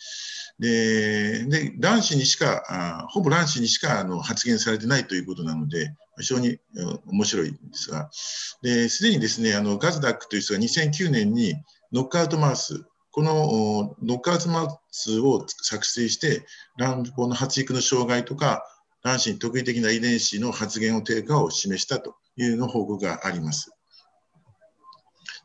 [0.59, 6.59] で、で卵子にしか、あほぼ卵子にしかあの発現されてないということなので、非常に
[7.07, 11.55] 面白いんですが、すでにですね、あのガズダックという人が2009年に
[11.91, 16.45] ノックアウトマウス、このノックアウトマウスを作成して、
[16.77, 18.63] 卵胞の発育の障害とか、
[19.03, 23.71] 卵子に特異的な遺伝子の発現を低下を示したというの報告があります。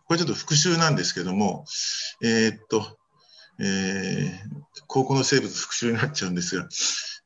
[0.07, 1.65] これちょっと復習なんですけども、
[2.23, 2.97] えー、っと、
[3.59, 6.69] えー、高校の生物復習になっちゃうんですが、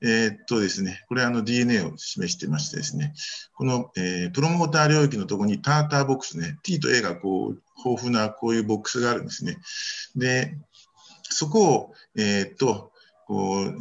[0.02, 3.12] えー、っとですね、これあの DNA を示してましてですね、
[3.54, 9.58] この、えー、プロモーター領域のところにターターボックスね、T と A がこう豊富なこういうボックスがあるんですね。
[10.16, 10.56] で、
[11.22, 12.92] そこを、えー、っと、
[13.26, 13.78] こう、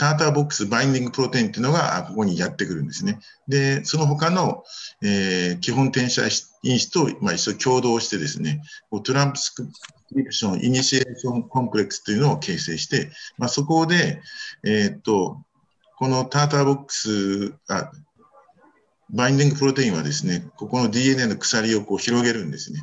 [0.00, 3.20] TATA box binding protein っていうのがここにやってくるんですね。
[3.48, 4.64] で、その他の、
[5.02, 6.22] えー、基本転写
[6.62, 8.62] 因子と、まあ、一緒共同してですね、
[9.04, 9.68] トランプスク
[10.16, 14.22] リプション、イニシエーションコンプレックスというのを形成して、まあ、そこで、
[14.64, 15.42] えー、っと、
[16.00, 17.92] この TATA box、あ
[19.10, 22.80] binding protein はですね、ここの DNA の鎖をこう広げるんですね。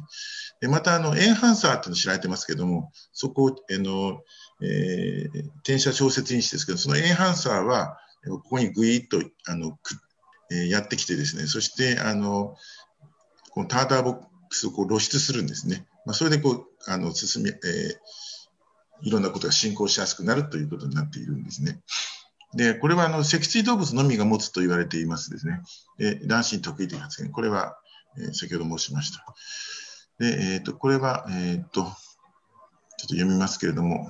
[0.62, 4.22] でまたあのエンハンサーっていうの知られてますけども、そこをあの、
[4.62, 7.98] えー、転写調節因子ですけど、そのエンハンサーは
[8.30, 9.96] ここにぐいっとあのく、
[10.52, 12.56] えー、やってきてですね、そしてあの
[13.50, 14.16] このターターボッ
[14.48, 15.88] クスをこう露出するんですね。
[16.06, 17.58] まあ、それでこうあの進み、えー、
[19.02, 21.82] いろんなことが進行しやすくなるということになっているんですね。
[22.54, 25.62] で、これはあの脊椎動物のみが持つと言われていますですね。
[25.98, 27.32] で卵子に特異的発現。
[27.32, 27.78] これは、
[28.18, 29.26] えー、先ほど申しました。
[30.20, 31.94] で、えっ、ー、と、これは、えっ、ー、と、ちょっと
[33.10, 34.10] 読みますけれども、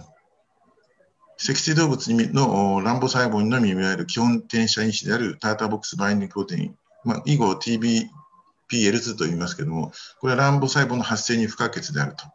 [1.38, 12.26] 脊椎動物の乱暴細胞にのみいわゆる基本転写因子であるターターボックスバインディングプロテイン、まあ、以後 TBPL2 と言いますけれども、これは乱暴細胞の発生に不可欠であると。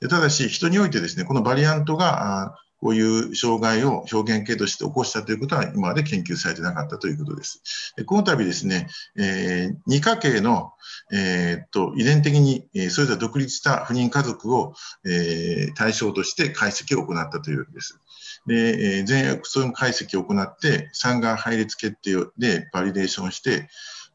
[0.00, 7.62] でただし、人においてですね、このバリアントがこういう障害を表現系として起こしたということは今まで研究されてなかったということです。
[8.06, 10.72] この度ですね、えー、2家系の、
[11.12, 14.74] えー、っと遺伝的に、えー、それぞれ独立した不妊家族を、
[15.06, 18.00] えー、対象として解析を行ったというわけです。
[18.48, 23.68] で、えー、全エクソーム解析を行って、産が配列決定でバリデーションして、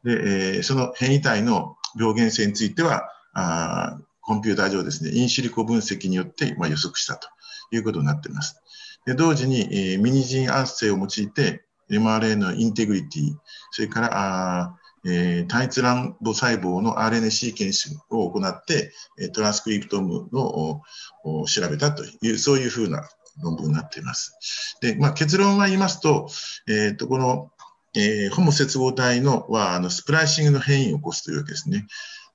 [0.04, 7.28] で、えー、その変異体の病原性については、あコンピューター上ですね、インシリコ分析によって、まあ、予測したと。
[7.70, 8.62] いうことになっています。
[9.06, 13.34] で同時に、えー、ミニジン圧生を用いて MRA のインテグリティ、
[13.70, 14.74] それからあ
[15.04, 18.92] えー、単一卵母細胞の RNA シーケンスを行って、
[19.32, 20.82] トランスクリプトムの
[21.24, 23.08] を調べたという、そういうふうな
[23.42, 24.76] 論文になっています。
[24.80, 26.28] で、まあ、結論は言いますと、
[26.66, 27.50] えっ、ー、と、この、
[27.94, 31.86] えー、ホモ接合体のは、あの、スプライシングの変異を起こすというわけですね。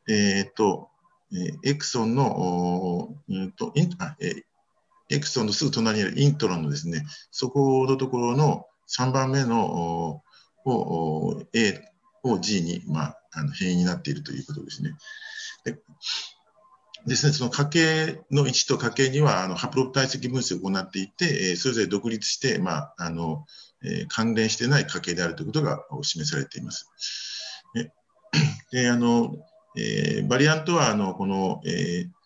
[0.07, 0.89] えっ、ー、と、
[1.35, 4.43] えエクソンの、うんとインあえ
[5.13, 10.21] エクソンのすぐ隣にあるイントロのですね、そこのところの3番目の
[10.65, 11.81] を A
[12.23, 14.91] を G に、まあ、あの変異になっているということですね。
[15.65, 15.77] で
[17.05, 23.45] ですね、その家系の位置と家系にはあのハプロ体積分析を行っていて、えそれぞれ独立して、まああの
[23.83, 26.89] え、関連してない家系であるということが示されています。
[28.71, 29.35] であの
[29.75, 32.22] えー、バリアントはあのこの、えー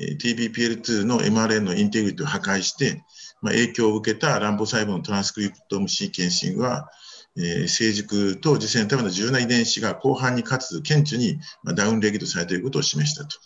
[0.00, 3.04] TBPL2 の mRNA のインテグリティを破壊して、
[3.42, 6.90] まあ、影響を受けた乱暴細胞のトランスクリプトムシーケンシングは、
[7.36, 11.38] えー、成熟と受精のための重要な遺伝子が後半にかつ顕著に、
[11.76, 13.36] ダウンレギュトされていることを示したと。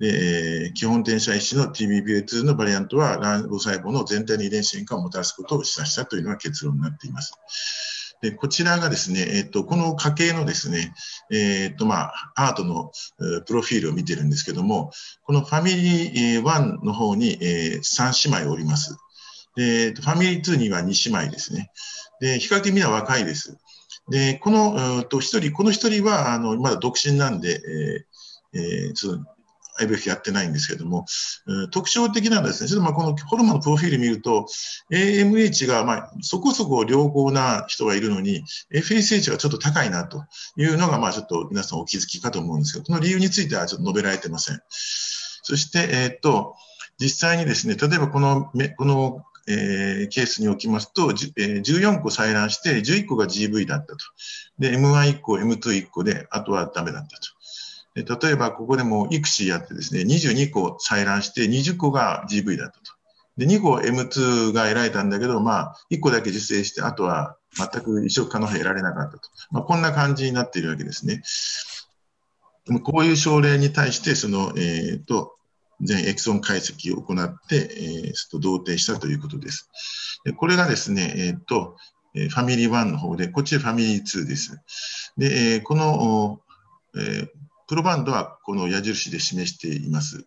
[0.00, 7.32] で、えー、基本転写因子の TBPL2 のバリアントは乱暴細胞の全体の遺伝子変化をもたらすことを示唆したというのが結論になっています。
[8.22, 10.92] で、こちらがですね、えっ、と、この家系のですね、
[11.32, 12.92] えっ、と、まあ、アートの、
[13.46, 14.92] プロフィールを見てるんですけども、
[15.24, 18.98] このファミリー1の方に、えー、3姉妹おります。
[19.56, 21.70] で、ファミリー2には2姉妹ですね。
[22.20, 23.56] で、比較的みんな若いです。
[24.10, 27.60] で、この、と一人、この一人は、あの、まだ独身なんで、
[28.52, 29.24] えーえー、その
[29.80, 31.06] IVF やってないんですけども、
[31.46, 34.46] うん、特徴的なのはですね、ちょっとまあこのホルモンのプロフィール見ると、
[34.92, 40.24] AMH がまあそこそこ良好な人がいるのに、FSH がちょっと高いなと
[40.56, 44.60] いうのが、まあちょっと皆さんお気づきかと思うんですけど、この理由についてはちょっと述べられてません。
[45.42, 46.54] そして、え、っと、
[46.98, 53.96] 実際にですね、例えばこの、このえー、ケースにおきますと、えー、14個採卵して、11個が GV だったと。
[54.58, 57.39] で、M1 1個、M2 1個で、あとはダメだったと。
[57.94, 62.92] 例えばここでも育児やってですね、22個採卵して20個が GV だったと。
[63.36, 69.28] で、2個 M2 が得られたんだけど、まあ、1個だけ受精して、あとは全く移植可能性得られなかったと。
[69.50, 71.22] まあ、こんな感じになっているわけですね。
[72.84, 75.36] こういう症例に対して、その、えっ、ー、と、
[75.80, 77.56] 全エクソン解析を行って、
[78.06, 79.70] えー、と同定したということです。
[80.24, 81.76] でこれがですね、えっ、ー、と、
[82.12, 84.60] ファミリー1の方で、こっちファミリー2です。
[85.16, 86.40] で、えー、この、
[86.96, 87.28] えー、
[87.70, 90.24] プロバンドはこの矢印で示しています。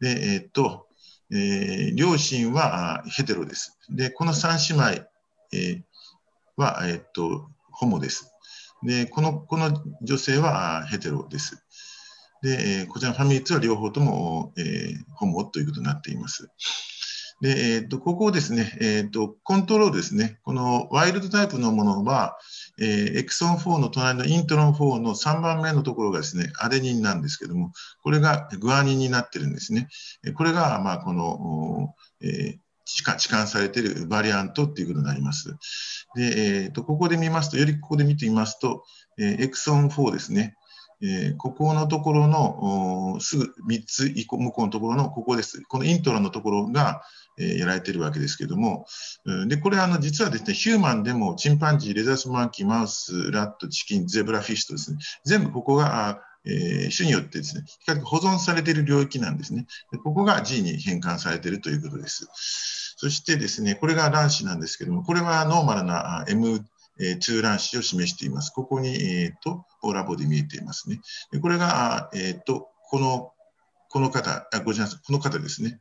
[0.00, 0.86] で、えっ、と、
[1.30, 3.78] えー、両親はヘテロです。
[3.90, 5.06] で、この3姉妹、
[5.52, 5.82] えー、
[6.56, 8.32] は、えっ、と、ホモです。
[8.82, 9.70] で、この、この
[10.00, 11.62] 女性はヘテロです。
[12.40, 16.48] で、えー、こちらのファミリー2は両方とも、えー、ホモということになっています。
[17.40, 20.38] で、えっ、と、ここですね、えっ、と、コントロールですね。
[20.42, 22.36] このワイルドタイプのものは、
[22.80, 29.88] えー、エクソン4の隣のイントロン4の3番目のところがですね、アデニンなんですけども、これがグアニンになってるんですね。
[30.34, 32.58] これが、まあ、この、えー、
[32.88, 35.56] 置換されているバリアントっていうことになります。
[36.16, 38.82] で、えーと、ここで見ますと、よりここで見てみますと、
[39.18, 40.56] えー、エクソン4ですね。
[41.00, 45.62] えー、ここのところのすぐ3つ向こうのところのここです。
[45.62, 47.02] このイントロのところが、
[47.38, 48.86] え、やられてるわけですけども、
[49.48, 59.66] でこれあの実はですねヒューマンでもチンパンジー、レザースマンキー、マウス、ラット、チキン、ゼブラフィッシュとですね全部ここがえ、種によってですね、比較保存されている領域なんですね。
[59.92, 62.28] でここが G に変換されているということです。
[62.96, 68.50] そしてですね、これが卵子なんですけども、これはノーマルな M2 卵子を示しています。
[68.50, 71.00] ここに、えーと、ポーラボで見えていますね。
[71.32, 73.32] でこれが、えーと、この
[73.90, 75.80] この方、あごめんなさい、この方ですね。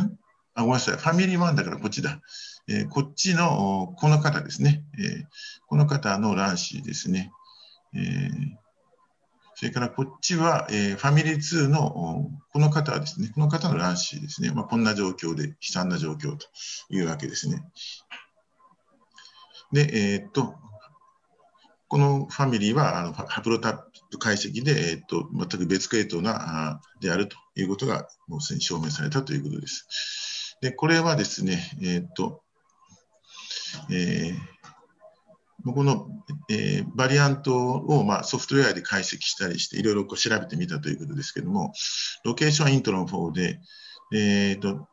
[0.00, 0.18] ん
[0.58, 2.20] あごめんなさい、ファミリーワンだからこっちだ。
[2.68, 4.82] えー、こっちのこの方ですね。
[4.98, 5.24] えー、
[5.68, 7.32] この方の卵子ですね。
[7.94, 8.58] えー
[9.60, 16.46] それからこっちは、え、ファミリー2のこの方はですね、この方の卵子ですね、まあ、こんな状況で悲惨な状況と
[16.90, 17.64] いうわけですね。
[19.72, 20.54] で、えー、っと、
[21.88, 23.78] このファミリーはあのハプロタッ
[24.12, 30.27] プ解析で、えー、っと全く別系統なであるということがもうすでに証明されたということです。
[30.60, 32.42] で、これはですね、えー、っと、
[33.90, 34.58] えー
[35.64, 36.08] この、
[36.48, 41.72] えー、バリアントを、まあ、ソフトウェアで解析したりして、いろいろこう調べてみたということですけれども、
[42.24, 43.60] ロケーションイントロン4で、
[44.12, 44.86] えーと、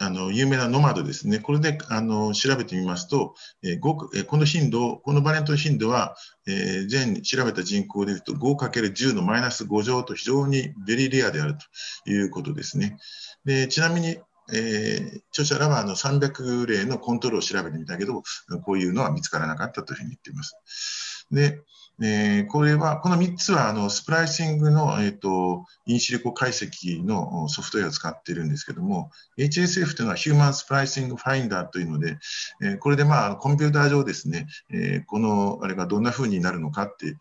[0.00, 6.16] あの有名なノマドですね、これであの調べてみますと、えー、5この頻度、このバリアントの頻度は、
[6.46, 11.56] えー、全調べた人口でいうと 5×10 のマイナス5乗と非常にベリーレアである
[12.04, 12.96] ということですね。
[13.44, 14.18] でちなみに、
[14.52, 18.22] えー、著者らはあの300例のコントロールを調べてみたけど、
[18.62, 21.26] こういうのは見つからなかったというふうに言っています。
[21.30, 21.60] で、
[22.00, 32.18] えー、これは、この3つはあのスプライシングの、えーと、インシリコ解析のソフトウェアを使っているんですけども、HSF というのはヒューマンスプライシングファインダーというので、
[32.62, 37.16] えー、これで、まあ、コンピューター上ですね、えー、このあれがどんなふうになるのかって、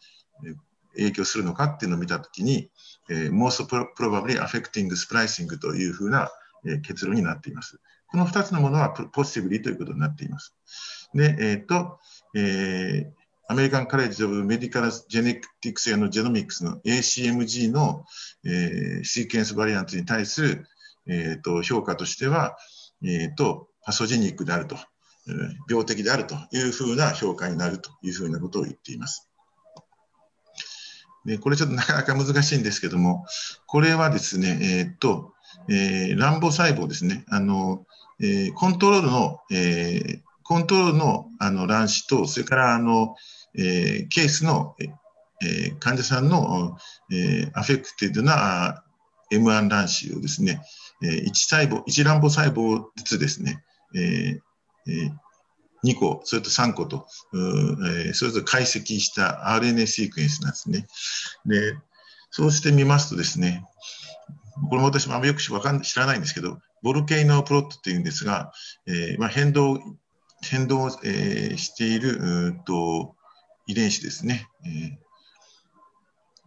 [0.46, 0.56] えー、
[0.96, 2.70] 影響するのかっていうのを見たときに、
[3.10, 6.30] えー、most probably affecting splicing というふうな
[6.66, 7.80] え結論になっています。
[8.10, 10.56] この2つのものはポッシブリということになっています。
[11.14, 12.00] で、えっ、ー、と、
[12.36, 13.18] えー、
[13.50, 18.06] アメリカン・カレッジ・オブ・メディカル・ジェネティクス・のジェノミクスの ACMG の、
[18.46, 20.68] えー、シーケンスバリアントに対する、
[21.08, 22.58] えーと、評価としては、
[23.04, 24.76] えーと、パソジェニックであると、
[25.28, 25.34] えー、
[25.70, 29.30] 病的であるというふうな評価になるというふうなことを言っています。
[31.26, 33.26] でこれちょっとなかなか難しいんですけども、
[33.66, 35.34] これはですね、えっ、ー、と、
[35.70, 37.86] えー、卵母細胞ですね、あの
[38.20, 43.16] えー、コントロールの、えー、コントロールのあの卵子と、それからあの、
[43.56, 44.76] えー、ケースの、
[45.42, 46.78] えー、患者さんの、
[47.12, 48.84] えー、アフェクテッドな
[49.32, 50.62] M1 卵子をですね、
[51.04, 53.64] えー、1細胞、1卵母細胞ずつですね、
[53.96, 60.88] えーえー、2個、それと3個と、えー、それぞれ解析した RNA シークエンスなんですね。
[61.46, 61.78] で、
[62.32, 63.64] そうしてみますとですね、
[64.70, 68.52] これも私もあんまよくわかん知らないんですけど、ボルケイノプロットっていうんですが、
[68.88, 69.80] えーまあ、変動
[70.42, 73.16] 変動、えー、しているうと
[73.66, 74.70] 遺伝子ですね、え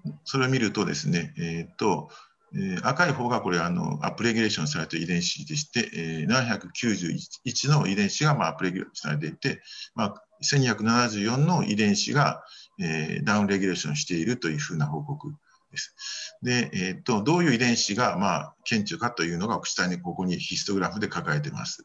[0.08, 0.12] ー。
[0.24, 2.08] それを見るとですね、えーと
[2.54, 9.60] えー、赤い方がこれあのアップレギュレーションされた遺伝子でして、えー、791の遺伝子が、まあ、アップレギュレーションされていて、
[9.94, 12.42] まあ、1274の遺伝子が、
[12.80, 15.34] えー、ダウンレギュレーションしているというふうな報告
[15.70, 15.94] です。
[16.42, 21.84] で、えー、とどういう遺伝子が、まあ、顕著かというのが下にここにヒストグラフで書かれています。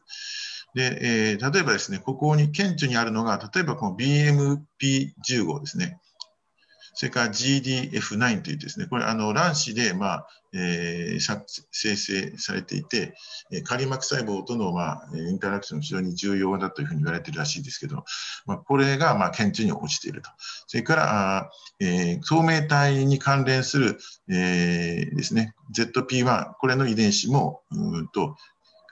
[0.74, 5.98] で、えー、例えばですね、ここに顕著にあるのが、例えばこの BMP15 ですね。
[6.98, 13.12] それから GDF9 というですね、これ、あの卵子で、まあえー、生成されていて、
[13.64, 18.04] カリ膜細胞との、まあ、インタラクション非常に重要だというふうに言われているらしいですけど、
[18.46, 20.30] まあ、これが、まあ、顕著に落ちていると。
[20.66, 21.50] それから、あ
[21.80, 23.98] えー、透明体に関連する、
[24.30, 28.36] えー、ですね、ZP1、これの遺伝子も、うんと、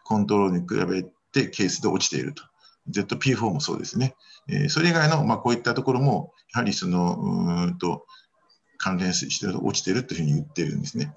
[0.04, 2.44] コントロールに比べてケースで落ちていると。
[2.90, 4.14] ZP4 もそうですね。
[4.46, 8.06] えー、それ以外の、まあ、こういったところも、やはりその、うんと、
[8.78, 11.14] 関連して落ちているというふうに言ってるんですね。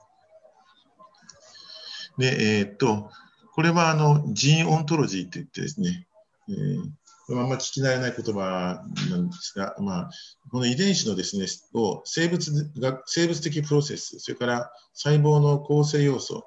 [2.18, 3.12] で、えー、っと、
[3.54, 6.08] これはあの gene ontology といってですね、
[6.50, 6.82] えー、
[7.28, 10.10] これあんま聞き慣れない言葉なんですが、まあ、
[10.50, 16.46] この遺伝子のですね、を生物が生物的プロセス、それから細胞の構成要素、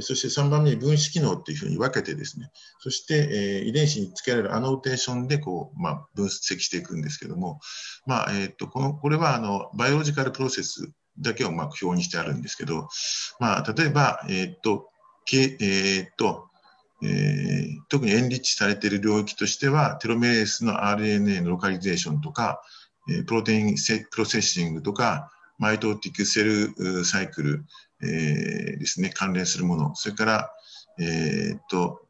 [0.00, 7.60] そして3番目に分子機能というふうに分けてですね、そして、え遺伝子につけられるアノーテーションでこう、まあ、分析していくんですけども、
[8.06, 12.88] まあえー、とこのこれはあのバイオロジカルプロセスだけをまあ表にしてあるんですけど、
[13.38, 14.88] まあ、例えば、えーと
[15.24, 16.48] けえーと
[17.02, 22.62] えー、特に enrich されている領域としては、 telomerase の RNA の localization とか、
[23.10, 23.74] え、 protein
[24.10, 27.64] processing とか、 mitotic cell cycle、
[28.02, 30.50] えー、ですね、関連するもの、それから、
[30.98, 32.00] えー、っと、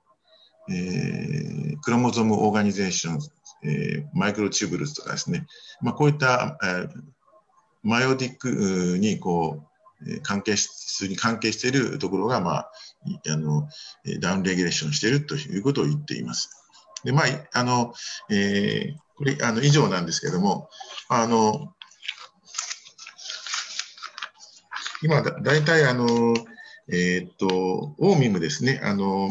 [0.69, 3.19] えー、 chromosome organization、
[3.65, 5.47] えー、 microtubules とかですね、
[5.81, 6.89] まあ、こういった、えー、
[7.83, 9.65] meiotic にこ
[10.05, 12.73] う関係しに関係しているところが、まあ、
[13.29, 13.69] あの
[14.21, 16.51] ダウンレギュレーションしているということを言っています。
[17.05, 17.25] でまあ
[17.59, 17.95] あの
[18.31, 20.69] えー、これあの以上なんですけれども、
[21.09, 21.73] あの
[25.03, 26.35] 今だ、大体あの、
[26.89, 29.31] えー、っと、オーミムですね、あの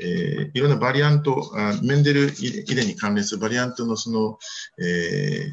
[0.00, 4.38] えー、いろんなバリアント、あメンデル遺伝に関連するバリアントのその、
[4.78, 5.50] え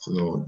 [0.00, 0.46] その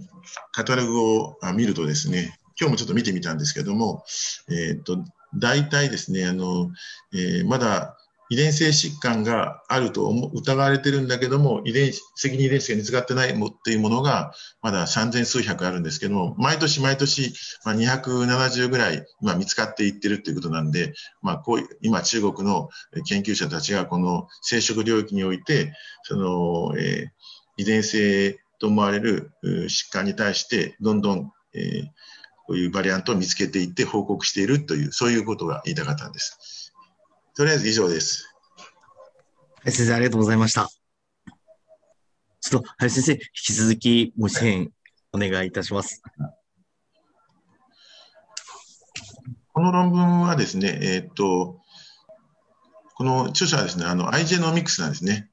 [0.53, 4.05] カタログを見るとですね、今日もちょっと見てみたんですけども、
[4.49, 4.99] えー、っと
[5.37, 6.71] 大体ですね、あの
[7.13, 7.97] えー、まだ
[8.31, 14.33] 遺伝性疾患があると疑われてるんだけども、遺伝、責任遺伝子が見つかってないもっていうものが、
[14.63, 17.35] まだ3000数百あるんですけども、毎年毎年、
[17.65, 22.69] まあ、270ぐらい、まあ、見つかっていってるということなんで、まあ、こう今中国の
[23.05, 25.75] 研究者たちがこの生殖領域において、
[26.05, 31.85] その、えー、遺伝性と思われる疾患に対して、どんどん、えー、
[32.47, 36.60] こういうバリアントを見つけていって報告しているという、そういうことが言いたかったんです。
[37.41, 38.31] とりあえず以上です。
[39.65, 40.69] はい、先生、ありがとうございました。
[42.43, 44.71] ちょっと、はい、先生、引き続きご支援
[45.15, 46.03] お願いいたします。
[49.55, 51.63] この論文はですね、えー、っと、
[52.95, 55.31] この著者はですね、あの、IJ ノミクスなんですね。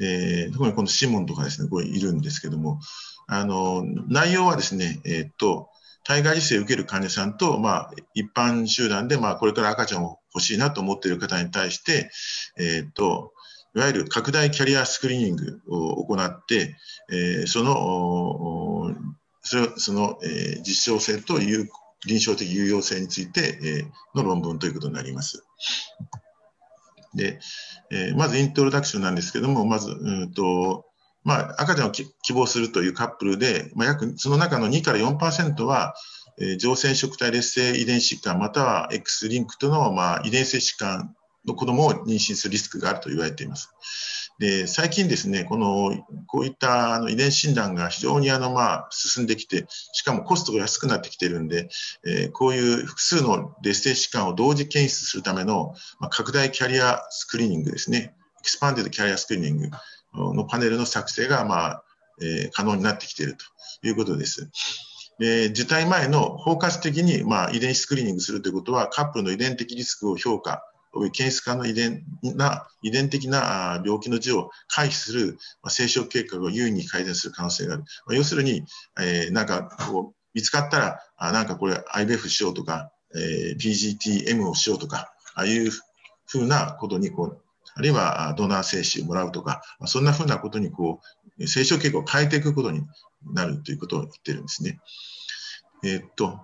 [0.00, 2.80] えー、特にこのシモンとかですね、これいるんですけども、
[3.28, 5.68] あの、内容はですね、えー、っと、
[6.06, 12.10] 体外受精を受ける患者さんと、まあ、一般集団で、まあ、これから赤ちゃんを欲しいなと思っている方に対して、
[12.56, 13.32] えっ、と、
[13.74, 16.76] いわゆる拡大キャリアスクリーニングを行って、
[17.10, 18.94] えー、その、
[19.42, 21.68] そその、えー、実証性という
[22.06, 25.44] 臨床的有用性について、えー、の論文ということになります。
[27.16, 27.40] で、
[27.90, 30.84] えー、まずイントロダクションなんですけども、まず、うんと、
[31.26, 35.94] まあ、赤ちゃんを希望するというカップルで、まあ、約その中の2から4%は、
[36.38, 43.72] えー、上染色体劣勢遺伝疾患または X リンクとの、まあ、遺伝性疾患の子供を妊娠するリスクがあると言われています。
[44.38, 51.70] で最近ですね、このこういったあの遺伝診断が非常にあの、まあ、進んできて、しかもコストが安くなってきているんで、
[52.06, 59.70] えー、こういう複数の劣勢疾患を同時検出するための、まあ、拡大キャリアスクリーニングですね、 expanded carrier screening、
[60.16, 61.84] のパネルの作成が、まあ
[62.20, 64.50] えー、可能になってきているということです。
[65.18, 70.62] で受胎前の包括的に、まあ、遺伝子スクリーニングするということは、カップルの遺伝的リスクを評価、
[71.12, 77.84] 検出可能遺伝な遺伝的な病気の児を回避する、まあ、生殖計画を有意に改善する可能性がある。
[78.06, 78.64] まあ、要するに、
[79.00, 85.70] えー、なんかこう見つかったら、あなんかこれ IBF しようとか、えー、PGTM をしようとか、ああいう
[86.26, 87.42] ふうなことにこう
[87.76, 91.00] あるいはドナー精子をもらうとか、そんなふうなことにこ
[91.38, 92.82] う、成長傾向を変えていくことに
[93.34, 94.80] なるということを言ってるんですね。
[95.84, 96.40] えー、っと、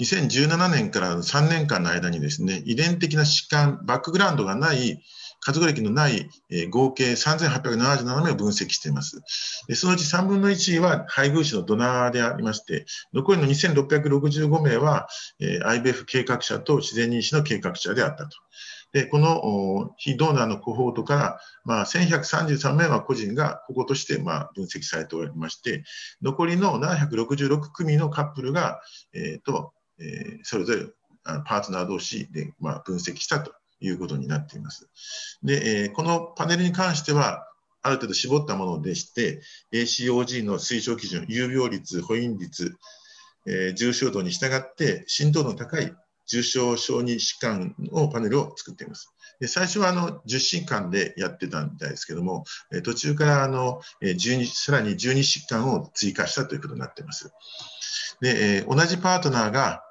[0.00, 5.00] 2017年から3年間の間にですね、遺伝的な疾患、バックグラウンドがない
[5.46, 9.20] 家族歴のない、え合計3877名を分析しています。
[9.68, 15.06] でそのうち3分の1は配偶者のドナーでありまして、残りの2665名は、
[15.38, 18.30] え IBF 計画者と自然妊娠の計画者であったと。
[18.94, 25.82] で、この非ドーナーのコホートから、まあ、1133名は個人が保護としてまあ分析されておりまして、
[26.22, 28.80] 残りの766組のカップルが、
[29.12, 30.86] えーとえー、それぞれ
[31.24, 34.88] パートナー同士でまあ分析したということになっています。
[35.42, 37.48] で、えー、このパネルに関しては、
[37.82, 39.42] ある程度絞ったものでして、
[39.72, 42.76] ACOG の推奨基準、有病率、保因率、
[43.46, 45.92] えー、重症度に従って浸透度の高い
[46.26, 49.12] 重症小児疾患をパネルを作っています。
[49.40, 57.32] で最初はあの10疾患でやってたみたいですけども、え途中からあのえ12さらに12疾患を追加したということになっています。
[58.20, 59.82] で、え同じパートナーが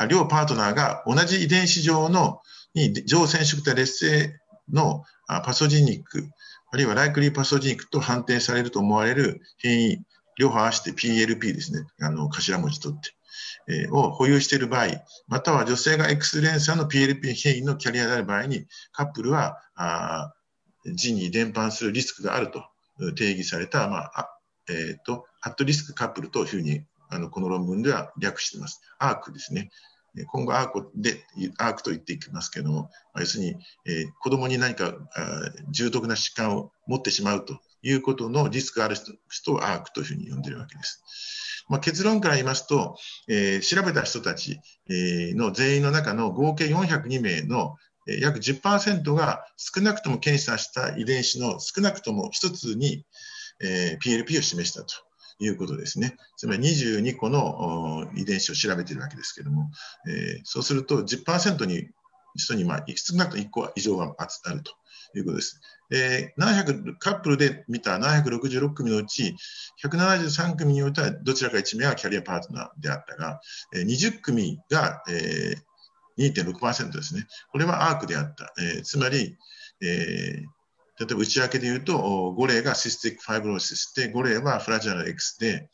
[0.00, 2.40] あ、両パートナーが同じ遺伝子上の
[2.74, 4.40] に上染色体劣勢
[4.72, 6.28] のパソジニック、
[6.72, 9.98] あるいはライクリーパソジニックと判定されると思われる変異、
[10.38, 13.10] 両方合わせて PLP ですね、あの頭文字取って。
[13.92, 14.86] を保有している場合、
[15.28, 20.32] または女性が X 連鎖の PLP 変異のキャリアである場合に、カップルはあ
[20.84, 22.64] 人に伝播するリスクがあると
[23.16, 24.30] 定義された、まあ
[24.68, 28.80] えーと、ハットリスクカップルというふうにあのこの論文では略しています。
[28.98, 29.70] アークですね。
[30.26, 31.24] 今後アークで、
[31.58, 33.50] アークと言っていきますけれども、要するに、
[33.86, 34.92] えー、子供に何か
[35.70, 41.02] 重篤な疾患を持ってしまうということのリスクある人人をアークというふうに呼んでいるわけです。
[41.68, 42.96] まあ、結論から言いますと、
[43.28, 47.76] えー、調べた人たち、えー、の全員の中の合計402名の
[48.06, 53.04] 約10%が少なくとも検査した遺伝子の少なくとも1つに、
[53.62, 54.94] えー、PLP を示したと
[55.38, 56.16] いうことですね。
[56.36, 59.70] つまり22個の遺伝子を調べているわけですけれども、
[60.08, 61.88] えー、そうすると10%に
[62.36, 64.72] 人に、まあ、少なくとも1個は異常があると
[65.16, 65.60] いうことです。
[65.90, 69.34] えー、700カップルで見た766組のうち
[69.84, 73.40] 173組においてはどちらか1名はキャリアパートナーであったが、
[73.74, 75.70] えー、20組が、えー、
[76.20, 77.26] 2.6%ですね。
[77.50, 78.52] これはアークであった。
[78.60, 79.36] えー、つまり、
[79.82, 85.70] えー、例えば内訳で言うと、5例がシスティックファイブローシスで、5例はフラジャル X で、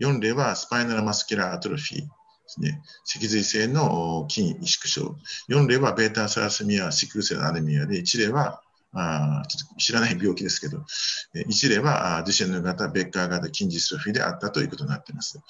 [0.00, 2.06] 4例はスパイナルマスキュラーアトロフィーで
[2.46, 2.82] すね。
[3.04, 5.16] 脊髄性の筋萎縮症。
[5.48, 8.62] 4例はベータサラスミア、シクルセルアネミアで、1例は
[8.92, 10.84] あちょっと知らない病気ですけど、
[11.34, 15.40] 1例はデュシェンヌ型、ベッカー型筋ジストフィであったということになっています。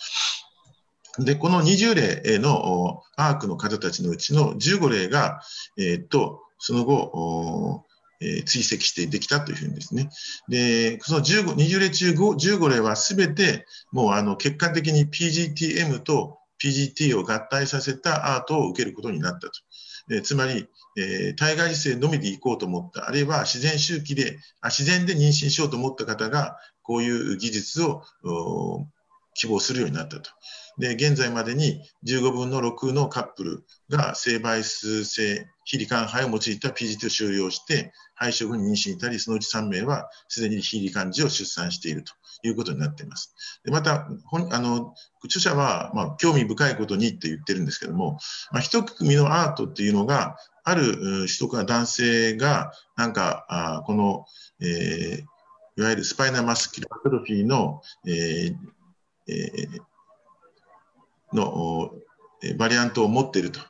[1.19, 5.41] で、この20例のアークの方たちのうちの15例が、
[5.79, 7.85] えー、っと、その後、
[8.21, 10.11] えー、追跡してできたというふうにですね。
[10.49, 19.51] で、その15 20例中 5, 15例はすべてもうあの結果的に PGTM と PGT を合体させたアートを受けることになったと。
[20.11, 28.03] え、つまり、え、体外受精のみで行こうと思った、あるいは自然周期であ、自然で妊娠しようと思った方が、こういう技術を
[29.37, 30.31] 希望するようになったと。
[30.79, 43.35] で、現在までに15分の6のカップルが性倍数性非罹患肺を用いた PGT を収容して、肺症後に妊娠いたり、そのうち3名はすでに非罹患児を出産しているということになっています。
[43.65, 44.07] でまた、
[44.51, 44.95] あの
[45.25, 48.19] 著者は、まあ、興味深いことにって言ってるんですけども、
[48.53, 50.37] まあ、一組のアートっていうのが、
[50.69, 54.25] ある人か男性が、なんか、あこの、
[54.61, 58.57] えー、いわゆるスパイナマスキュラートロフィーの、えー、
[61.32, 61.90] の
[62.57, 63.61] バリアントを持っていると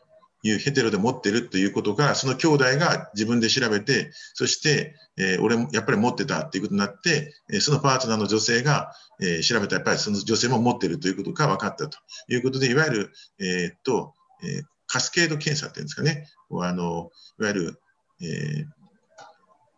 [0.42, 16.28] いうヘテロで持っているということが、その兄弟が自分で調べて、そして、えー、俺もやっぱり持ってたっていうことになって、えそのパートナーの女性が、えー、調べたらやっぱりその女性も持っているということが分かったということで、いわゆる、えー、っと、えカスケード検査っていうんですかね、
[16.60, 17.10] あの
[17.40, 17.80] いわゆる、
[18.22, 18.66] え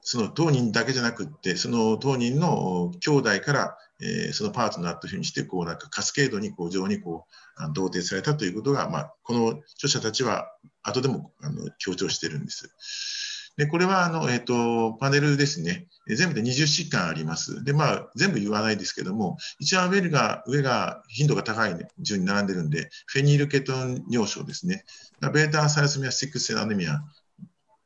[0.03, 7.27] その当人だけじゃなくって、その当人の兄弟から、えー、そのパートナーというふうにして、こうなんかカスケードにこう上にこ
[7.59, 10.53] う同定されたということが、まあ、この著者たちは
[10.83, 12.71] 後でもあの強調してるんです。
[13.59, 15.89] で、これはあの、えっ、ー、と、パネルですね。
[16.07, 17.65] 全部で20疾患あります。
[17.65, 24.85] で、まあ、全部言わないですけども、一番上が、上が頻度が高い、順に並んでるんで、フェニールケトン尿症ですね。
[25.21, 27.01] beta thalassemia・sickle anemia、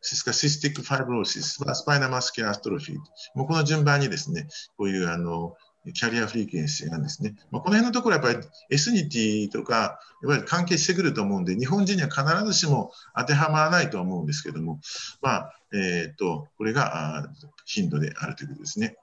[0.03, 2.99] シスカ cystic fibrosis、spinal muscular atrophy。
[3.35, 5.57] もうこの順番にですね、こういうあの、
[5.91, 7.35] carrier frequency なんですね。
[7.51, 14.81] まあ、この辺のところはやっぱり ethnicity とか、やっぱり関係してくると思うんで、日本人には必ずしも当てはまらないとは思うんですけども、
[15.21, 17.29] まあ、えっ、ー、と、これが
[17.65, 18.97] 頻度であるということですね。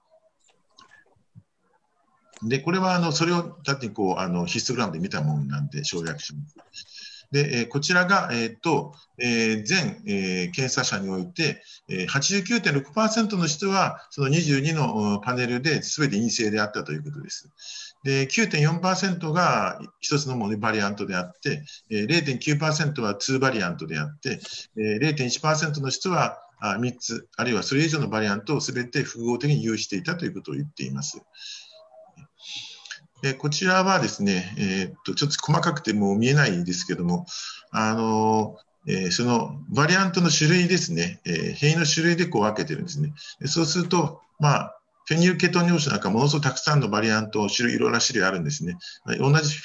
[2.44, 6.99] で、これはあのそれをだってこうあのヒストグラムで見たものなんで省略します。
[7.32, 17.50] で、えこちらが、えーとえ、全、え、検査者において、えー、89.6%の人はその22のパネルで全て陰性であったということです。
[18.04, 24.40] で、9.4%が1つのものバリアントであって、えー、0.9%は2バリアントであって、
[24.78, 31.22] えー、0.1%の人はあ3つ、あるいはそれ以上のバリアントを全て複合的に有していたということを言っています。
[33.22, 37.26] でこちらはですね、えー、っとちょっと細かくてもう見えないんですけども、
[37.72, 43.14] あのえー、そのバリアントの種類ですね、えー、変異の種類でこう分けてるんですね。
[43.46, 48.78] そうすると、まあ、フェニルケトン尿素なんかものすごくたくさんのバリアント、種類、いろんな種類あるんですね。
[49.20, 49.56] 同じ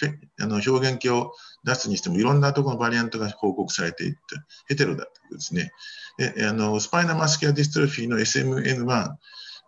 [0.40, 1.32] あの表現形を
[1.64, 4.18] 出すにしても、いろんなところのバリアントが報告されていって、
[4.68, 5.72] ヘテロだということですね。
[6.16, 9.16] であのスパイナマスキュアディストロフィーの SMN1、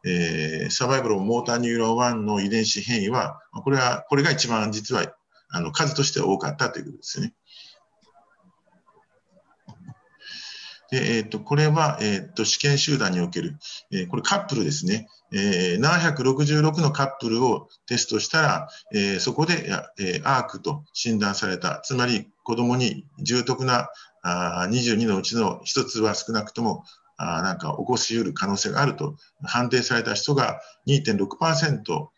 [0.06, 5.04] えー、サバイバルモーターニューロン1の遺伝子変異は、これは、これが一番実は
[5.50, 7.34] あの数として多かったということですね。
[10.88, 13.56] でえーと、これは、えーと、試験集団における、
[13.90, 19.68] えー、これカップルですね、えー、766のカップルをテストしたら、えー、そこで、
[19.98, 23.88] えー、アークと診断された、つまり子供に重篤な
[24.22, 26.84] あ22のうちの1つは少なくとも
[27.16, 32.08] あなんか起こし得る可能性があると判定された人が2.6%、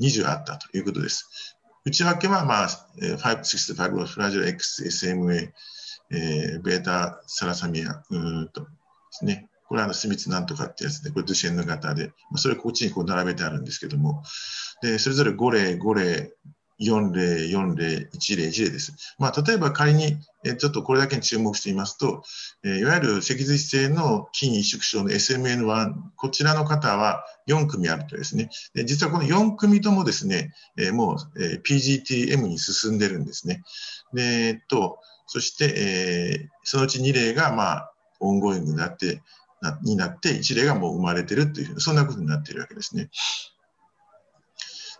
[0.00, 1.56] 20あったということです。
[1.84, 2.68] 内訳は、まあ、
[3.00, 5.50] 565フラジル X、SMA、
[6.10, 8.66] えー、ベータサラサミアうんとで
[9.10, 9.48] すね。
[9.68, 14.22] これはあのスミツなんとかってやつで、これドゥシェンヌ型で、まあ、それこっちにこう並べてあるんですけども、
[14.82, 16.32] で、それぞれ5例、5例、
[16.78, 18.94] 4例、4例、1例、1例です。
[19.18, 22.22] まあ、例えば仮に、えちょっとこれだけに注目してみますと、
[22.64, 33.62] えいわゆる脊髄性の筋萎縮症の SMN1、こちらの方は4組あるとですね、で実はこの4組ともですね、えもう、え PGTM に進んでるんですね。
[34.12, 39.22] で、えっと、そして、えそのうち2例が、まあ、オンゴイングになって、
[39.62, 43.08] なになって、1例がもう生まれてるという、そんなことになっているわけですね。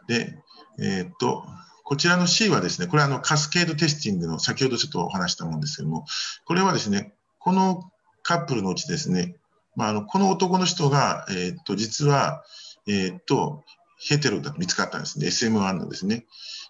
[0.08, 0.38] で、
[0.78, 1.44] えー、っと、
[1.84, 6.04] こちらの C はですね、これはあのカスケードテスティングの先ほどちょっとお話したもんですけども、
[6.44, 7.90] これはですね、この
[8.22, 9.36] カップルのうちですね、
[9.76, 12.42] まあ、あのこの男の人が、えー、っと実は、
[12.88, 13.62] えー、っと
[13.98, 16.26] ヘテロだと見つかったんですね、SM1 のですね、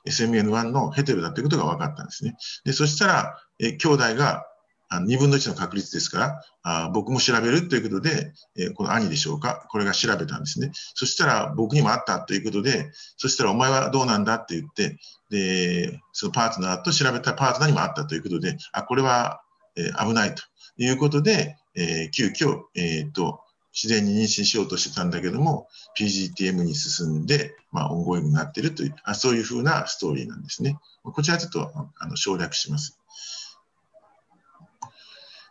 [0.06, 2.36] SMN1 のヘテロだということが分かったんですね。
[2.64, 4.44] でそしたら、え、兄弟が
[4.88, 10.70] あの2分の1の確率ですから、あ僕も調べるということで、えー、この兄でしょうか、これが調べたんですね。
[10.94, 14.98] そしたら僕にもあったということで、そしたらお前はどうなんだって言って、
[15.30, 19.42] で、そのパートナーと調べたパートナーにもあったということで、あ、これは、
[19.76, 20.42] えー、危ないと
[20.78, 23.40] いうことで、えー、急遽、えっ、と、
[23.76, 25.68] 自然に妊娠しようとしてたんだけども、
[25.98, 30.78] PGTM に進んで、まあ、オンゴインになっているというあ、そういうふうなストーリーなんですね。
[31.02, 32.98] こちらちょっとあの省略します。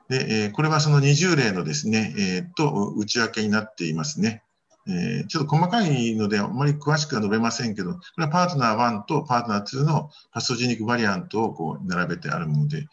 [0.10, 4.44] で、え、これはその20例のですね、えー、と内訳になっていますね。
[4.88, 12.88] えー、ちょっと細かいので、あまり詳しくは述べませんけど、これはパートナー1とパートナー2のパストジニックバリアントをこう並べてあるもので、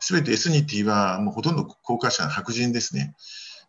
[0.00, 3.14] すべてエスニティはもうほとんど効果者白人ですね。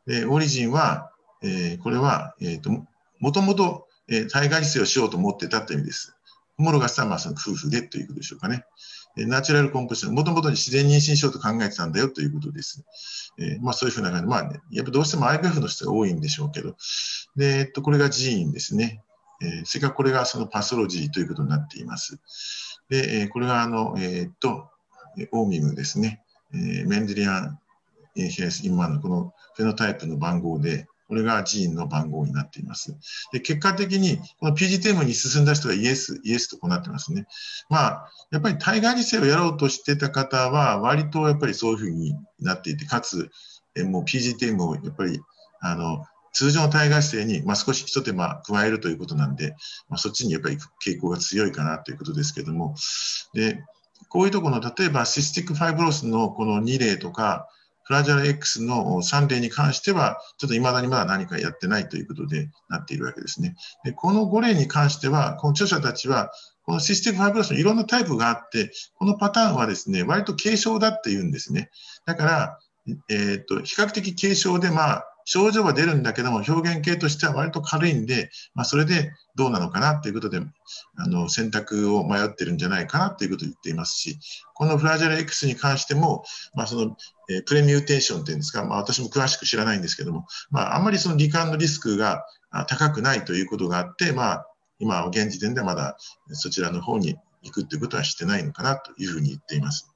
[0.08, 1.12] で、オリジンは、
[1.42, 2.72] えー、これは、えーと、
[3.20, 6.16] もともと、えー、体外受精をしようと思ってたという意味です。
[6.58, 8.64] ホモロガスはまあその夫婦でということでしょうかね。
[9.18, 12.84] ナチュラルコンポジション、もともと自然妊娠しようと考えてたんだよということです。
[13.38, 16.76] えー、まあそういうふうな感じで、まあね、やっぱどうしても IVF の人が多いんでしょうけど、
[17.36, 19.02] で、えっと、これがジーンですね。
[19.42, 22.20] えー、それからこれがそのパソロジーということになっています。
[22.90, 24.70] で、えー、これがあの、えー、っと、
[25.32, 26.22] オーミムですね。
[26.54, 27.60] え、メンデリアン、
[28.18, 32.96] えー、ヒアス、今のこのフェノタイプの番号で、これがジーンの番号になっています。
[33.32, 37.28] で結果的に、この PGTM に進んだ人がイエス、イエスとこうなってますね。
[37.70, 43.30] まあ、やっぱり体外受精をやろうとしてた方は、割とやっぱりそういうふうになっていて、かつ、
[43.76, 45.20] えもう PGTM をやっぱり、
[45.62, 49.56] あの、通常の体外受精に、まあ、少し一手間加えるということなんで、
[49.88, 52.76] まあ、そっちにやっぱり傾向が強いかなということですけども、
[53.34, 53.64] で、
[54.10, 57.48] こういうところの、例えばシスティックファイブロスのこの2例とか、
[57.86, 63.56] フラジャル X の3例に関しては、ちょっと未だにまだ何かやってないということでなっているわけですね。
[63.84, 66.32] でこの5例に関しては、この著者たちは、
[66.64, 71.70] このシステムファイブロスのいろんなタイプがあって、このパターンはですね、割と軽症だって言うんですね。
[72.06, 72.60] だから、
[73.10, 80.40] えっ、と、比較的軽症で、まあ、症状は出るんだけども、表現系としては割と軽いんで、まあ、それでどうなのかなということで、
[80.98, 84.20] あの、選択を迷ってるんじゃないかなということを言っていますし、
[84.54, 86.24] このフラジャル X に関しても、
[86.54, 86.96] まあ、その、
[87.30, 92.24] えー、プレミューテーションっていうんですか、まあ、私も詳しく知らないんですけども、まあ、あんまりその罹患のリスクが
[92.68, 94.48] 高くないということがあって、まあ、
[94.78, 95.98] 今、現時点ではまだ
[96.32, 99.95] そちらの方に行くということはしてないのかなというふうに言っています。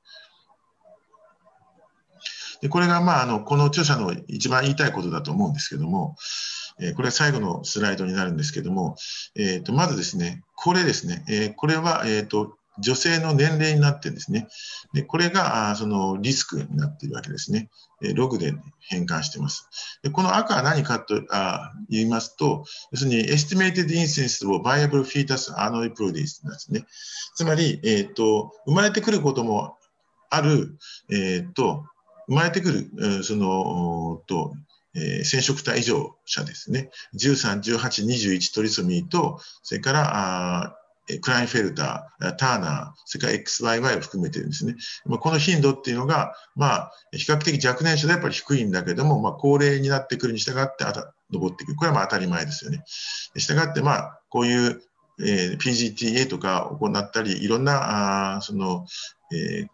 [2.61, 6.15] でこれが、まあ、あのこの著者の一番言いたいことだと思うんですけども、
[6.81, 8.95] え、これは最後のスライドになるんですけども、
[9.35, 14.47] えーと、まずですね、これですね、え、これは、えーと、女性の年齢になってですね、
[14.93, 17.69] でこれがあそのリスクになっているわけですね。
[18.15, 19.67] ログで変換しています。
[20.01, 26.85] でこの赤は何かとあ言いますと、要するに Estimated Incidence of Viable Fetus Aneuploidy ですね。
[27.35, 29.77] つまり、えーと、生まれてくることも
[30.29, 30.77] ある、
[31.11, 31.83] えーと
[32.29, 34.53] 生まれてくる、そのと、
[34.95, 40.75] えー、染色体異常者ですね、13、18、21トリソミーと、それから
[41.21, 44.75] クラインフェルター、ターナー、それから XYY を含めてですね、
[45.19, 51.75] この頻度っていうのが、まあ、比較的若年者でやっぱり低いんだけども、まあ、高齢になってくるに従ってあた上っていく。
[51.75, 52.83] これはまあ当たり前ですよね。
[53.35, 54.81] 従って、まあ、こういう、
[55.21, 58.85] えー、PGTA とか行ったり、いろんな、あその、
[59.31, 59.67] えー、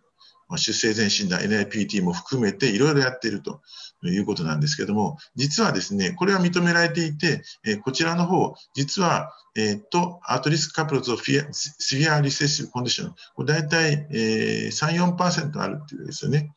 [0.57, 3.61] 出生前診断、NIPT も含めていろいろやっていると
[4.03, 16.51] いうことなんですけども、実はですね、これは認められていて、え、こちらの方、実は、えー、っと、アートリスクカプロツをフィア、シビアリセッシブコンディション、これ大体、えー、3、4%あるっていうですよね。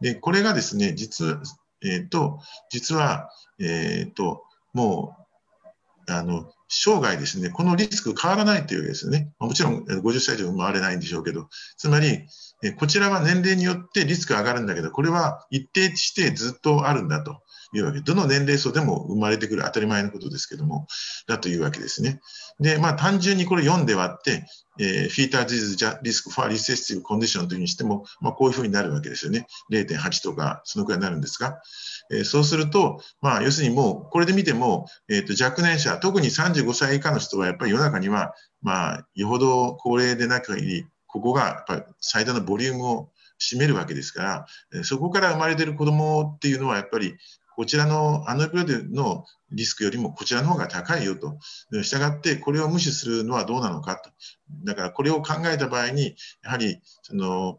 [0.00, 1.42] で、これがですね、実は、
[1.82, 2.40] えっと、
[2.70, 5.16] 実は、えっと、も
[6.08, 9.32] う、あの、生涯ですね、このリスク変わらないというわけですね。
[9.40, 12.26] もちろん50歳以上生まれないんでしょうけど、つまり、
[12.78, 17.42] こちらは年齢によってリスク上がるんだけど、これは一定してずっとあるんだと
[17.72, 18.00] いうわけ。
[18.00, 20.86] どの年齢層でも生まれてくる当たり前のことですけども、
[21.26, 22.20] だというわけですね。
[22.58, 24.44] で、まあ単純にこれ4で割って、
[24.78, 29.46] えー、フィータージズリスクファーリセスティブコンディションというふうにしても、まあこういうふうになるわけですよね。
[29.70, 31.60] 0.8とか、そのくらいになるんですが、
[32.10, 43.10] えー、そうすると、まあ要するにもう、これで見ても、えっ、ー、と若年者、特に35歳以下の人はやっぱり世の中には、まあ、よほど高齢でなく限り、ここがやっぱり最大のボリュームを
[43.40, 47.16] 占めるわけですから、そこから生まれている子供っていうのはやっぱり
[47.60, 51.36] こちらのアノイプロデのリスクよりもこちらの方が高いよと。
[51.82, 54.08] したがって、これを無視するのはどうなのかと。
[54.64, 57.58] だから、これを考えた場合に、やはり、その、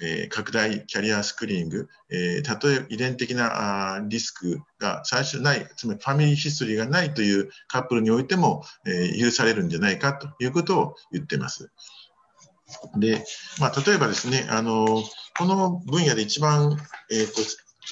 [0.00, 11.70] え、拡大キャリアスクリーニング、えー、たとえ遺伝的なあリスクが最初ない、つまりファミリーヒストリーがないというカップルにおいても、え、許されるんじゃないかということを言っています。
[12.96, 13.22] で、
[13.60, 15.04] まあ、例えばですね、あの、
[15.36, 16.78] この分野で一番、
[17.10, 17.42] えーと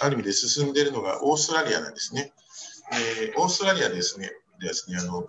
[0.00, 2.32] ある意味で進んでいるのがオーストラリアなんですね。
[2.92, 5.26] えー、オーストラリアですね、ですねあの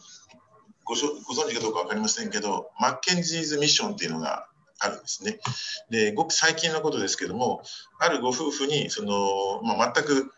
[0.84, 4.48] ごご存知かどうか分かりませんけど、マッケンジーズミッションっていうのが
[4.80, 5.39] あるんですね。
[5.89, 7.64] で、ごく最近のことですけども、
[7.99, 10.34] あるご夫婦に、その、まあ、全く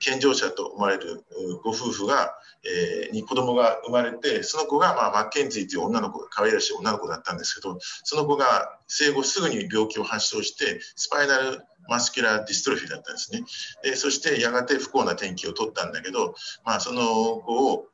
[0.00, 1.24] 健常者と思われる
[1.62, 13.42] ご夫婦が、えー、に子供が生まれて、その子が、まあ、マッケンジーという女の子、可愛らしい女の子だったんですけど、その子が生後すぐに病気を発症して、 spinal muscular dystrophy だったんですね。
[13.82, 17.02] でそしてやがて不幸な転帰を取ったんだけど、まあ、その
[17.40, 17.86] 子を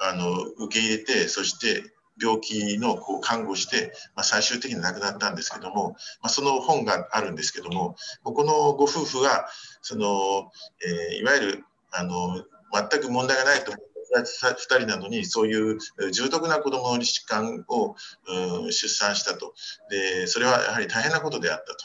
[0.00, 5.90] あの受け入れて、そして病気のこう看護して、まあ、最終的に亡くなったんですけども、
[6.20, 9.46] まあ、その本があるんですけども、このご夫婦が、
[9.80, 10.50] その、
[11.12, 15.78] えー、いわゆる、あの、全く問題がないと思う2人なのにそういう
[16.12, 17.96] 重篤な子どもの疾患を、
[18.28, 19.54] うん、出産したと。
[19.90, 21.76] でそれはやはり大変なことであったと。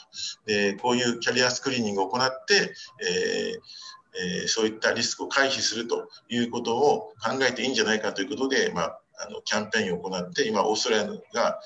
[0.44, 3.60] でこういうキャリアスクリーニングを行って、えー
[4.18, 11.60] えー、そういったリスクを回避するということを考えていいんじゃないかということで、まあ、あのキャンペーンを行って、今、オーストラリアが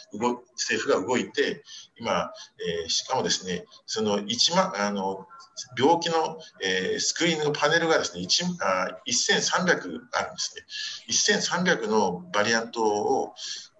[0.52, 1.62] 政府が動いて、
[1.98, 2.30] 今、
[2.82, 5.26] えー、しかもですね、その1万あの
[5.78, 8.26] 病気の、えー、スクリーニングパネルがですね、
[8.60, 10.64] あ1300あるんですね。
[11.10, 13.34] 1300のバリアントを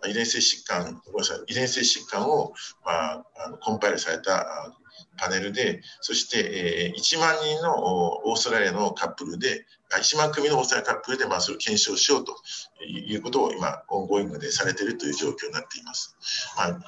[0.06, 2.52] 遺伝性疾患、ごめんなさい、遺伝性疾患を、
[2.84, 4.72] まあ、あのコンパイルされた
[5.16, 12.36] パネルで、そして、えー、1万人のオーストラリアのカップルで、1万組のオーストラリアカップルで、まあ、それを検証しようと
[12.84, 16.16] いうことを今、オンゴイングでされているという状況になっています。
[16.56, 16.80] まあ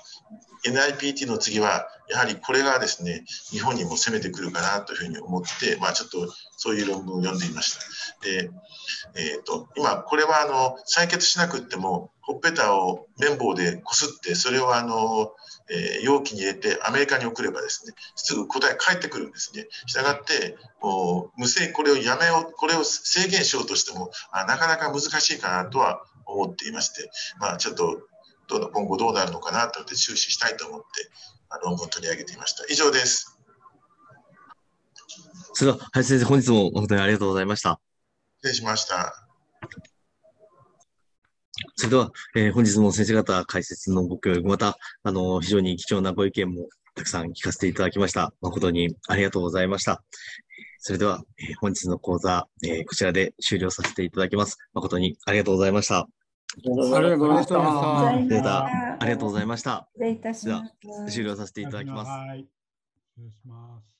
[0.66, 7.80] NIPT の次は、やはりこれがですね、日本にも攻めてくるかなというふうに思って、まあ、ちょっとそういう論文を読んでいました。
[8.24, 8.50] で、
[9.14, 15.32] えーと、今、これはあの採血しなくても、ほっぺたを綿棒でこすって、それをあの、
[15.70, 19.66] えー、容器に入れてアメリカに送ればですね、すぐ答え返ってくるんですね。
[19.86, 28.08] したがって、もう無制これをやめよう、これを制限しようとしても、あなかなか難しいかなとは思っていまして、まあ、ちょっと
[28.48, 30.86] どう今後どうなるのかなと思って注視したいと思って
[31.62, 32.64] 論文を取り上げていました。
[32.70, 33.38] 以上です。
[35.52, 37.80] それでは、林先生、本日も本当にありがとうございました。
[38.44, 39.26] 失礼しました。
[41.76, 48.34] それでは、えー、本日も先生方解説のご協力、また、あの、非常に貴重なご意見もたくさん聞かせていただきました。
[48.42, 50.04] 誠にありがとうございました。
[50.78, 54.58] それでは、えー、本日の講座、えー、こちらで終了させていただきます。
[54.74, 56.00] 誠にありがとうございました。
[56.00, 56.08] あ
[56.60, 58.66] りがとうございました。
[58.66, 59.88] ありがとうございました。
[59.94, 60.66] 失礼いたしま
[61.06, 61.12] す。
[61.14, 62.10] 終了させていただきます。
[62.10, 63.93] 失礼します。